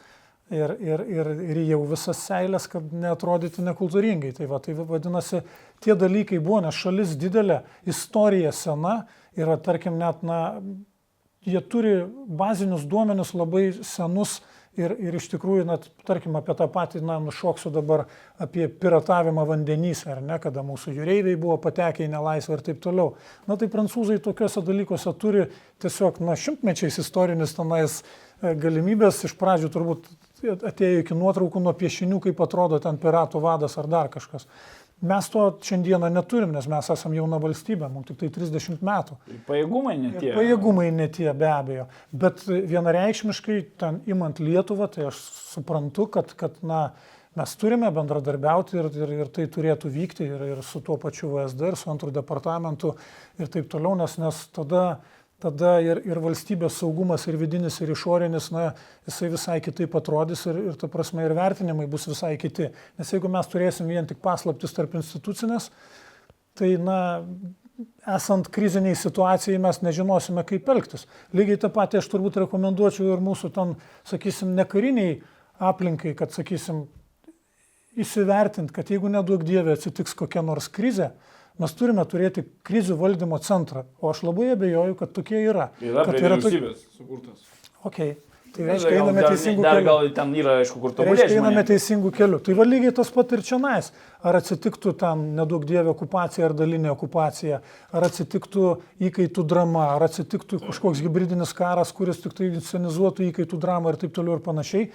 [0.52, 4.34] ir, ir, ir, ir jau visas seilės, kad neatrodyti nekultūringai.
[4.36, 5.42] Tai, va, tai vadinasi,
[5.84, 9.02] tie dalykai buvo, nes šalis didelė, istorija sena
[9.38, 10.60] yra, tarkim, net, na,
[11.48, 14.40] jie turi bazinius duomenis labai senus
[14.80, 18.06] Ir, ir iš tikrųjų, net, tarkim, apie tą patį, na, nušoksiu dabar
[18.40, 23.10] apie piratavimą vandenyse, ar ne, kada mūsų jūreiviai buvo patekę į nelaisvę ir taip toliau.
[23.44, 25.44] Na, tai prancūzai tokiuose dalykuose turi
[25.84, 30.08] tiesiog, na, šimtmečiais istorinis tenais e, galimybės, iš pradžių turbūt
[30.40, 34.48] atėjo iki nuotraukų nuo piešinių, kaip atrodo ten piratų vadas ar dar kažkas.
[35.02, 39.16] Mes to šiandieną neturim, nes mes esame jauna valstybė, mums tik tai 30 metų.
[39.32, 40.28] Ir pajėgumai netie.
[40.28, 41.88] Ir pajėgumai netie, be abejo.
[42.14, 45.18] Bet vienareikšmiškai, ten imant Lietuvą, tai aš
[45.56, 46.84] suprantu, kad, kad na,
[47.38, 51.72] mes turime bendradarbiauti ir, ir, ir tai turėtų vykti ir, ir su tuo pačiu VSD,
[51.72, 52.94] ir su antrų departamentu
[53.40, 54.84] ir taip toliau, nes, nes tada
[55.42, 58.68] tada ir, ir valstybės saugumas, ir vidinis, ir išorinis, na,
[59.08, 62.70] jisai visai kitaip atrodys ir, ir ta prasme, ir vertinimai bus visai kiti.
[63.00, 65.70] Nes jeigu mes turėsim vien tik paslaptis tarp institucinės,
[66.58, 67.00] tai, na,
[68.14, 71.06] esant kriziniai situacijai mes nežinosime, kaip elgtis.
[71.34, 73.76] Lygiai tą patį aš turbūt rekomenduočiau ir mūsų ten,
[74.08, 75.20] sakysim, nekariniai
[75.62, 76.84] aplinkai, kad, sakysim,
[77.98, 81.12] įsivertint, kad jeigu nedaug dievė atsitiks kokia nors krizė,
[81.60, 85.70] mes turime turėti krizių valdymo centrą, o aš labai abejoju, kad tokie yra.
[85.84, 86.98] Yra prie vyriausybės to...
[86.98, 87.48] sukurtas.
[87.84, 88.16] Okay.
[88.52, 89.84] Tai reiškia, einame teisingų kelių.
[89.86, 92.40] Gal ten yra, aišku, kur to reiškia, einame teisingų kelių.
[92.44, 93.88] Tai va lygiai tas pat ir čia nais.
[94.20, 97.62] Ar atsitiktų tam nedaug dievė okupacija ar dalinė okupacija,
[97.96, 98.66] ar atsitiktų
[99.08, 104.12] įkaitų drama, ar atsitiktų kažkoks hybridinis karas, kuris tik tai inscenizuotų įkaitų dramą ir taip
[104.20, 104.90] toliau ir panašiai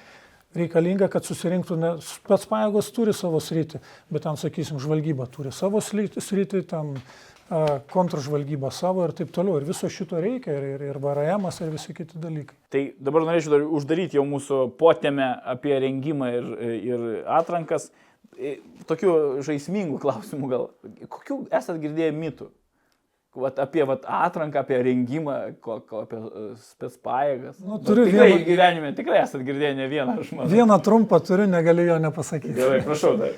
[0.57, 3.81] reikalinga, kad susirinktų, ne, spets pajėgos turi savo sritį,
[4.13, 6.95] bet ten, sakysim, žvalgyba turi savo sritį, ten
[7.91, 9.59] kontržvalgyba savo ir taip toliau.
[9.59, 12.57] Ir viso šito reikia, ir, ir, ir VRM, ir visi kiti dalykai.
[12.73, 17.07] Tai dabar norėčiau dar uždaryti jau mūsų potėmę apie rengimą ir, ir
[17.37, 17.89] atrankas.
[18.89, 19.13] Tokių
[19.47, 20.67] žaismingų klausimų gal.
[21.09, 22.51] Kokių esat girdėję mitų?
[23.37, 27.59] Vat, apie vat, atranką, apie rengimą, ko, ko, apie uh, spets pajėgas.
[27.61, 28.47] Nu, turiu tikrai vieną...
[28.47, 30.49] gyvenime, tikrai esate girdėję ne vieną, aš manau.
[30.51, 32.57] Vieną trumpą turiu, negaliu jo nepasakyti.
[32.57, 33.37] Gerai, prašau dar.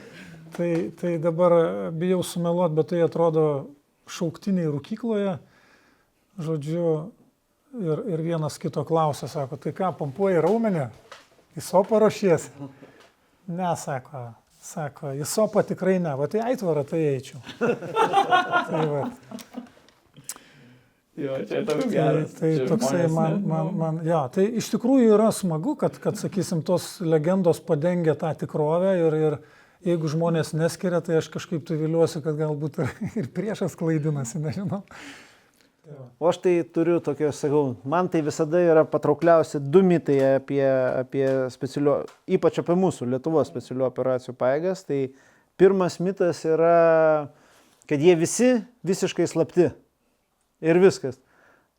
[0.56, 1.56] tai, tai dabar
[1.96, 3.46] bijau sumeluoti, bet tai atrodo
[4.10, 5.38] šauktiniai rūkykloje.
[6.40, 6.92] Žodžiu,
[7.84, 10.86] ir, ir vienas kito klausia, sako, tai ką, pompuoji raumenį?
[11.58, 12.70] Į sopą ruošiesi?
[13.50, 14.30] Ne, sako,
[14.64, 17.42] sako, į sopą tikrai ne, va tai aitvarą tai eičiau.
[18.70, 19.04] tai va.
[21.20, 22.34] Jo, čia toks tai geras.
[22.38, 26.62] Tai, tai toksai man, man, man, jo, tai iš tikrųjų yra smagu, kad, kad, sakysim,
[26.66, 29.40] tos legendos padengia tą tikrovę ir, ir
[29.90, 32.94] jeigu žmonės neskiria, tai aš kažkaip tai viliuosi, kad galbūt ir,
[33.24, 34.84] ir priešas klaidinasi, nežinau.
[36.22, 40.62] O aš tai turiu tokio, sakau, man tai visada yra patraukliausi du mitai apie,
[41.02, 41.96] apie specialių,
[42.38, 44.86] ypač apie mūsų Lietuvos specialių operacijų paėgas.
[44.86, 45.00] Tai
[45.58, 47.30] pirmas mitas yra,
[47.90, 48.52] kad jie visi
[48.86, 49.72] visiškai slapti
[50.62, 51.20] ir viskas.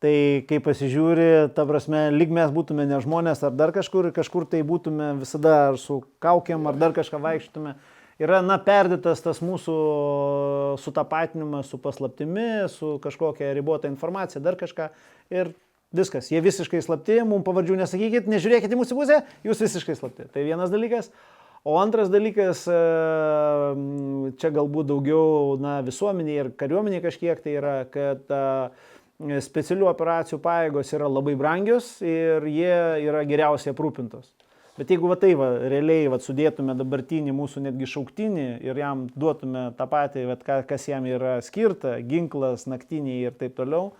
[0.01, 0.13] Tai
[0.49, 5.11] kai pasižiūri, ta prasme, lyg mes būtume ne žmonės ar dar kažkur, kažkur tai būtume
[5.19, 7.75] visada ar su kaukiam, ar dar kažką vaikštume.
[8.21, 9.75] Yra, na, perdėtas tas mūsų
[10.81, 14.89] sutapatinimas su paslaptimi, su kažkokia ribota informacija, dar kažką.
[15.33, 15.53] Ir
[15.93, 20.25] viskas, jie visiškai slapti, mums pavardžių nesakykit, nežiūrėkit į mūsų pusę, jūs visiškai slapti.
[20.33, 21.11] Tai vienas dalykas.
[21.63, 22.77] O antras dalykas, e,
[24.41, 30.95] čia galbūt daugiau na, visuomeniai ir kariuomeniai kažkiek tai yra, kad e, specialių operacijų pajėgos
[30.97, 32.73] yra labai brangios ir jie
[33.05, 34.33] yra geriausiai aprūpintos.
[34.79, 39.67] Bet jeigu va tai va, realiai va, sudėtume dabartinį mūsų netgi šauktinį ir jam duotume
[39.77, 43.91] tą patį, va, kas jam yra skirta, ginklas, naktiniai ir taip toliau,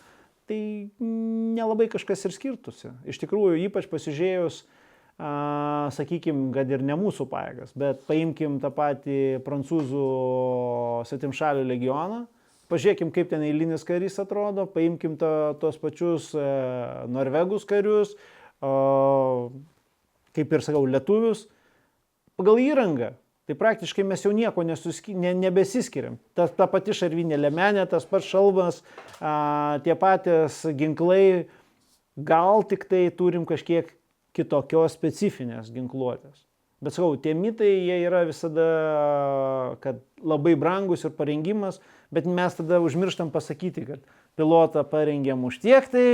[0.50, 2.96] tai nelabai kažkas ir skirtusi.
[3.06, 4.78] Iš tikrųjų, ypač pasižiūrėjus, uh,
[5.22, 10.06] sakykime, kad ir ne mūsų pajėgas, bet paimkim tą patį prancūzų
[11.10, 12.24] svetimšalių legioną,
[12.72, 15.32] pažiūrėkim, kaip ten eilinis karys atrodo, paimkim to,
[15.62, 16.46] tos pačius e,
[17.12, 18.16] norvegus karius,
[20.32, 21.48] kaip ir sakau, lietuvius,
[22.40, 23.14] pagal įrangą.
[23.50, 26.16] Tai praktiškai mes jau nieko nesuski, ne, nebesiskiriam.
[26.38, 28.80] Ta, ta pati šarvinė lemenė, tas pats šalmas,
[29.20, 31.50] a, tie patys ginklai,
[32.16, 33.90] gal tik tai turim kažkiek
[34.38, 36.46] kitokios specifinės ginkluotės.
[36.82, 38.64] Bet sakau, tie mitai, jie yra visada,
[39.84, 41.78] kad labai brangus ir parengimas,
[42.10, 44.02] bet mes tada užmirštam pasakyti, kad
[44.40, 46.06] pilotą parengėm už tiek, tai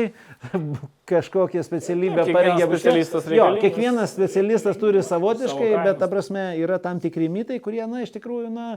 [1.11, 6.81] kažkokią specialybę Kiekvienas parengėm specialistas Jo, kiekvienas specialistas turi savotiškai, Savo bet ta prasme yra
[6.83, 8.67] tam tikri mitai, kurie, na, iš tikrųjų, na,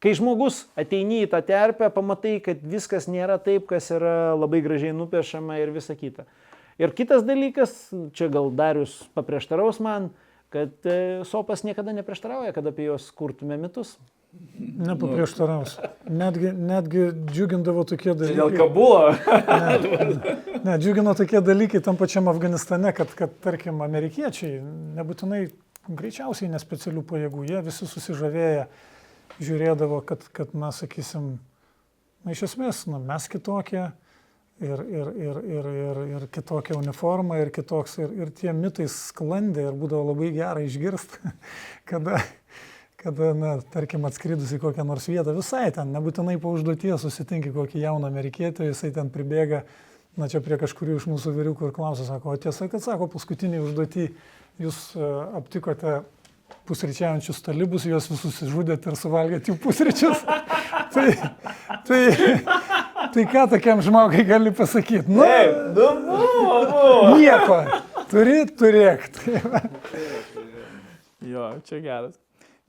[0.00, 4.96] kai žmogus ateini į tą terpę, pamatai, kad viskas nėra taip, kas yra labai gražiai
[4.96, 6.24] nupiešama ir visa kita.
[6.82, 7.72] Ir kitas dalykas,
[8.16, 10.10] čia gal Darius paprieštaraus man,
[10.52, 13.96] kad e, sopas niekada neprieštarauja, kad apie juos kurtume mitus.
[14.58, 15.78] Nepaprieštaraus.
[16.12, 18.58] Netgi, netgi džiugindavo tokie Dėl dalykai.
[18.60, 19.14] Kabulo.
[20.66, 24.60] Ne, džiugino tokie dalykai tam pačiam Afganistane, kad, kad tarkim, amerikiečiai
[24.98, 25.46] nebūtinai
[25.88, 28.66] greičiausiai nespecialių pajėgų, jie visi susižavėję
[29.40, 31.36] žiūrėdavo, kad, kad mes, sakysim,
[32.24, 33.86] na, iš esmės, na, mes kitokie
[34.60, 39.68] ir, ir, ir, ir, ir, ir kitokia uniforma ir kitoks, ir, ir tie mitai sklandė
[39.68, 41.32] ir būdavo labai gera išgirsti,
[41.90, 42.22] kada,
[43.00, 47.84] kada, na, tarkim, atskridus į kokią nors vietą, visai ten, nebūtinai po užduoties susitinki kokį
[47.84, 49.64] jauną amerikietį, jisai ten pribėga,
[50.16, 53.60] na čia prie kažkurių iš mūsų vyriukų ir klausia, sako, o tiesa, kad sako, paskutinį
[53.66, 54.08] užduotį
[54.64, 56.00] jūs uh, aptikote
[56.66, 60.24] pusryčiaujančius talibus, juos visus išžudėte ir suvalgėte jų pusryčius.
[60.96, 61.12] tai,
[61.86, 62.00] tai,
[63.14, 65.06] tai ką tokiam žmogui gali pasakyti?
[65.12, 67.16] Nu, Taip, nu, buvo, buvo.
[67.20, 67.60] nieko.
[68.10, 69.08] Turi, turėk.
[69.16, 69.62] Tai.
[71.26, 72.14] Jo, čia geras.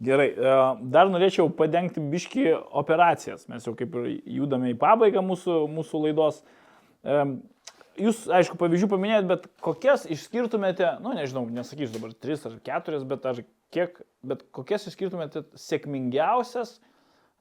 [0.04, 0.56] Gerai, e,
[0.94, 3.48] dar norėčiau padengti biški operacijas.
[3.50, 4.10] Mes jau kaip ir
[4.40, 6.44] judame į pabaigą mūsų, mūsų laidos.
[7.02, 7.22] E,
[7.98, 13.24] Jūs, aišku, pavyzdžių paminėjot, bet kokias išskirtumėte, nu nežinau, nesakysiu dabar tris ar keturias, bet
[13.26, 13.40] ar
[13.74, 16.76] kiek, bet kokias išskirtumėte sėkmingiausias,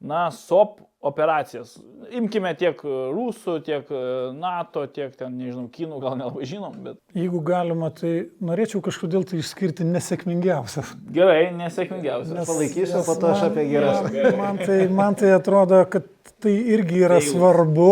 [0.00, 1.76] na, SOP operacijas.
[2.10, 4.00] Imkime tiek rusų, tiek e,
[4.36, 9.38] NATO, tiek ten, nežinau, kinų, gal nelabai žinom, bet Jeigu galima, tai norėčiau kažkodėl tai
[9.42, 10.92] išskirti nesėkmingiausias.
[11.14, 12.34] gerai, nesėkmingiausias.
[12.34, 14.02] Nes- Palaikysiu, o po to aš man- apie geras.
[14.02, 16.08] Man, man, tai, man tai atrodo, kad
[16.42, 17.90] tai irgi yra svarbu,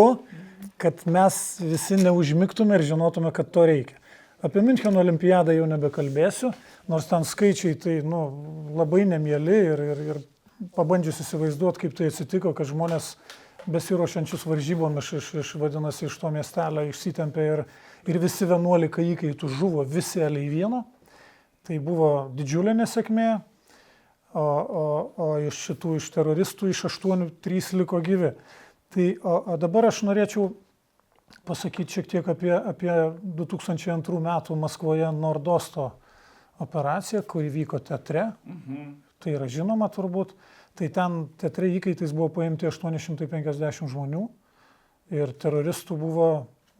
[0.77, 3.95] kad mes visi neužmygtume ir žinotume, kad to reikia.
[4.43, 6.51] Apie Müncheno olimpiadą jau nebekalbėsiu,
[6.91, 8.19] nors ten skaičiai tai nu,
[8.75, 10.19] labai nemėly ir, ir, ir
[10.75, 13.15] pabandžius įsivaizduoti, kaip tai atsitiko, kad žmonės
[13.69, 17.63] besiruošiančius varžybom iš, iš, iš, vadinasi, iš to miestelio išsitempė ir,
[18.09, 20.83] ir visi 11 įkaitų žuvo, visi eliai vieno.
[21.65, 23.29] Tai buvo didžiulė nesėkmė,
[24.37, 24.83] o, o,
[25.17, 28.35] o iš šitų iš teroristų iš aštuonių trys liko gyvi.
[28.93, 30.51] Tai o, o dabar aš norėčiau
[31.45, 32.91] pasakyti šiek tiek apie, apie
[33.37, 35.89] 2002 metų Maskvoje Nordosto
[36.61, 38.31] operaciją, kuri vyko teatre.
[38.45, 38.93] Mhm.
[39.25, 40.35] Tai yra žinoma turbūt.
[40.77, 44.25] Tai ten teatre įkaitais buvo paimti 850 žmonių
[45.15, 46.27] ir teroristų buvo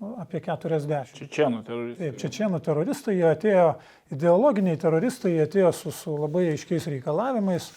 [0.02, 1.16] nu, apie 40.
[1.16, 2.02] Čečienų teroristai.
[2.04, 3.68] Taip, čečienų teroristai, jie atėjo,
[4.14, 7.70] ideologiniai teroristai, jie atėjo su, su labai aiškiais reikalavimais.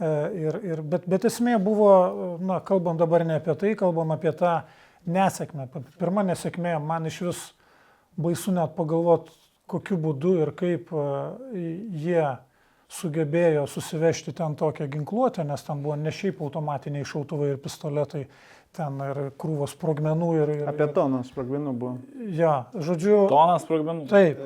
[0.00, 0.12] e,
[0.42, 1.92] Ir, ir, bet, bet esmė buvo,
[2.40, 4.62] na, kalbam dabar ne apie tai, kalbam apie tą
[5.06, 5.68] nesėkmę.
[5.98, 7.42] Pirma nesėkmė, man iš vis
[8.16, 9.36] baisu net pagalvoti,
[9.70, 11.04] kokiu būdu ir kaip e,
[12.02, 12.24] jie
[12.92, 18.26] sugebėjo susivežti ten tokią ginkluotę, nes ten buvo ne šiaip automatiniai šautuvai ir pistoletai,
[18.76, 20.52] ten ir krūvos sprogmenų ir...
[20.60, 21.96] ir Apie toną sprogmenų buvo.
[22.32, 23.26] Ja, žodžiu.
[23.32, 24.06] Tonas sprogmenų.
[24.12, 24.42] Taip.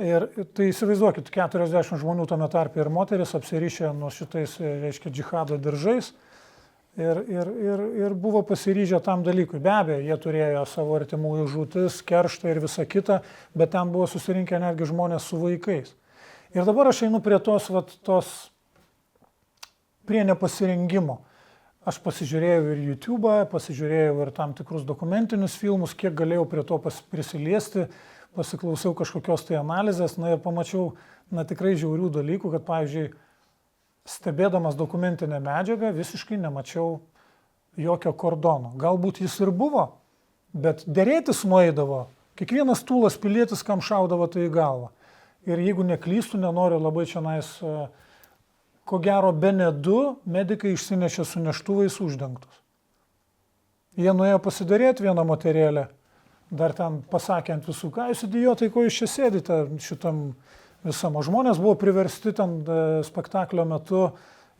[0.00, 6.12] Ir tai įsivaizduokit, 40 žmonių tame tarpe ir moteris apsirišę nuo šitais, reiškia, džihado diržais
[6.96, 9.58] ir, ir, ir, ir buvo pasiryžę tam dalykui.
[9.60, 13.18] Be abejo, jie turėjo savo artimųjų žūtis, kerštą ir visą kitą,
[13.56, 15.92] bet ten buvo susirinkę netgi žmonės su vaikais.
[16.50, 18.50] Ir dabar aš einu prie tos, vat, tos
[20.08, 21.20] prie nepasirengimo.
[21.86, 26.98] Aš pasižiūrėjau ir YouTube, pasižiūrėjau ir tam tikrus dokumentinius filmus, kiek galėjau prie to pas,
[27.14, 27.86] prisiliesti,
[28.36, 30.96] pasiklausiau kažkokios tai analizės, na ir pamačiau,
[31.30, 33.06] na tikrai žiaurių dalykų, kad, pavyzdžiui,
[34.10, 36.98] stebėdamas dokumentinę medžiagą visiškai nemačiau
[37.78, 38.74] jokio kordono.
[38.80, 39.92] Galbūt jis ir buvo,
[40.50, 44.90] bet dėrėtis nueidavo, kiekvienas tūlas pilietis, kam šaudavo tai į galvą.
[45.48, 47.48] Ir jeigu neklystų, nenoriu labai čia nais,
[48.84, 52.60] ko gero, be ne du medikai išsinešė su neštuvais uždengtus.
[53.98, 55.88] Jie nuėjo pasidarėti vieną moterėlę,
[56.50, 60.20] dar ten pasakė ant visų, ką jūs idiotai, ko jūs čia sėdite šitam
[60.86, 61.16] visam.
[61.16, 64.04] O žmonės buvo priversti ten e, spektaklio metu,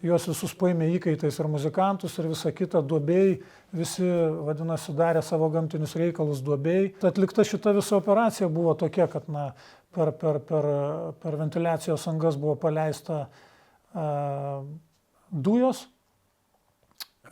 [0.05, 3.35] juos visus paėmė įkaitais ir muzikantus ir visą kitą duobėjai,
[3.77, 4.07] visi,
[4.47, 6.95] vadinasi, darė savo gamtinius reikalus duobėjai.
[7.11, 9.51] Atlikta šita visa operacija buvo tokia, kad na,
[9.95, 10.69] per, per, per,
[11.23, 13.27] per ventiliacijos angas buvo paleista
[15.31, 15.85] dujos,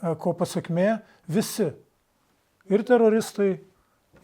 [0.01, 0.99] e, ko pasiekmė
[1.31, 1.71] visi.
[2.69, 3.49] Ir teroristai,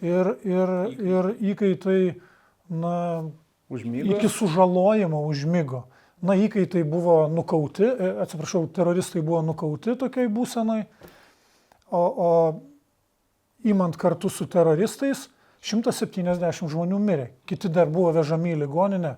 [0.06, 2.00] ir, ir, ir įkaitai,
[2.70, 2.96] na,
[3.70, 4.14] Užmygo.
[4.14, 5.86] iki sužalojimo užmygo.
[6.24, 10.86] Na, įkaitai buvo nukauti, e, atsiprašau, teroristai buvo nukauti tokiai būsenai,
[11.92, 12.30] o, o
[13.68, 15.28] įmant kartu su teroristais
[15.66, 19.16] 170 žmonių mirė, kiti dar buvo vežami į ligoninę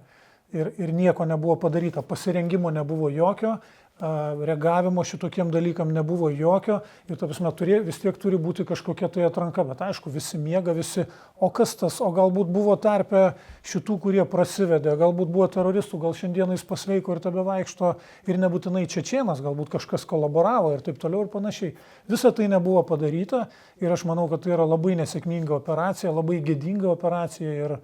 [0.55, 3.57] ir, ir nieko nebuvo padaryta, pasirengimo nebuvo jokio,
[3.99, 9.23] reagavimo šitokiem dalykam nebuvo jokio ir, ta prasme, turė, vis tiek turi būti kažkokia tai
[9.25, 11.07] atranka, bet aišku, visi miega, visi,
[11.41, 13.31] o kas tas, o galbūt buvo tarpe
[13.65, 17.95] šitų, kurie prasivedė, galbūt buvo teroristų, gal šiandieną jis pasveiko ir tebe vaikšto
[18.29, 21.73] ir nebūtinai čečienas, galbūt kažkas kolaboravo ir taip toliau ir panašiai.
[22.11, 23.47] Visa tai nebuvo padaryta
[23.81, 27.77] ir aš manau, kad tai yra labai nesėkminga operacija, labai gėdinga operacija ir,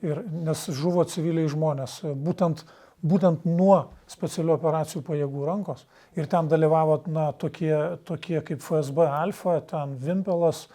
[0.00, 2.00] ir nes žuvo civiliai žmonės.
[2.16, 2.64] Būtent
[3.06, 3.78] būtent nuo
[4.10, 5.86] specialių operacijų pajėgų rankos.
[6.18, 7.72] Ir ten dalyvavo na, tokie,
[8.08, 10.66] tokie kaip FSB Alfa, ten Vimpelas,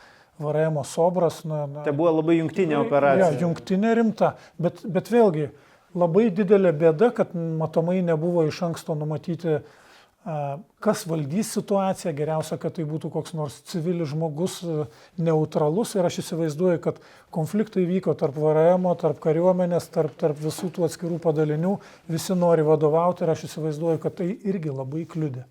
[0.41, 1.44] Varėjimo Sobras.
[1.45, 3.30] Na, na, tai buvo labai jungtinė operacija.
[3.36, 5.52] Ja, jungtinė rimta, bet, bet vėlgi
[5.94, 9.60] labai didelė bėda, kad matomai nebuvo iš anksto numatyti
[10.24, 14.62] kas valdys situaciją, geriausia, kad tai būtų koks nors civilis žmogus
[15.20, 17.02] neutralus ir aš įsivaizduoju, kad
[17.34, 21.74] konfliktai vyko tarp VRM, tarp kariuomenės, tarp, tarp visų tų atskirų padalinių,
[22.08, 25.44] visi nori vadovauti ir aš įsivaizduoju, kad tai irgi labai kliudė.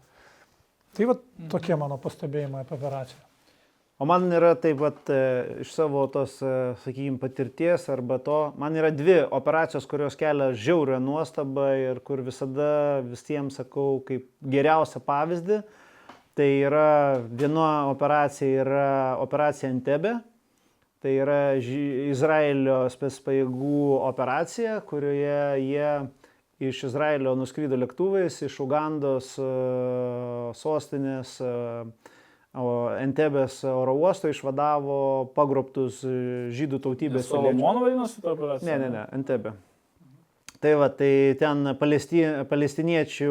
[0.96, 1.18] Tai va
[1.52, 3.31] tokie mano pastebėjimai apie operaciją.
[4.02, 5.16] O man yra taip pat e,
[5.62, 6.52] iš savo tos, e,
[6.82, 12.98] sakykime, patirties arba to, man yra dvi operacijos, kurios kelia žiaurę nuostabą ir kur visada
[13.06, 15.60] visiems sakau kaip geriausią pavyzdį.
[16.34, 16.88] Tai yra
[17.30, 18.88] viena operacija yra
[19.22, 20.16] operacija Entebė.
[21.02, 25.92] Tai yra Izraelio spėspajėgų operacija, kurioje jie
[26.72, 29.52] iš Izraelio nuskrydo lėktuvais, iš Ugandos e,
[30.58, 32.11] sostinės O
[32.52, 36.02] Entebės oro uosto išvadavo pagrobtus
[36.52, 37.30] žydų tautybės.
[37.30, 38.66] Solomono vadinosi ta operacija?
[38.68, 39.54] Ne, ne, ne, Entebė.
[40.62, 42.20] Tai va, tai ten palesti,
[42.50, 43.30] palestiniečių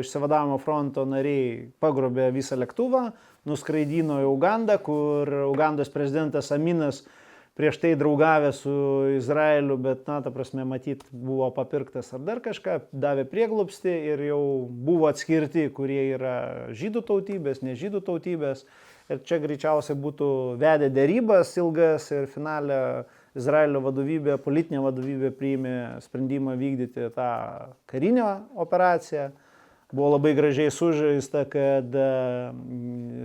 [0.00, 3.04] išsivadavimo fronto nariai pagrobė visą lėktuvą,
[3.46, 7.12] nuskraidino į Ugandą, kur Ugandos prezidentas Aminas uh,
[7.54, 8.76] prieš tai draugavęs su
[9.16, 14.40] Izraeliu, bet, na, ta prasme, matyt, buvo papirktas ar dar kažką, davė prieglupsti ir jau
[14.66, 16.36] buvo atskirti, kurie yra
[16.74, 18.66] žydų tautybės, ne žydų tautybės.
[19.12, 20.26] Ir čia greičiausiai būtų
[20.56, 23.04] vedę dėrybas ilgas ir finale
[23.36, 25.74] Izraelio vadovybė, politinė vadovybė priėmė
[26.06, 27.30] sprendimą vykdyti tą
[27.90, 28.28] karinę
[28.64, 29.32] operaciją.
[29.94, 31.92] Buvo labai gražiai sužaista, kad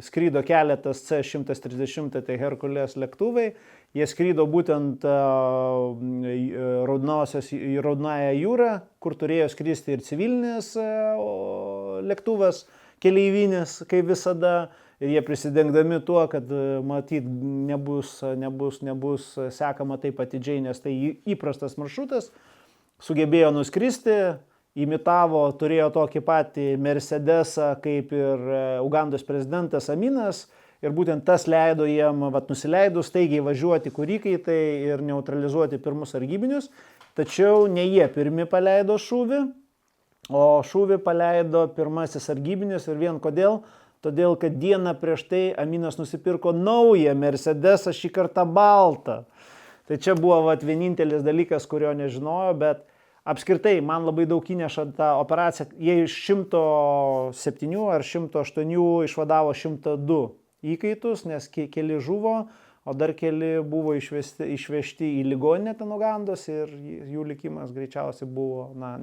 [0.06, 3.54] skrydo keletas C-130, tai Herkulės lėktuvai
[3.98, 6.44] Jie skrydo būtent į
[6.86, 10.76] Raudnąją jūrą, kur turėjo skristi ir civilinis
[12.06, 12.68] lėktuvas,
[13.02, 14.70] keleivinis, kaip visada.
[15.00, 16.50] Ir jie prisidengdami tuo, kad
[16.84, 20.92] matyt nebus, nebus, nebus sekama taip atidžiai, nes tai
[21.24, 22.28] įprastas maršrutas,
[23.08, 24.18] sugebėjo nuskristi,
[24.76, 28.44] imitavo, turėjo tokį patį Mercedesą kaip ir
[28.84, 30.50] Ugandos prezidentas Aminas
[30.80, 36.70] Ir būtent tas leido jiem, vat, nusileidus, staigiai važiuoti kurikaitai ir neutralizuoti pirmus sargybinius.
[37.20, 39.42] Tačiau ne jie pirmi paleido šūvį,
[40.32, 43.60] o šūvį paleido pirmasis sargybinis ir vien kodėl?
[44.00, 49.26] Todėl, kad dieną prieš tai Aminas nusipirko naują Mercedesą, šį kartą baltą.
[49.90, 52.86] Tai čia buvo vat, vienintelis dalykas, kurio nežinojo, bet
[53.28, 55.74] apskritai man labai daug įneša tą operaciją.
[55.76, 62.36] Jie iš 107 ar 108 išvadavo 102 įkaitus, nes keli žuvo,
[62.86, 66.72] o dar keli buvo išvesti, išvežti į ligoninę ten Ugandos ir
[67.14, 68.96] jų likimas greičiausiai buvo, na,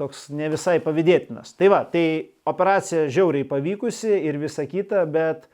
[0.00, 1.54] toks ne visai pavydėtinas.
[1.58, 2.06] Tai va, tai
[2.48, 5.48] operacija žiauriai pavykusi ir visa kita, bet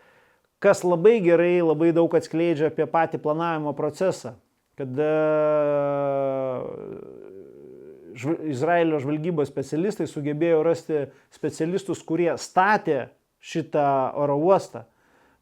[0.60, 4.34] kas labai gerai, labai daug atskleidžia apie patį planavimo procesą,
[4.80, 5.12] kada
[8.16, 13.08] žv Izraelio žvalgybos specialistai sugebėjo rasti specialistus, kurie statė
[13.40, 14.84] šitą oro uostą.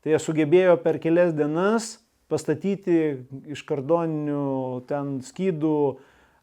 [0.03, 1.97] Tai jie sugebėjo per kelias dienas
[2.29, 2.99] pastatyti
[3.49, 4.45] iš kardoninių
[4.89, 5.79] ten skydų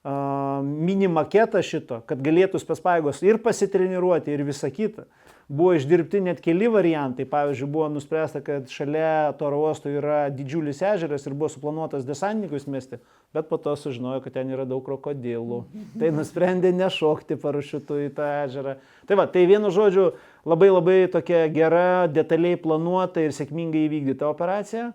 [0.05, 5.07] mini maketą šito, kad galėtų spespaigos ir pasitreniruoti ir visa kita.
[5.45, 7.25] Buvo išdirbti net keli variantai.
[7.29, 12.65] Pavyzdžiui, buvo nuspręsta, kad šalia to oro uosto yra didžiulis ežeras ir buvo suplanuotas desantininkus
[12.65, 12.97] mesti,
[13.33, 15.61] bet po to sužinojo, kad ten yra daug krokodilų.
[16.01, 18.79] Tai nusprendė nešokti parašiutų į tą ežerą.
[19.05, 20.07] Tai va, tai vienu žodžiu,
[20.45, 24.91] labai labai tokia gera, detaliai planuota ir sėkmingai įvykdyta operacija.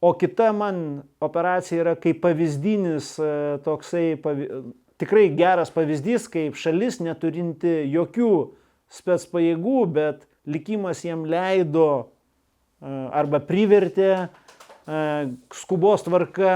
[0.00, 3.32] O kita man operacija yra kaip pavyzdinis e,
[3.64, 4.06] toksai,
[5.00, 8.32] tikrai geras pavyzdys, kaip šalis neturinti jokių
[8.90, 11.90] spets pajėgų, bet likimas jiem leido
[12.80, 14.30] arba privertė
[15.52, 16.54] skubos tvarka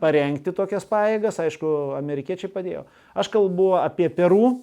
[0.00, 2.86] parengti tokias pajėgas, aišku, amerikiečiai padėjo.
[3.14, 4.62] Aš kalbu apie Peru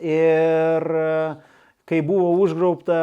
[0.00, 0.86] ir
[1.86, 2.98] kai buvo užgraupta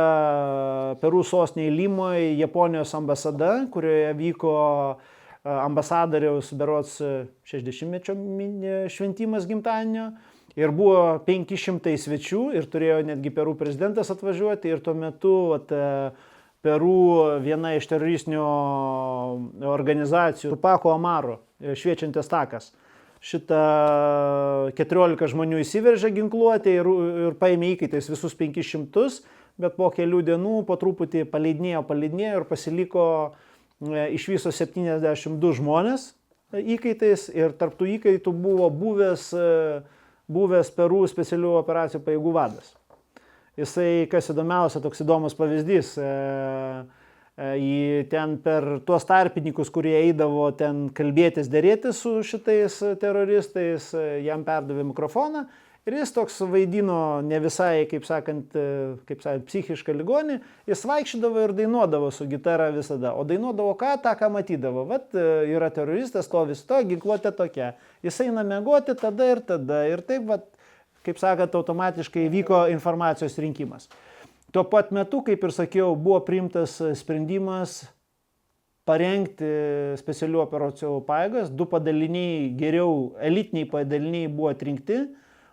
[1.02, 4.54] Perų sostinėje Limoje Japonijos ambasada, kurioje vyko
[5.44, 7.00] ambasadoriaus berots
[7.50, 8.16] 60-mečio
[8.92, 10.12] šventimas gimtadienio.
[10.60, 15.74] Ir buvo 500 svečių ir turėjo netgi Perų prezidentas atvažiuoti ir tuo metu at,
[16.64, 18.44] Peru viena iš teroristinių
[19.68, 22.70] organizacijų, Tupako Amaro, e, šviečiantis takas.
[23.24, 23.60] Šitą
[24.76, 26.90] 14 žmonių įsiveržė ginkluotė ir,
[27.28, 29.22] ir paėmė įkaitais visus 500,
[29.64, 36.12] bet po kelių dienų po truputį paleidinėjo, paleidinėjo ir pasiliko e, iš viso 72 žmonės
[36.54, 39.82] įkaitais ir tarptų įkaitų buvo buvęs, e,
[40.32, 42.74] buvęs Perų specialių operacijų pajėgų vadas.
[43.58, 46.84] Jisai, kas įdomiausia, toks įdomus pavyzdys, e, e,
[47.38, 54.44] į ten per tuos tarpininkus, kurie eidavo ten kalbėtis, dėrėtis su šitais teroristais, e, jam
[54.46, 55.48] perdavė mikrofoną
[55.90, 58.54] ir jis toks vaidino ne visai, kaip sakant,
[59.10, 60.38] kaip sakant, psichišką ligonį,
[60.70, 64.86] jis vaikščiodavo ir dainuodavo su gitara visada, o dainuodavo ką, tą, ką matydavo.
[64.88, 67.74] Vat yra teroristas, to vis to, ginkluotė tokia.
[68.06, 70.48] Jis eina mėgoti tada ir tada ir taip, vat,
[71.04, 73.90] kaip sakant, automatiškai vyko informacijos rinkimas.
[74.54, 77.80] Tuo pat metu, kaip ir sakiau, buvo priimtas sprendimas
[78.86, 79.48] parengti
[79.98, 85.00] specialių operacijų paėgas, du padaliniai, geriau elitiniai padaliniai buvo atrinkti,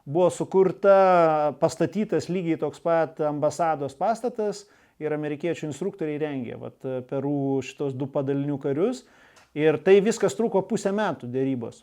[0.04, 4.66] buvo sukurta, pastatytas lygiai toks pat ambasados pastatas
[5.00, 6.76] ir amerikiečių instruktoriai rengė vat,
[7.08, 9.06] Perų šitos du padalinių karius.
[9.56, 11.80] Ir tai viskas truko pusę metų dėrybos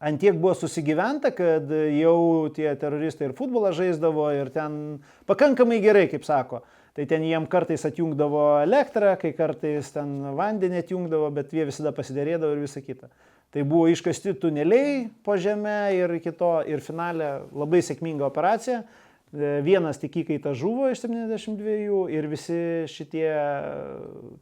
[0.00, 6.24] antiek buvo susigyventa, kad jau tie teroristai ir futbolą žaisdavo ir ten pakankamai gerai, kaip
[6.24, 6.64] sako.
[6.96, 12.56] Tai ten jiem kartais atjungdavo elektrą, kai kartais ten vandenį atjungdavo, bet jie visada pasidėrėdavo
[12.56, 13.10] ir visa kita.
[13.50, 18.82] Tai buvo iškasti tuneliai po žemę ir kito, ir finale labai sėkminga operacija.
[19.30, 22.60] Vienas tik įkaitas žuvo iš 72 ir visi
[22.90, 23.28] šitie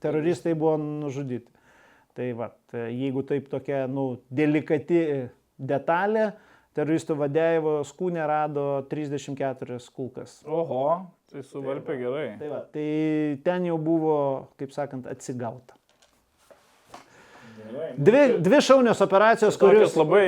[0.01, 1.49] teroristai buvo nužudyti.
[2.17, 5.29] Tai va, jeigu taip tokia, nu, delikati
[5.59, 6.31] detalė,
[6.79, 10.39] teroristų vadėjimo skūnė rado 34 kulkas.
[10.47, 10.85] Oho,
[11.33, 12.29] tai suvarpė tai, gerai.
[12.41, 12.87] Tai, va, tai
[13.45, 14.19] ten jau buvo,
[14.61, 15.75] kaip sakant, atsigauta.
[17.99, 20.25] Dvi, dvi šaunios operacijos, kurios labai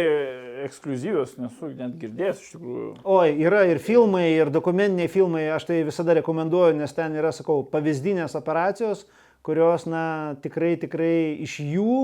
[0.66, 2.88] ekskluzyvios, nesu net girdėjęs iš tikrųjų.
[3.14, 7.62] Oi, yra ir filmai, ir dokumentiniai filmai, aš tai visada rekomenduoju, nes ten yra, sakau,
[7.70, 9.06] pavyzdinės operacijos,
[9.46, 10.02] kurios, na,
[10.44, 11.14] tikrai, tikrai
[11.46, 11.94] iš jų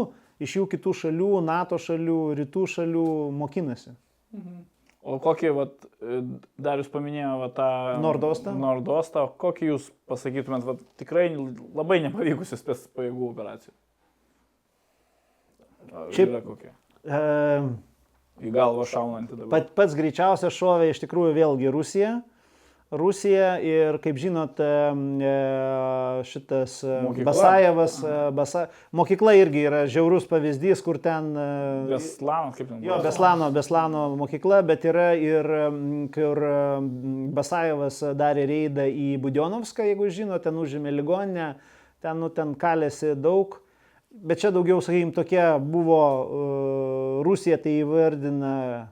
[0.42, 3.06] iš jų kitų šalių, NATO šalių, rytų šalių
[3.36, 3.94] mokinasi.
[4.36, 4.64] Mhm.
[5.06, 5.74] O kokį, vat,
[6.58, 7.66] dar jūs paminėjote vat, tą
[8.02, 8.54] Nordostą?
[8.58, 13.74] Nordostą, kokį jūs pasakytumėt, vat, tikrai labai nepavykusi spės pajėgų operacija?
[16.10, 16.72] Šiaip yra kokia?
[17.06, 17.20] E,
[18.42, 19.52] Į galvą šaunantį dabar.
[19.54, 22.16] Pat, pats greičiausias šovė iš tikrųjų vėlgi Rusija.
[22.90, 25.30] Rusija ir, kaip žinot, e,
[26.22, 27.24] šitas e, mokykla.
[27.26, 28.62] Basajevas, e, Basa,
[28.94, 31.32] mokykla irgi yra žiaurus pavyzdys, kur ten...
[31.90, 32.84] Beslano, kaip ten?
[32.86, 35.50] Jo, Beslano, Beslano mokykla, bet yra ir,
[36.14, 36.42] kur
[37.34, 41.56] Basajevas darė reidą į Budionovską, jeigu žinot, ten užėmė ligoninę,
[42.06, 43.58] ten, nu, ten kalėsi daug.
[44.16, 46.04] Bet čia daugiau, sakykim, tokia buvo,
[47.26, 48.84] Rusija tai įvardina, na,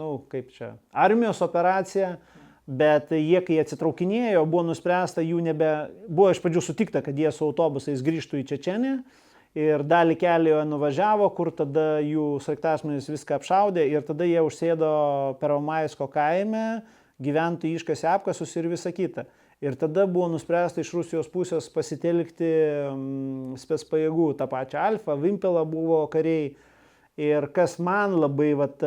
[0.00, 2.16] nu, kaip čia, armijos operacija.
[2.16, 5.70] Uh, bet jie, kai atsitraukinėjo, buvo nuspręsta jų nebe,
[6.08, 8.94] buvo iš pradžių sutikta, kad jie su autobusais grįžtų į Čečenį
[9.60, 14.90] ir dalį kelio nuvažiavo, kur tada jų sraigtasmenis viską apšaudė ir tada jie užsėdo
[15.42, 16.82] Peromaisko kaime,
[17.22, 19.28] gyventojai iškasė apkasus ir visa kita.
[19.62, 22.48] Ir tada buvo nuspręsta iš Rusijos pusės pasitelkti
[22.90, 26.54] um, spės pajėgų, tą pačią Alfa, Vimpelą buvo kariai.
[27.14, 28.80] Ir kas man labai vat,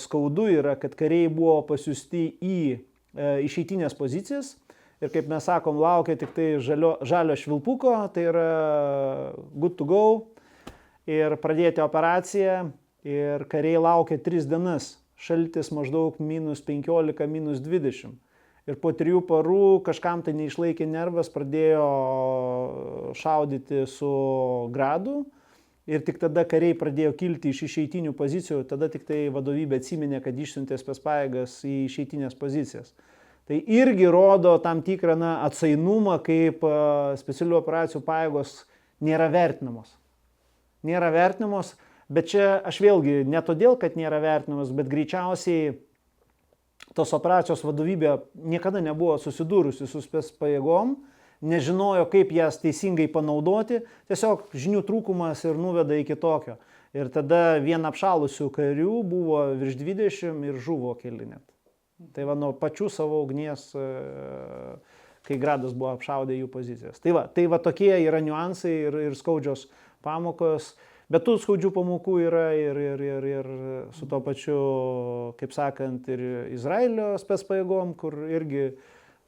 [0.00, 4.54] skaudu yra, kad kariai buvo pasiūsti į E, išeitinės pozicijas
[5.00, 8.50] ir kaip mes sakom, laukia tik tai žalio, žalio švilpuko, tai yra
[9.52, 10.04] good to go
[11.08, 12.70] ir pradėti operaciją
[13.06, 18.16] ir kariai laukia 3 dienas, šaltis maždaug minus 15, minus 20.
[18.66, 21.84] Ir po trijų parų kažkam tai neišlaikė nervas, pradėjo
[23.14, 24.10] šaudyti su
[24.74, 25.20] gradu.
[25.86, 30.34] Ir tik tada kariai pradėjo kilti iš išeitinių pozicijų, tada tik tai vadovybė atsiminė, kad
[30.34, 32.90] išsiuntė spės paėgas į išeitinės pozicijas.
[33.46, 36.66] Tai irgi rodo tam tikrą na, atsainumą, kaip
[37.22, 38.56] specialių operacijų pajėgos
[39.06, 39.92] nėra vertinamos.
[40.86, 41.76] Nėra vertinamos,
[42.06, 45.74] Bet čia aš vėlgi ne todėl, kad nėra vertinamas, bet greičiausiai
[46.94, 48.12] tos operacijos vadovybė
[48.46, 50.94] niekada nebuvo susidūrusi su spės pajėgom,
[51.44, 56.56] nežinojo, kaip jas teisingai panaudoti, tiesiog žinių trūkumas ir nuveda iki tokio.
[56.96, 61.44] Ir tada vien apšalusių karių buvo virš 20 ir žuvo keli net.
[62.16, 63.84] Tai va nuo pačių savo ugnies, e,
[65.26, 67.00] kai gradas buvo apšaudę jų pozicijas.
[67.04, 69.66] Tai va, tai va tokie yra niuansai ir, ir skaudžios
[70.04, 70.74] pamokos.
[71.12, 73.48] Bet tų skaudžių pamokų yra ir, ir, ir, ir
[73.94, 74.58] su to pačiu,
[75.38, 78.72] kaip sakant, ir Izraelio spės pajėgom, kur irgi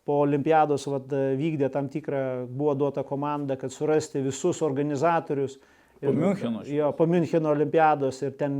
[0.08, 5.58] po olimpiados vat, vykdė tam tikrą, buvo duota komanda, kad surasti visus organizatorius.
[6.00, 6.62] Po Müncheno.
[6.64, 8.54] Jo, po Müncheno olimpiados ir ten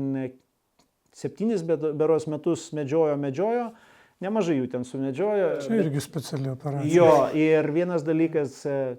[1.16, 3.70] septynis beros metus medžiojo, medžiojo.
[4.18, 5.48] Nemažai jų ten sumedžiojo.
[5.62, 6.90] Čia irgi speciali operacija.
[6.90, 8.56] Jo, ir vienas dalykas,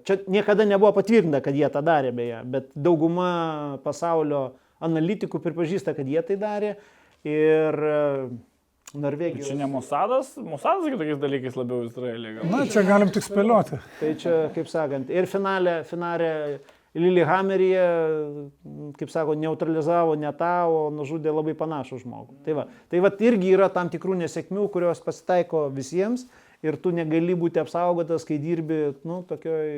[0.08, 4.46] čia niekada nebuvo patvirtinta, kad jie tą darė beje, bet dauguma pasaulio
[4.80, 6.72] analitikų pripažįsta, kad jie tai darė.
[7.28, 7.76] Ir
[8.94, 9.46] Norvegijos.
[9.46, 12.50] Čia ne Mosadas, Mosadas kitokiais dalykais labiau Izraelį gal.
[12.50, 13.78] Na, čia galim tik spėlioti.
[14.00, 16.30] Tai čia, kaip sakant, ir finale, finale
[16.98, 17.82] Lillehammeryje,
[18.98, 22.40] kaip sako, neutralizavo ne tą, o nužudė labai panašų žmogų.
[22.46, 26.26] Tai va, tai va irgi yra tam tikrų nesėkmių, kurios pasitaiko visiems
[26.66, 29.70] ir tu negali būti apsaugotas, kai dirbi, nu, tokioj,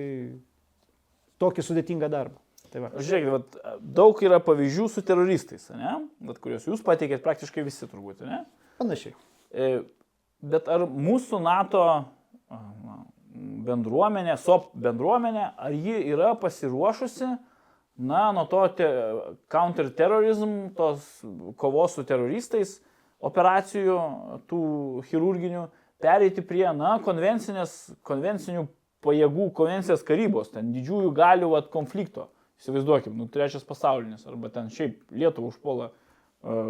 [1.42, 2.40] tokį sudėtingą darbą.
[2.72, 2.90] Tai va.
[2.96, 5.98] Žiūrėkit, vat, daug yra pavyzdžių su teroristais, ne?
[6.24, 8.40] Vat, kuriuos jūs pateikėt praktiškai visi turbūt, ne?
[8.80, 9.14] Panašiai.
[9.52, 9.70] E,
[10.42, 11.84] bet ar mūsų NATO
[12.52, 12.98] na,
[13.66, 17.28] bendruomenė, SOP bendruomenė, ar ji yra pasiruošusi,
[18.02, 18.88] na, nuo to te,
[19.52, 21.06] counterterrorism, tos
[21.60, 22.78] kovos su teroristais,
[23.22, 23.98] operacijų,
[24.50, 24.62] tų
[25.10, 25.66] chirurginių,
[26.02, 28.66] pereiti prie, na, konvencinių
[29.02, 32.28] pajėgų, konvencijos karybos, ten didžiųjų galių at, konflikto.
[32.62, 35.94] Įsivaizduokim, nu, trečias pasaulinis, arba ten šiaip Lietuvą užpuola uh,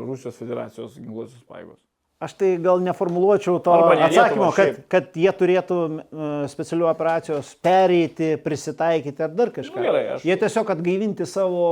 [0.07, 1.81] Rusijos federacijos ginkluosios pajėgos.
[2.23, 8.37] Aš tai gal neformuluočiau to ne atsakymo, kad, kad jie turėtų uh, specialių operacijos pereiti,
[8.45, 9.81] prisitaikyti ar dar kažką.
[9.81, 11.67] Nu, gerai, aš- Jie tiesiog atgaivinti savo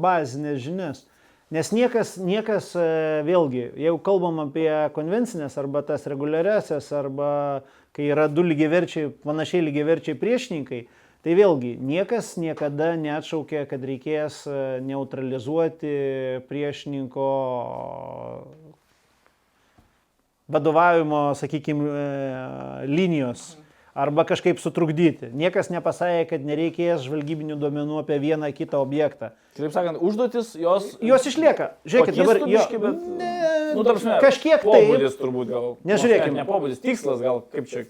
[0.00, 1.04] bazinės žinias.
[1.54, 2.84] Nes niekas, niekas e,
[3.22, 4.66] vėlgi, jeigu kalbam apie
[4.96, 7.28] konvencinės arba tas reguliariasias, arba
[7.94, 10.80] kai yra du lygiaverčiai, panašiai lygiaverčiai priešininkai,
[11.22, 14.56] tai vėlgi niekas niekada neatšaukė, kad reikės e,
[14.88, 15.94] neutralizuoti
[16.50, 17.28] priešininko
[20.48, 21.86] vadovavimo, sakykime,
[22.86, 23.56] linijos
[23.96, 25.30] arba kažkaip sutrukdyti.
[25.32, 29.30] Niekas nepasakė, kad nereikės žvalgybinių duomenų apie vieną kitą objektą.
[29.56, 30.90] Kitaip sakant, užduotis jos...
[31.00, 31.70] Jos išlieka.
[31.88, 33.06] Žiūrėkit, dabar jo, biški, bet...
[33.22, 33.30] ne,
[33.72, 34.82] nu, tarsi, kažkiek tai.
[34.84, 35.70] Pobūdis turbūt gal.
[35.88, 36.36] Nežiūrėkim.
[36.36, 37.86] Ne, ne pobūdis, tikslas gal kaip čia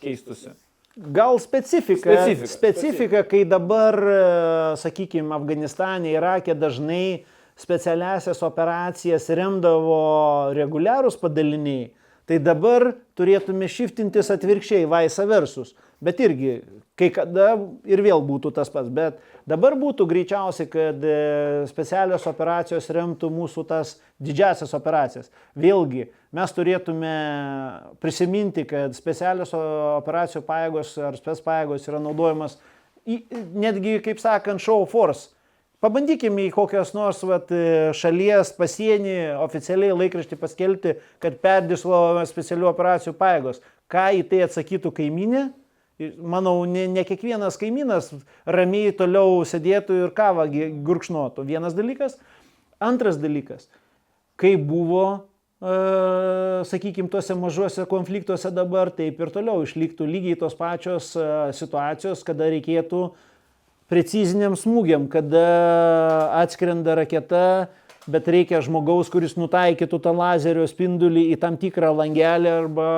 [0.00, 0.54] keistusi.
[0.94, 2.48] Gal specifika, Specifika.
[2.48, 3.98] specifika, kai dabar,
[4.78, 7.26] sakykime, Afganistane, Irake dažnai
[7.58, 11.92] specialiasias operacijas remdavo reguliarūs padaliniai,
[12.28, 15.74] tai dabar turėtume šiftintis atvirkščiai, vaisa versus.
[16.04, 16.58] Bet irgi,
[16.98, 17.54] kai kada
[17.88, 18.90] ir vėl būtų tas pats.
[18.92, 21.14] Bet dabar būtų greičiausiai, kad e,
[21.70, 25.30] specialios operacijos remtų mūsų tas didžiasias operacijas.
[25.56, 27.14] Vėlgi, mes turėtume
[28.04, 32.58] prisiminti, kad specialios operacijų pajėgos ar spės pajėgos yra naudojamas
[33.04, 35.33] netgi, kaip sakant, show force.
[35.84, 43.12] Pabandykime į kokios nors vat, e, šalies pasienį oficialiai laikraštį paskelbti, kad perdislovome specialių operacijų
[43.18, 43.60] pajėgos.
[43.92, 45.42] Ką į tai atsakytų kaiminė?
[46.16, 48.08] Manau, ne, ne kiekvienas kaimynas
[48.48, 50.48] ramiai toliau sėdėtų ir kavą
[50.88, 51.44] gurkšnotų.
[51.52, 52.16] Vienas dalykas.
[52.80, 53.68] Antras dalykas.
[54.40, 55.04] Kai buvo,
[55.60, 55.76] e,
[56.72, 61.28] sakykime, tuose mažuose konfliktuose dabar, taip ir toliau išliktų lygiai tos pačios e,
[61.60, 63.04] situacijos, kada reikėtų
[63.94, 65.44] preciziniam smūgiam, kada
[66.40, 67.70] atskrenda raketa,
[68.10, 72.88] bet reikia žmogaus, kuris nutaikytų tą lazerio spindulį į tam tikrą langelį arba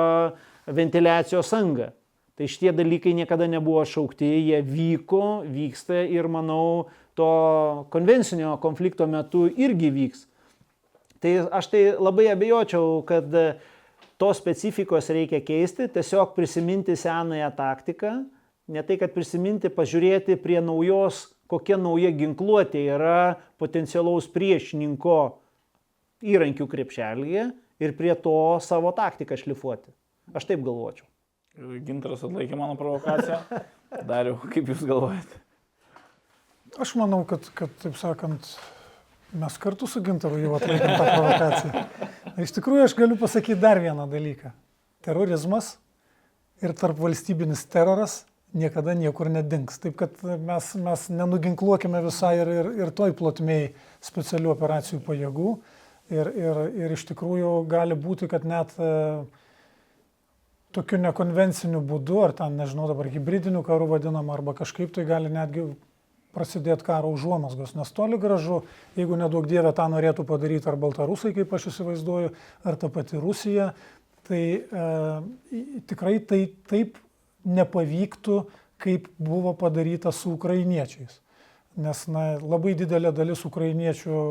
[0.65, 1.91] ventiliacijos angą.
[2.37, 7.29] Tai šitie dalykai niekada nebuvo šaukti, jie vyko, vyksta ir manau, to
[7.93, 10.27] konvencinio konflikto metu irgi vyks.
[11.21, 13.31] Tai aš tai labai abejočiau, kad
[14.21, 18.13] tos specifikos reikia keisti, tiesiog prisiminti senąją taktiką,
[18.67, 23.19] ne tai, kad prisiminti, pažiūrėti prie naujos, kokia nauja ginkluotė yra
[23.61, 25.17] potencialaus priešininko
[26.27, 27.49] įrankių krepšelėje
[27.83, 29.91] ir prie to savo taktiką šlifuoti.
[30.35, 31.07] Aš taip galvočiau.
[31.57, 33.39] Gintaras atlaikė mano provokaciją.
[34.09, 35.39] Dariau, kaip jūs galvojate?
[36.77, 38.51] Aš manau, kad, kad taip sakant,
[39.33, 41.85] mes kartu su Gintaru jau atlaikėm tą provokaciją.
[42.43, 44.51] Iš tikrųjų, aš galiu pasakyti dar vieną dalyką.
[45.07, 45.77] Terorizmas
[46.61, 48.19] ir tarp valstybinis teroras
[48.57, 49.79] niekada niekur nedings.
[49.83, 53.71] Taip kad mes, mes nenuginkluokime visai ir, ir, ir toj plotmėj
[54.05, 55.57] specialių operacijų pajėgų.
[56.13, 58.91] Ir, ir, ir iš tikrųjų gali būti, kad net e,
[60.75, 65.65] tokiu nekonvenciniu būdu, ar ten, nežinau, dabar hybridiniu karu vadinam, arba kažkaip tai gali netgi
[66.37, 67.73] prasidėti karo užuomasgos.
[67.75, 68.61] Nes toli gražu,
[68.95, 72.31] jeigu nedaug dievė tą norėtų padaryti ar baltarusai, kaip aš įsivaizduoju,
[72.67, 73.71] ar ta pati Rusija,
[74.27, 74.87] tai e,
[75.89, 76.99] tikrai tai taip
[77.45, 78.41] nepavyktų,
[78.81, 81.19] kaip buvo padaryta su ukrainiečiais.
[81.77, 84.21] Nes na, labai didelė dalis ukrainiečių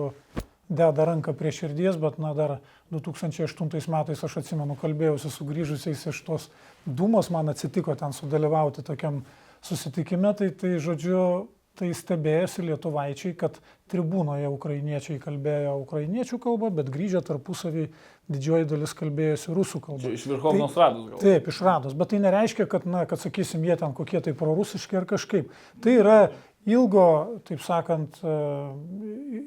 [0.68, 2.58] deda ranką prie širdies, bet na, dar
[2.90, 6.48] 2008 metais aš atsimenu, kalbėjausi su grįžusiais iš tos
[6.86, 9.24] Dūmos, man atsitiko ten sudalyvauti tokiam
[9.66, 13.58] susitikime, tai, tai žodžiu, tai stebėjosi lietuvaičiai, kad
[13.92, 17.86] tribūnoje ukrainiečiai kalbėjo ukrainiečių kalbą, bet grįžę tarpusavį
[18.32, 20.12] didžioji dalis kalbėjosi rusų kalbą.
[20.16, 21.22] Iš Virhovnos tai, rados gal.
[21.22, 24.98] Taip, iš rados, bet tai nereiškia, kad, na, kad sakysim, jie ten kokie tai prorusiški
[24.98, 25.52] ar kažkaip.
[25.84, 26.18] Tai yra
[26.66, 27.06] ilgo,
[27.46, 28.36] taip sakant, e,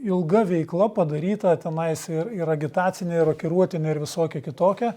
[0.07, 4.93] ilga veikla padaryta tenais ir, ir agitacinė, ir rokiruotinė, ir visokia kitokia.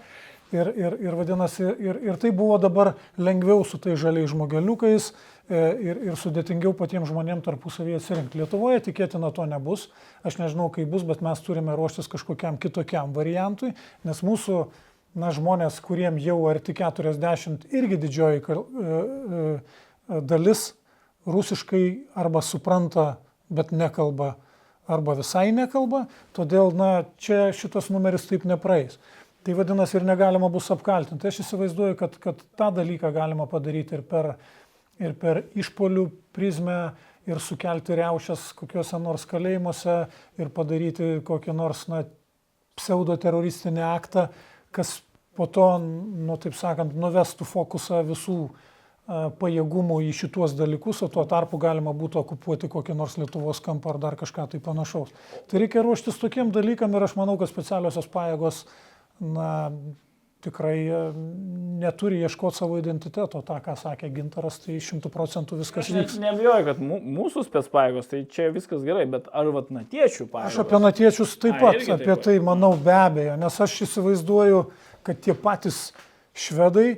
[0.53, 5.61] Ir, ir, ir vadinasi, ir, ir tai buvo dabar lengviau su tai žaliai žmogeliukais e,
[5.81, 8.37] ir, ir sudėtingiau patiems žmonėms tarpusavėje atsirinkti.
[8.43, 9.87] Lietuvoje tikėtina to nebus.
[10.21, 13.71] Aš nežinau, kaip bus, bet mes turime ruoštis kažkokiam kitokiam variantui,
[14.05, 14.59] nes mūsų
[15.17, 19.57] na, žmonės, kuriem jau arti 40, irgi didžioji e,
[20.21, 20.71] dalis
[21.25, 21.85] rusiškai
[22.19, 23.17] arba supranta,
[23.49, 24.35] bet nekalba,
[24.89, 26.05] arba visai nekalba.
[26.35, 28.99] Todėl, na, čia šitas numeris taip nepraeis.
[29.43, 31.27] Tai vadinasi ir negalima bus apkaltinti.
[31.27, 34.33] Aš įsivaizduoju, kad, kad tą dalyką galima padaryti ir per,
[35.03, 36.05] ir per išpolių
[36.35, 36.77] prizmę,
[37.27, 39.97] ir sukelti reušės kokiuose nors kalėjimuose,
[40.39, 42.03] ir padaryti kokį nors na,
[42.79, 44.27] pseudo teroristinį aktą,
[44.73, 45.01] kas
[45.35, 51.25] po to, nu, taip sakant, nuvestų fokusą visų a, pajėgumų į šituos dalykus, o tuo
[51.29, 55.13] tarpu galima būtų okupuoti kokį nors Lietuvos kampą ar dar kažką tai panašaus.
[55.49, 58.63] Tai reikia ruoštis tokiem dalykam ir aš manau, kad specialiosios pajėgos
[59.19, 59.71] na,
[60.43, 60.97] tikrai e,
[61.79, 66.17] neturi ieškoti savo identiteto, tą, ką sakė Gintaras, tai šimtų procentų viskas Aš vyks.
[66.19, 70.33] ne, nebijoju, kad mū- mūsų spetspaėgos, tai čia viskas gerai, bet ar vat natiečių Aš
[70.33, 70.59] pajėgos?
[70.65, 72.23] apie natiečius taip Ai, pat, taip apie pat.
[72.27, 74.61] tai manau be abejo, nes aš įsivaizduoju,
[75.07, 75.79] kad tie patys
[76.35, 76.89] švedai,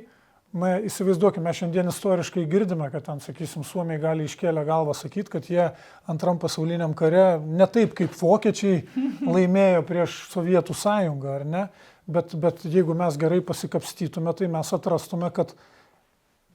[0.56, 5.68] na, įsivaizduokime, šiandien istoriškai girdime, kad ten, sakysim, Suomiai gali iškėlę galvą sakyti, kad jie
[6.10, 8.86] antram pasauliniam kare ne taip kaip vokiečiai
[9.36, 11.68] laimėjo prieš Sovietų sąjungą, ar ne?
[12.06, 15.56] Bet, bet jeigu mes gerai pasikapstytume, tai mes atrastume, kad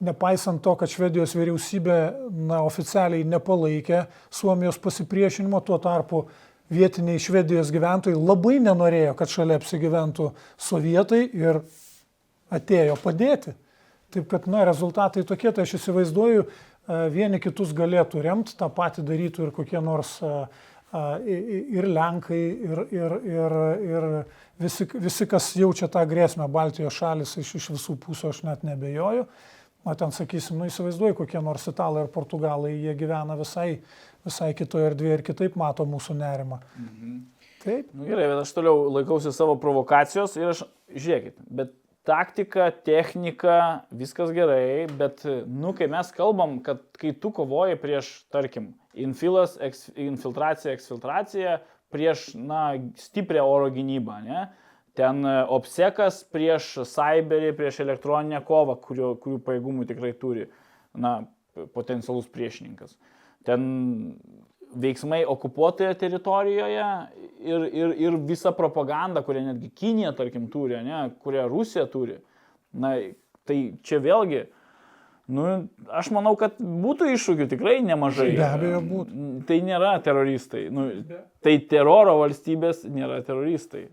[0.02, 1.98] nepaisant to, kad Švedijos vyriausybė
[2.48, 6.24] na, oficialiai nepalaikė Suomijos pasipriešinimo, tuo tarpu
[6.72, 11.62] vietiniai Švedijos gyventojai labai nenorėjo, kad šalia apsigyventų sovietai ir
[12.52, 13.54] atėjo padėti.
[14.12, 19.04] Taip kad, na, rezultatai tokie, tai aš įsivaizduoju, e, vieni kitus galėtų remti, tą patį
[19.08, 20.48] darytų ir kokie nors i-
[20.92, 23.56] ir Lenkai, ir, ir, ir,
[23.88, 24.08] ir
[24.60, 29.26] visi, visi, kas jaučia tą grėsmę, Baltijos šalis iš, iš visų pusių, aš net nebejoju.
[29.82, 33.80] Na, ten sakysim, nu įsivaizduoju, kokie nors italai ar portugalai, jie gyvena visai,
[34.28, 36.60] visai kitoje erdvėje ir kitaip mato mūsų nerimą.
[37.64, 37.90] Taip.
[37.94, 41.74] Nu, gerai, bet aš toliau laikausi savo provokacijos ir aš, žiūrėkit, bet
[42.06, 43.58] taktika, technika,
[43.94, 49.90] viskas gerai, bet, nu, kai mes kalbam, kad kai tu kovoji prieš, tarkim, infilas, eks,
[50.00, 51.60] infiltracija, eksfiltracija,
[51.92, 54.46] prieš, na, stiprią oro gynybą, ne?
[54.98, 60.48] Ten e, obsekas prieš cyberį, prieš elektroninę kovą, kurio, kurių pajėgumų tikrai turi,
[60.96, 61.22] na,
[61.76, 62.98] potencialus priešininkas.
[63.48, 63.62] Ten
[64.76, 66.86] veiksmai okupuotoje teritorijoje
[67.44, 72.20] ir, ir, ir visa propaganda, kurią netgi Kinija, tarkim, turi, ne, kurią Rusija turi.
[72.72, 72.96] Na,
[73.48, 74.46] tai čia vėlgi,
[75.32, 75.46] nu,
[75.92, 78.32] aš manau, kad būtų iššūkių tikrai nemažai.
[78.38, 79.30] Be abejo, būtų.
[79.48, 80.66] Tai nėra teroristai.
[80.74, 80.88] Nu,
[81.44, 83.88] tai teroro valstybės nėra teroristai.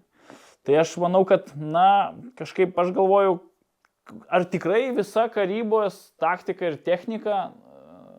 [0.67, 3.39] Tai aš manau, kad, na, kažkaip aš galvoju,
[4.29, 7.49] ar tikrai visa karybos taktika ir technika,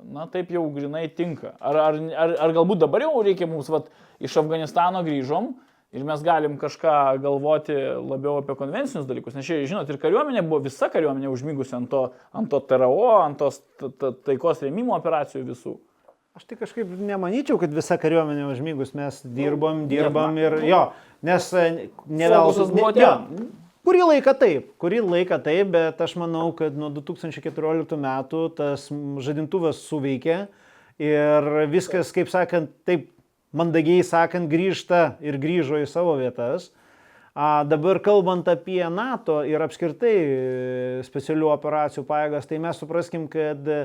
[0.10, 1.54] na, taip jau grinai tinka.
[1.60, 3.92] Ar, ar, ar, ar galbūt dabar jau reikia mums, vat,
[4.24, 5.54] iš Afganistano grįžom
[5.94, 6.94] ir mes galim kažką
[7.24, 9.34] galvoti labiau apie konvencinius dalykus.
[9.38, 12.04] Nes čia, žinot, ir kariuomenė buvo visa kariuomenė užmygusi ant to,
[12.38, 12.92] ant to TRO,
[13.24, 15.78] ant tos ta- ta- taikos rėmimo operacijų visų.
[16.38, 20.84] Aš tai kažkaip nemanyčiau, kad visa kariuomenė užmygus, mes dirbom, Nu, dirbam ir nu, jo,
[21.26, 23.16] nes e, ne Fokusas buvo ne- jo.
[23.90, 28.86] Kurį laiką taip, kurį laiką taip, bet aš manau, kad nuo 2014 metų tas
[29.26, 30.36] žadintuvas suveikė
[31.02, 33.08] ir viskas, kaip sakant, taip
[33.56, 36.70] mandagiai sakant, grįžta ir grįžo į savo vietas.
[37.40, 40.38] A, dabar kalbant apie NATO ir apskritai e,
[41.08, 43.84] specialių operacijų pajėgas, tai mes supraskim, kad e,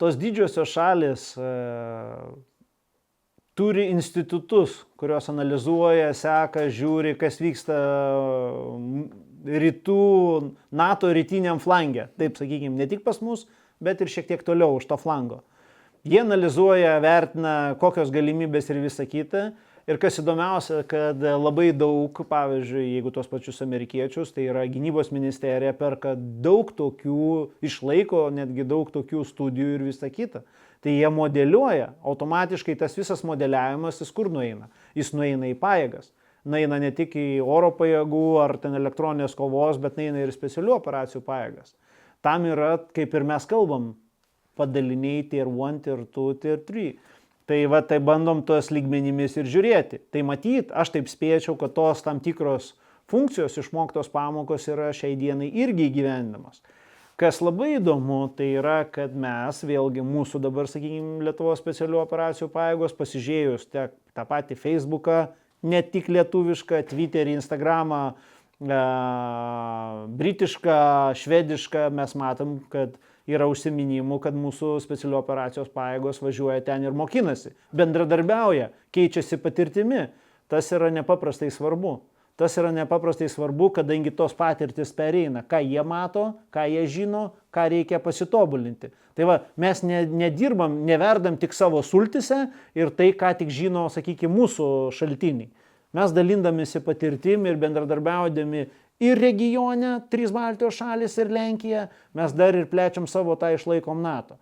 [0.00, 1.52] tos didžiosios šalis e,
[3.56, 7.78] turi institutus, kurios analizuoja, seka, žiūri, kas vyksta
[9.64, 10.02] rytų
[10.76, 12.10] NATO rytiniam flangė.
[12.20, 13.46] Taip sakykime, ne tik pas mus,
[13.80, 15.42] bet ir šiek tiek toliau už to flango.
[16.00, 19.50] Jie analizuoja, vertina, kokios galimybės ir visa kita.
[19.90, 25.74] Ir kas įdomiausia, kad labai daug, pavyzdžiui, jeigu tos pačius amerikiečius, tai yra gynybos ministerija
[25.76, 27.26] perka daug tokių,
[27.66, 30.44] išlaiko netgi daug tokių studijų ir visa kita.
[30.80, 34.70] Tai jie modeliuoja, automatiškai tas visas modeliavimas, jis kur nueina?
[34.96, 36.12] Jis nueina į pajėgas
[36.44, 41.20] naina ne tik į oro pajėgų ar ten elektroninės kovos, bet naina ir specialių operacijų
[41.26, 41.74] pajėgas.
[42.24, 43.92] Tam yra, kaip ir mes kalbam,
[44.60, 46.92] padaliniai tier 1, tier 2, tier 3.
[47.50, 50.04] Tai va, tai bandom tos lygmenimis ir žiūrėti.
[50.14, 52.76] Tai matyt, aš taip spėčiau, kad tos tam tikros
[53.10, 56.62] funkcijos išmoktos pamokos yra šiai dienai irgi įgyvendamos.
[57.20, 62.94] Kas labai įdomu, tai yra, kad mes, vėlgi mūsų dabar, sakykime, Lietuvos specialių operacijų pajėgos,
[62.96, 65.18] pasižiūrėjus tiek tą patį Facebooką,
[65.60, 68.00] ne tik lietuvišką, Twitterį, Instagramą,
[68.62, 68.80] e,
[70.22, 70.78] britišką,
[71.20, 72.96] švedišką, mes matom, kad
[73.28, 80.08] yra užsiminimų, kad mūsų specialių operacijos pajėgos važiuoja ten ir mokinasi, bendradarbiauja, keičiasi patirtimi.
[80.50, 82.00] Tas yra nepaprastai svarbu.
[82.40, 86.22] Tas yra nepaprastai svarbu, kadangi tos patirtis pereina, ką jie mato,
[86.54, 88.88] ką jie žino, ką reikia pasitobulinti.
[89.14, 94.32] Tai va, mes ne, nedirbam, neverdam tik savo sultise ir tai, ką tik žino, sakykime,
[94.32, 94.66] mūsų
[94.96, 95.50] šaltiniai.
[95.98, 98.64] Mes dalindamėsi patirtim ir bendradarbiaudami
[99.00, 101.86] ir regione, trys Baltijos šalis ir Lenkija,
[102.16, 104.38] mes dar ir plečiam savo tą išlaikom NATO.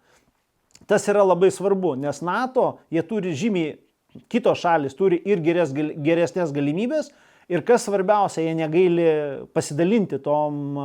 [0.89, 3.77] Tas yra labai svarbu, nes NATO, jie turi žymiai,
[4.33, 7.13] kitos šalis turi ir geres, geresnės galimybės,
[7.49, 9.05] Ir kas svarbiausia, jie negaili
[9.57, 10.77] pasidalinti tom,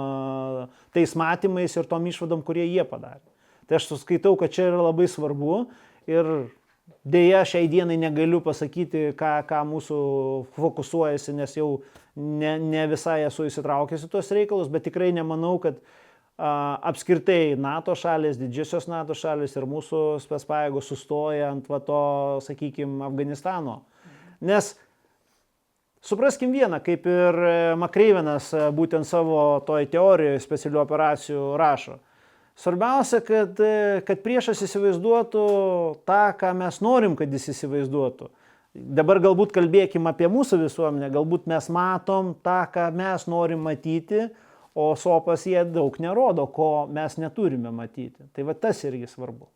[0.96, 3.26] tais matymais ir tom išvadom, kurie jie padarė.
[3.68, 5.66] Tai aš suskaitau, kad čia yra labai svarbu
[6.08, 6.30] ir
[7.04, 10.00] dėja šiai dienai negaliu pasakyti, ką, ką mūsų
[10.56, 11.68] fokusuojasi, nes jau
[12.16, 15.80] ne, ne visai esu įsitraukęs į tuos reikalus, bet tikrai nemanau, kad
[16.38, 22.04] a, apskritai NATO šalis, didžiosios NATO šalis ir mūsų spespajėgos sustoja ant va to,
[22.46, 23.82] sakykime, Afganistano.
[24.44, 24.74] Nes
[26.04, 31.96] Supraskim vieną, kaip ir e, Makreivinas e, būtent savo toj teorijoje specialių operacijų rašo.
[32.60, 35.44] Svarbiausia, kad, e, kad priešas įsivaizduotų
[36.04, 38.28] tą, ką mes norim, kad jis įsivaizduotų.
[38.74, 44.28] Dabar galbūt kalbėkim apie mūsų visuomenę, galbūt mes matom tą, ką mes norim matyti,
[44.74, 48.26] o sopas jie daug nerodo, ko mes neturime matyti.
[48.34, 49.52] Tai va tas irgi svarbu.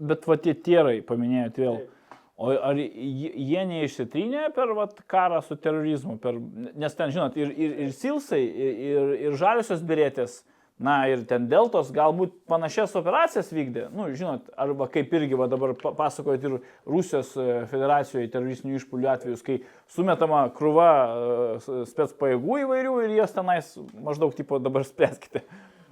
[0.00, 1.82] Bet va tie tierai paminėjot vėl.
[1.82, 2.00] Taip
[2.34, 6.16] O ar jie neišsitrynė per vat, karą su terorizmu?
[6.22, 6.40] Per,
[6.74, 10.40] nes ten, žinot, ir, ir, ir Silsai, ir, ir Žaliosios birėtės,
[10.78, 13.86] na ir ten Deltos galbūt panašias operacijas vykdė.
[13.94, 16.56] Nu, žinot, arba kaip irgi va, dabar pasakojot ir
[16.90, 19.60] Rusijos e, federacijoje teroristinių išpulių atvejus, kai
[19.94, 25.44] sumetama krūva e, spets pajėgų įvairių ir jas tenais maždaug tipo dabar spręskite.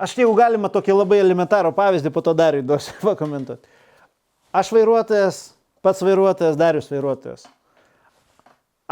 [0.02, 3.70] Aš jeigu galima tokį labai elementarų pavyzdį po to dar įduosiu pakomentuoti.
[4.52, 5.42] Aš vairuotojas
[5.82, 7.46] pats vairuotojas, darius vairuotojas.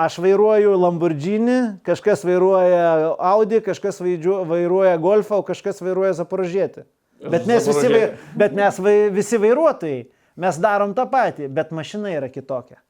[0.00, 6.86] Aš vairuoju Lamborghini, kažkas vairuoja Audi, kažkas vairuoja Golfą, o kažkas vairuoja Zaporožėti.
[7.20, 8.06] Bet mes, visi,
[8.38, 8.78] bet mes
[9.12, 9.98] visi vairuotojai,
[10.40, 12.80] mes darom tą patį, bet mašina yra kitokia.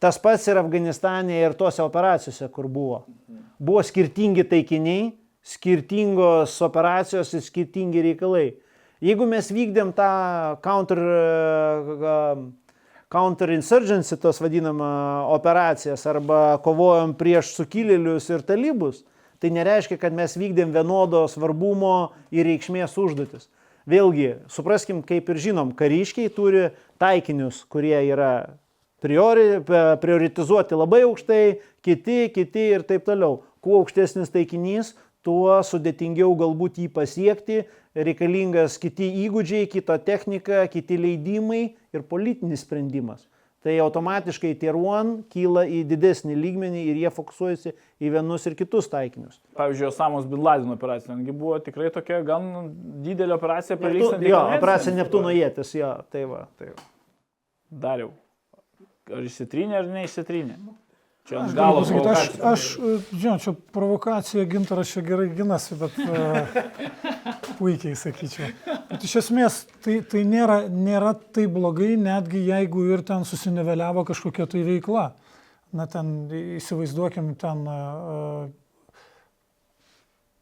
[0.00, 3.02] Tas pats ir Afganistane ir tose operacijose, kur buvo.
[3.60, 5.10] Buvo skirtingi taikiniai,
[5.44, 8.46] skirtingos operacijos ir skirtingi reikalai.
[9.04, 10.08] Jeigu mes vykdėm tą
[10.64, 11.00] counter
[13.10, 19.02] counterinsurgency, tos vadinama operacijas, arba kovojom prieš sukilėlius ir talybus,
[19.42, 23.48] tai nereiškia, kad mes vykdėm vienodo svarbumo ir reikšmės užduotis.
[23.90, 26.68] Vėlgi, supraskim, kaip ir žinom, kariškiai turi
[27.02, 28.32] taikinius, kurie yra
[29.02, 31.44] priori, prioritizuoti labai aukštai,
[31.82, 33.40] kiti, kiti ir taip toliau.
[33.64, 34.94] Kuo aukštesnis taikinys,
[35.26, 37.64] tuo sudėtingiau galbūt jį pasiekti,
[37.96, 41.62] reikalingas kiti įgūdžiai, kita technika, kiti leidimai
[41.94, 43.26] ir politinis sprendimas.
[43.60, 48.88] Tai automatiškai tier 1 kyla į didesnį lygmenį ir jie fokusuojasi į vienus ir kitus
[48.88, 49.36] taikinius.
[49.58, 52.70] Pavyzdžiui, Osamos Bin Laden operacija, netgi buvo tikrai tokia gan
[53.04, 54.30] didelė operacija prilygstanti.
[54.32, 56.46] Jo, operacija Neptūno jėtis, jo, tai va.
[56.56, 56.86] Tai va.
[57.84, 58.14] Dariau,
[59.12, 60.56] ar išsitrynė ar neišsitrynė?
[61.30, 61.84] Čia ant galo.
[61.84, 62.62] Pasakyti, aš, aš,
[63.14, 66.56] žinau, čia provokacija gintaras čia gerai ginasi, bet uh,
[67.60, 68.48] puikiai sakyčiau.
[68.88, 74.48] Bet iš esmės tai, tai nėra, nėra taip blogai, netgi jeigu ir ten susiniveliavo kažkokia
[74.50, 75.04] tai veikla.
[75.78, 76.26] Na ten
[76.58, 78.98] įsivaizduokim ten, uh,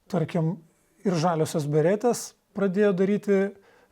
[0.08, 0.54] tarkim,
[1.04, 3.42] ir žaliosios beretės pradėjo daryti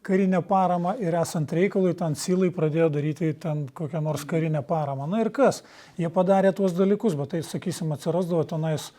[0.07, 5.09] karinę paramą ir esant reikalui, ten silai pradėjo daryti ten kokią nors karinę paramą.
[5.11, 5.63] Na ir kas?
[5.99, 8.91] Jie padarė tuos dalykus, bet tai, sakysim, atsirasdavo tenais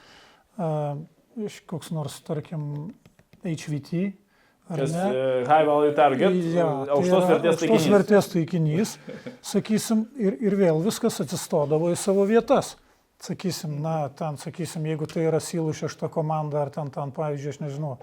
[0.60, 1.00] uh,
[1.48, 2.90] iš koks nors, tarkim,
[3.46, 4.08] HVT.
[4.68, 5.04] Kas ne?
[5.16, 7.86] e, high value target, Ja, tai aukštos yra vertės aukštos taikinys.
[7.94, 8.96] vertės taikinys,
[9.54, 12.74] sakysim, ir, ir vėl viskas atsistodavo į savo vietas.
[13.24, 17.62] Sakysim, na, ten, sakysim, jeigu tai yra Silų šešta komanda, ar ten, ten, pavyzdžiui, aš
[17.64, 17.94] nežinau,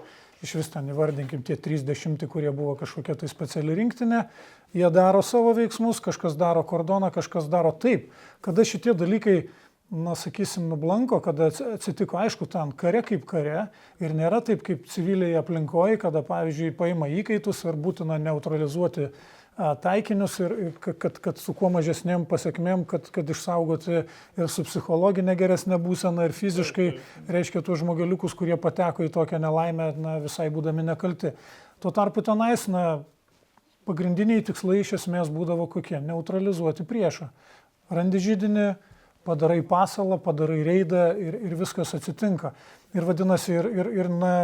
[0.45, 4.23] iš vis ten įvardinkim tie 30, kurie buvo kažkokia tai speciali rinktinė,
[4.77, 8.11] jie daro savo veiksmus, kažkas daro kordoną, kažkas daro taip.
[8.45, 9.37] Kada šitie dalykai
[9.91, 13.67] na, sakysim, nublanko, kada ats- atsitiko, aišku, ten kare kaip kare
[14.01, 19.13] ir nėra taip kaip civiliai aplinkoje, kada, pavyzdžiui, paima įkaitus ir būtina neutralizuoti a,
[19.55, 24.01] taikinius ir ir ka- kad, kad su kuo mažesnėm pasiekmėm, kad, kad išsaugoti
[24.37, 26.87] ir su psichologinė geresnė būsena ir fiziškai,
[27.31, 31.31] reiškia, tuos žmogeliukus, kurie pateko į tokią nelaimę, na, visai būdami nekalti.
[31.79, 33.03] Tuo tarpu tenais, na,
[33.87, 37.29] pagrindiniai tikslai iš esmės būdavo kokie- neutralizuoti priešą.
[37.89, 38.75] Randi žydinį,
[39.25, 42.53] padarai pasalą, padarai reidą ir, ir viskas atsitinka.
[42.95, 44.35] Ir vadinasi, ir, ir, ir na,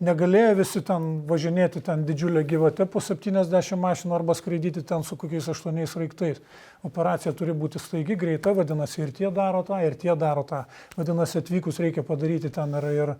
[0.00, 5.50] negalėjo visi ten važinėti ten didžiulę gyvatę po 70 mašinų arba skraidyti ten su kokiais
[5.52, 6.40] 8 raiktais.
[6.88, 10.62] Operacija turi būti staigi, greita, vadinasi, ir tie daro tą, ir tie daro tą.
[10.96, 13.14] Vadinasi, atvykus reikia padaryti ten ir, ir,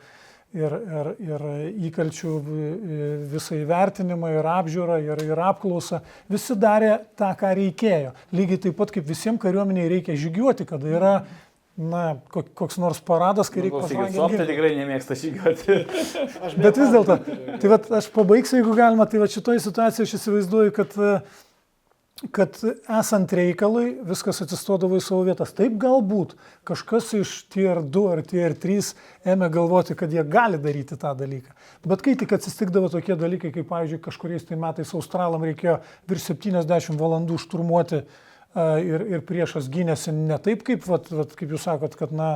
[0.56, 1.42] ir, ir, ir
[1.90, 6.00] įkalčių vi- visą įvertinimą, ir apžiūrą, ir, ir apklausą.
[6.32, 8.14] Visi darė tą, ką reikėjo.
[8.32, 11.12] Lygiai taip pat kaip visiems kariuomeniai reikia žygiuoti, kada yra
[11.78, 15.76] na, kok- koks nors paradas, kai reikia Klausykit, pažangint Softai tikrai nemėgsta žygiuoti.
[16.64, 17.18] Bet vis dėlto,
[17.62, 21.12] tai vat, aš pabaigsiu, jeigu galima, tai va šitoje situacijoje aš įsivaizduoju, kad, e,
[22.34, 22.56] kad
[22.98, 25.52] esant reikalui viskas atsistodavo į savo vietas.
[25.54, 26.34] Taip galbūt
[26.66, 28.90] kažkas iš tier 2 ar tier 3
[29.34, 31.54] ėmė galvoti, kad jie gali daryti tą dalyką.
[31.86, 35.78] Bet kai tik atsistikdavo tokie dalykai, kaip pavyzdžiui, kažkuriais tai metais Australam reikėjo
[36.10, 41.54] virš 70 valandų šturmuoti a, ir, ir priešas gynėsi ne taip, kaip, vat, vat, kaip
[41.54, 42.32] jūs sakot, kad na,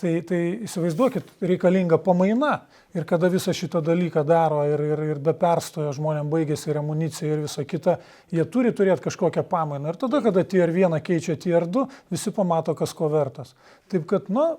[0.00, 2.62] Tai, tai įsivaizduokit, reikalinga pamaina
[2.96, 7.34] ir kada visą šitą dalyką daro ir, ir, ir be perstojo žmonėm baigėsi ir amunicija
[7.34, 7.98] ir visa kita,
[8.32, 9.92] jie turi turėti kažkokią pamainą.
[9.92, 13.52] Ir tada, kada tier 1 keičia tier 2, visi pamato, kas ko vertas.
[13.92, 14.54] Taip kad, na,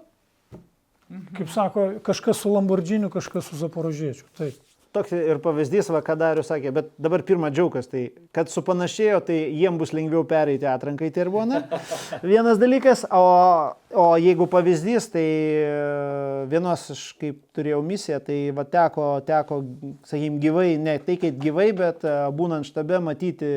[1.33, 4.29] kaip sako, kažkas su Lamborghiniu, kažkas su Zaporožiečiu.
[4.37, 4.72] Taip.
[4.93, 8.03] Toks ir pavyzdys, va, ką Darius sakė, bet dabar pirmą džiaugas, tai
[8.35, 11.63] kad supanašėjo, tai jiem bus lengviau pereiti atrankai į Tirboną.
[12.33, 13.23] Vienas dalykas, o,
[13.89, 15.71] o jeigu pavyzdys, tai e,
[16.51, 19.59] vienos aš kaip turėjau misiją, tai va, teko, teko,
[20.11, 23.49] sakykim, gyvai, ne tai kaip gyvai, bet e, būnant štabe matyti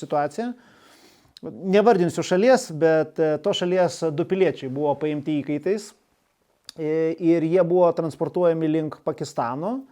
[0.00, 0.48] situaciją.
[1.44, 5.92] Nevardinsiu šalies, bet e, to šalies du piliečiai buvo paimti įkaitais
[6.80, 9.82] ir jie buvo transportuojami link Pakistano.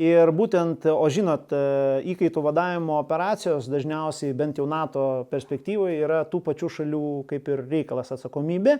[0.00, 6.40] Ir būtent, o žinot, e, įkaitų vadavimo operacijos dažniausiai, bent jau NATO perspektyvoje, yra tų
[6.46, 8.78] pačių šalių kaip ir reikalas atsakomybė,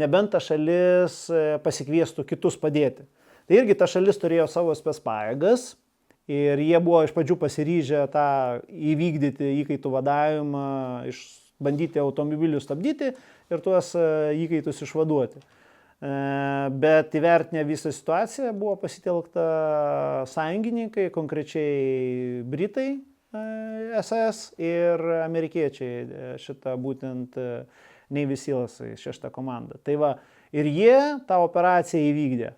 [0.00, 3.04] nebent ta šalis e, pasikviestų kitus padėti.
[3.44, 5.74] Tai irgi ta šalis turėjo savo spės pajėgas
[6.32, 8.28] ir jie buvo iš pradžių pasiryžę tą
[8.72, 10.68] įvykdyti įkaitų vadavimą,
[11.60, 13.12] bandyti automobilių stabdyti
[13.52, 14.08] ir tuos e,
[14.46, 15.44] įkaitus išvaduoti.
[16.04, 19.44] E, Bet įvertinę visą situaciją buvo pasitelkta
[20.26, 27.48] sąjungininkai, konkrečiai Britai e, SS ir amerikiečiai e, šitą būtent e,
[28.14, 29.80] Navy Seals šeštą komandą.
[29.84, 30.12] Tai va,
[30.52, 30.96] ir jie
[31.28, 32.52] tą operaciją įvykdė.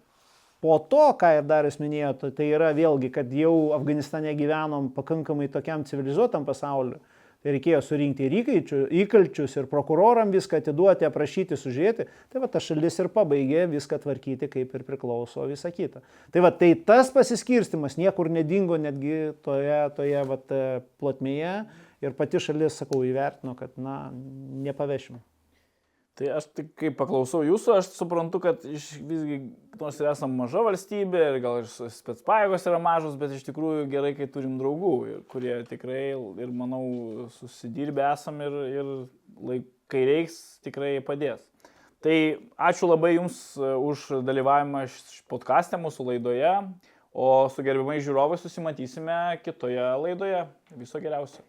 [0.62, 5.84] Po to, ką ir Darius minėjo, tai yra vėlgi, kad jau Afganistane gyvenom pakankamai tokiam
[5.86, 6.98] civilizuotam pasauliu.
[7.46, 8.34] Reikėjo surinkti ir
[9.04, 12.08] įkalčius, ir prokuroram viską atiduoti, aprašyti, sužiūrėti.
[12.32, 16.02] Tai va ta šalis ir pabaigė viską tvarkyti, kaip ir priklauso visą kitą.
[16.34, 20.40] Tai va tai tas pasiskirstimas niekur nedingo netgi toje, toje va,
[20.98, 21.54] plotmėje
[22.02, 24.00] ir pati šalis, sakau, įvertino, kad na,
[24.66, 25.22] nepavešim.
[26.16, 29.36] Tai aš tik kai paklausau jūsų, aš suprantu, kad iš, visgi,
[29.76, 34.14] nors ir esame maža valstybė, ir gal ir spetspaėgos yra mažos, bet iš tikrųjų gerai,
[34.16, 34.94] kai turim draugų,
[35.28, 36.80] kurie tikrai, ir manau,
[37.36, 38.88] susidirbę esam ir, ir
[39.50, 41.44] laik, kai reiks, tikrai padės.
[42.00, 42.16] Tai
[42.70, 44.86] ačiū labai Jums e, už dalyvavimą
[45.28, 46.54] podcast'e mūsų laidoje,
[47.12, 50.46] o su gerbimai žiūrovai susimatysime kitoje laidoje.
[50.80, 51.44] Viso geriausio.